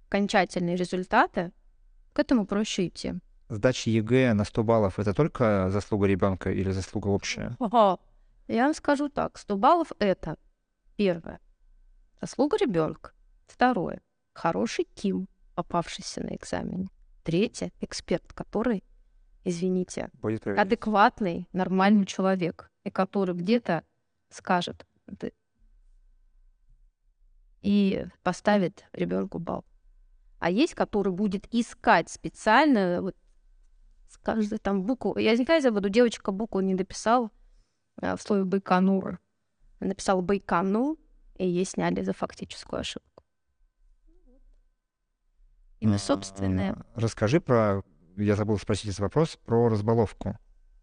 окончательные 0.08 0.76
результаты, 0.76 1.52
к 2.12 2.18
этому 2.18 2.46
проще 2.46 2.88
идти. 2.88 3.14
Сдача 3.48 3.90
ЕГЭ 3.90 4.34
на 4.34 4.44
100 4.44 4.64
баллов— 4.64 4.98
это 4.98 5.14
только 5.14 5.70
заслуга 5.70 6.06
ребенка 6.06 6.52
или 6.52 6.70
заслуга 6.70 7.08
общая? 7.08 7.56
Ага. 7.58 7.98
Я 8.48 8.64
вам 8.64 8.74
скажу 8.74 9.08
так. 9.08 9.38
100 9.38 9.56
баллов— 9.56 9.92
это 9.98 10.36
первое. 10.96 11.40
Заслуга 12.20 12.56
ребенка. 12.58 13.12
Второе. 13.46 14.02
Хороший 14.32 14.86
КИМ, 14.94 15.28
попавшийся 15.54 16.22
на 16.22 16.34
экзамене. 16.34 16.88
Третье. 17.22 17.72
Эксперт, 17.80 18.32
который, 18.32 18.84
извините, 19.44 20.10
адекватный, 20.22 21.48
нормальный 21.52 22.06
человек, 22.06 22.70
и 22.84 22.90
который 22.90 23.34
где-то 23.34 23.84
скажет 24.30 24.86
и 27.62 28.06
поставит 28.22 28.86
ребенку 28.92 29.38
балл 29.38 29.64
а 30.40 30.50
есть, 30.50 30.74
который 30.74 31.12
будет 31.12 31.46
искать 31.54 32.08
специально, 32.08 33.02
вот, 33.02 33.14
с 34.08 34.16
каждой 34.16 34.58
там 34.58 34.82
букву. 34.82 35.16
Я 35.18 35.32
никогда 35.32 35.56
не 35.56 35.60
забуду, 35.60 35.90
девочка 35.90 36.32
букву 36.32 36.60
не 36.60 36.74
дописала 36.74 37.30
а, 38.00 38.16
в 38.16 38.22
слове 38.22 38.44
Байконур. 38.44 39.20
Написала 39.80 40.22
Байконур, 40.22 40.96
и 41.36 41.46
ей 41.46 41.66
сняли 41.66 42.02
за 42.02 42.14
фактическую 42.14 42.80
ошибку. 42.80 43.09
Имя 45.80 45.98
собственное. 45.98 46.76
Расскажи 46.94 47.40
про, 47.40 47.82
я 48.16 48.36
забыл 48.36 48.58
спросить 48.58 48.86
этот 48.86 49.00
вопрос, 49.00 49.38
про 49.44 49.68
разбаловку. 49.68 50.38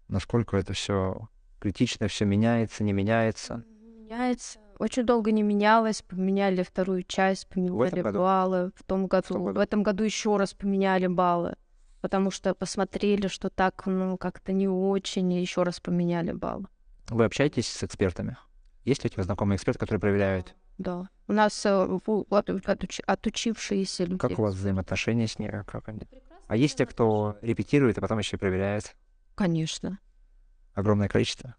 Насколько 0.08 0.58
это 0.58 0.74
все 0.74 1.30
критично, 1.60 2.08
все 2.08 2.26
меняется, 2.26 2.84
не 2.84 2.94
меняется? 2.94 3.64
Меняется 3.80 4.60
очень 4.80 5.06
долго 5.06 5.32
не 5.32 5.44
менялось, 5.44 6.02
поменяли 6.02 6.64
вторую 6.64 7.04
часть, 7.04 7.48
поменяли 7.48 8.02
в 8.02 8.14
баллы. 8.14 8.72
В 8.76 8.84
том 8.84 9.08
году, 9.08 9.40
в, 9.40 9.54
в 9.54 9.60
этом 9.60 9.84
году 9.84 10.04
еще 10.04 10.38
раз 10.38 10.54
поменяли 10.54 11.08
баллы, 11.08 11.56
потому 12.02 12.32
что 12.32 12.54
посмотрели, 12.54 13.28
что 13.28 13.50
так, 13.50 13.86
ну, 13.86 14.18
как-то 14.18 14.54
не 14.54 14.68
очень, 14.68 15.32
и 15.34 15.42
еще 15.42 15.64
раз 15.64 15.80
поменяли 15.80 16.32
баллы. 16.32 16.68
Вы 17.10 17.26
общаетесь 17.26 17.68
с 17.68 17.84
экспертами? 17.84 18.38
Есть 18.86 19.04
ли 19.04 19.10
у 19.10 19.14
тебя 19.14 19.24
знакомые 19.24 19.58
эксперты, 19.58 19.80
которые 19.80 20.00
проверяют? 20.00 20.56
Да. 20.78 21.10
У 21.28 21.34
нас 21.34 21.66
э, 21.66 22.00
отуч, 22.30 23.00
отучившиеся 23.06 24.06
люди. 24.06 24.20
Как 24.20 24.40
у 24.40 24.44
вас 24.44 24.56
взаимоотношения 24.56 25.28
с 25.28 25.40
ними? 25.40 25.64
Как 25.68 25.90
они? 25.90 26.02
А 26.48 26.56
есть 26.56 26.78
те, 26.78 26.86
кто 26.86 27.38
репетирует, 27.42 27.98
а 27.98 28.02
потом 28.02 28.20
еще 28.20 28.38
и 28.38 28.40
проверяет? 28.40 28.96
Конечно. 29.36 30.00
Огромное 30.74 31.10
количество? 31.10 31.56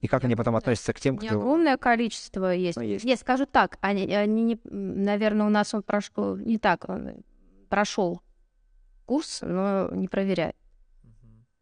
И 0.00 0.06
как 0.06 0.24
они 0.24 0.36
потом 0.36 0.54
относятся 0.54 0.92
к 0.92 1.00
тем, 1.00 1.16
кто... 1.16 1.26
Не 1.26 1.32
огромное 1.32 1.76
количество 1.76 2.52
есть. 2.52 2.76
Ну, 2.76 2.82
есть. 2.82 3.04
Нет, 3.04 3.18
скажу 3.18 3.46
так, 3.46 3.78
они, 3.80 4.14
они 4.14 4.42
не, 4.42 4.60
наверное, 4.64 5.46
у 5.46 5.50
нас 5.50 5.74
он 5.74 5.82
прошел 5.82 6.36
не 6.36 6.58
так, 6.58 6.88
он 6.88 7.24
прошел 7.68 8.22
курс, 9.06 9.40
но 9.42 9.88
не 9.92 10.06
проверяет. 10.06 10.56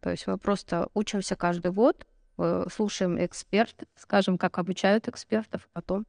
То 0.01 0.11
есть 0.11 0.27
мы 0.27 0.37
просто 0.37 0.89
учимся 0.93 1.35
каждый 1.35 1.73
год, 1.73 2.07
слушаем 2.71 3.25
экспертов, 3.25 3.89
скажем, 3.97 4.39
как 4.39 4.59
обучают 4.59 5.09
экспертов 5.09 5.69
потом. 5.73 6.07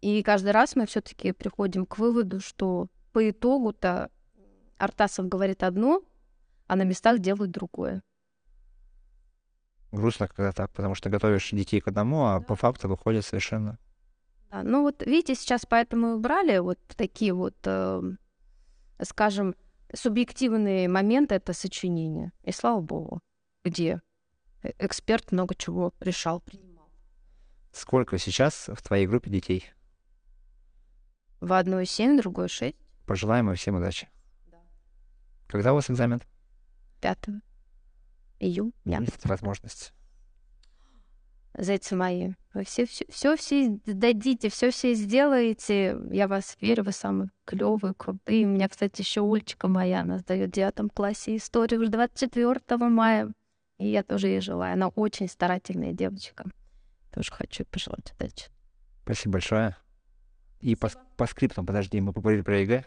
И 0.00 0.22
каждый 0.22 0.52
раз 0.52 0.76
мы 0.76 0.86
все-таки 0.86 1.32
приходим 1.32 1.86
к 1.86 1.98
выводу, 1.98 2.40
что 2.40 2.88
по 3.12 3.30
итогу-то 3.30 4.10
Артасов 4.78 5.28
говорит 5.28 5.62
одно, 5.62 6.02
а 6.66 6.76
на 6.76 6.82
местах 6.82 7.20
делают 7.20 7.50
другое 7.50 8.02
грустно, 9.96 10.28
когда 10.28 10.52
так, 10.52 10.70
потому 10.70 10.94
что 10.94 11.10
готовишь 11.10 11.50
детей 11.50 11.80
к 11.80 11.88
одному, 11.88 12.26
а 12.26 12.40
по 12.40 12.54
факту 12.54 12.88
выходит 12.88 13.24
совершенно. 13.24 13.78
Да, 14.50 14.62
ну 14.62 14.82
вот 14.82 15.02
видите, 15.02 15.34
сейчас 15.34 15.66
поэтому 15.66 16.08
и 16.08 16.12
убрали 16.12 16.58
вот 16.58 16.78
такие 16.96 17.32
вот, 17.32 17.56
э, 17.64 18.02
скажем, 19.02 19.54
субъективные 19.92 20.88
моменты 20.88 21.34
это 21.34 21.52
сочинение. 21.52 22.32
И 22.44 22.52
слава 22.52 22.80
богу, 22.80 23.20
где 23.64 23.88
э, 23.94 24.00
эксперт 24.78 25.32
много 25.32 25.54
чего 25.54 25.92
решал, 26.00 26.40
принимал. 26.40 26.90
Сколько 27.72 28.18
сейчас 28.18 28.68
в 28.72 28.82
твоей 28.82 29.06
группе 29.06 29.30
детей? 29.30 29.70
В 31.40 31.52
одной 31.52 31.86
семь, 31.86 32.16
в 32.16 32.22
другой 32.22 32.48
шесть. 32.48 32.76
Пожелаем 33.06 33.50
им 33.50 33.56
всем 33.56 33.76
удачи. 33.76 34.08
Да. 34.46 34.58
Когда 35.46 35.72
у 35.72 35.76
вас 35.76 35.90
экзамен? 35.90 36.20
Пятого 37.00 37.40
июня. 38.40 39.00
Есть 39.00 39.24
возможность. 39.26 39.92
Зайцы 41.58 41.96
мои, 41.96 42.32
вы 42.52 42.64
все, 42.64 42.84
все, 42.84 43.06
все, 43.08 43.36
все 43.36 43.80
дадите, 43.86 44.50
все, 44.50 44.70
все 44.70 44.92
сделаете. 44.92 45.98
Я 46.10 46.28
вас 46.28 46.56
верю, 46.60 46.84
вы 46.84 46.92
самые 46.92 47.30
клевые, 47.46 47.94
крутые. 47.94 48.46
У 48.46 48.50
меня, 48.50 48.68
кстати, 48.68 49.00
еще 49.00 49.22
Ульчика 49.22 49.66
моя, 49.66 50.02
она 50.02 50.18
сдает 50.18 50.50
в 50.50 50.52
девятом 50.52 50.90
классе 50.90 51.36
историю 51.36 51.80
уже 51.80 51.90
24 51.90 52.60
мая. 52.90 53.32
И 53.78 53.88
я 53.88 54.02
тоже 54.02 54.28
ей 54.28 54.40
желаю. 54.40 54.72
Она 54.72 54.88
очень 54.88 55.28
старательная 55.28 55.92
девочка. 55.92 56.44
Тоже 57.12 57.30
хочу 57.32 57.64
пожелать 57.64 58.12
удачи. 58.18 58.48
Спасибо 59.04 59.34
большое. 59.34 59.76
И 60.60 60.74
по, 60.74 60.90
по 61.16 61.26
скриптам, 61.26 61.66
подожди, 61.66 62.00
мы 62.00 62.12
поговорили 62.12 62.42
про 62.42 62.60
ЕГЭ. 62.60 62.84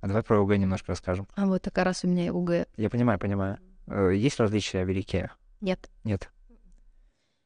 А 0.00 0.06
давай 0.06 0.22
про 0.22 0.40
ОГЭ 0.40 0.58
немножко 0.58 0.92
расскажем. 0.92 1.26
А 1.34 1.46
вот 1.46 1.64
как 1.64 1.84
раз 1.84 2.04
у 2.04 2.08
меня 2.08 2.30
ОГЭ. 2.30 2.66
Я 2.76 2.88
понимаю, 2.88 3.18
понимаю. 3.18 3.58
Э, 3.88 4.12
есть 4.14 4.38
различия 4.38 4.84
великие? 4.84 5.32
Нет. 5.60 5.90
Нет. 6.04 6.30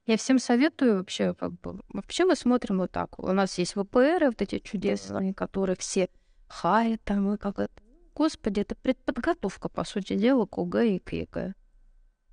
Я 0.07 0.17
всем 0.17 0.39
советую 0.39 0.99
вообще, 0.99 1.33
как 1.33 1.53
бы, 1.61 1.81
вообще 1.89 2.25
мы 2.25 2.35
смотрим 2.35 2.79
вот 2.79 2.91
так. 2.91 3.19
У 3.19 3.33
нас 3.33 3.57
есть 3.59 3.75
ВПР, 3.75 4.27
вот 4.27 4.43
эти 4.43 4.59
чудесные, 4.59 5.33
которые 5.33 5.77
все 5.77 6.09
хаят 6.49 7.01
там, 7.05 7.33
и 7.33 7.39
как 7.39 7.61
это. 7.61 7.73
Господи, 8.15 8.61
это 8.61 8.75
предподготовка, 8.75 9.69
по 9.69 9.85
сути 9.85 10.17
дела, 10.17 10.45
к 10.45 10.59
ОГЭ 10.59 10.77
и 10.83 10.99
к 10.99 11.13
ЕГЭ. 11.13 11.55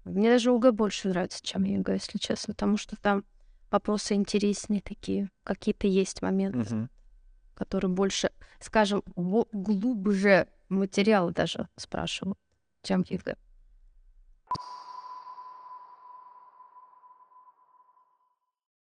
Мне 0.06 0.30
даже 0.30 0.52
ОГЭ 0.52 0.72
больше 0.72 1.10
нравится, 1.10 1.40
чем 1.44 1.64
ЕГЭ, 1.64 1.94
если 1.94 2.18
честно, 2.18 2.54
потому 2.54 2.78
что 2.78 2.96
там 2.96 3.24
вопросы 3.70 4.16
интереснее 4.16 4.82
такие, 4.82 5.30
какие-то 5.44 5.88
есть 5.88 6.22
моменты, 6.22 6.76
угу. 6.76 6.90
которые 7.56 7.92
больше, 7.92 8.32
скажем, 8.60 9.04
глубже 9.16 10.48
материалы 10.70 11.32
даже 11.34 11.68
спрашивают, 11.76 12.38
чем 12.82 13.04
ЕГЭ. 13.08 13.36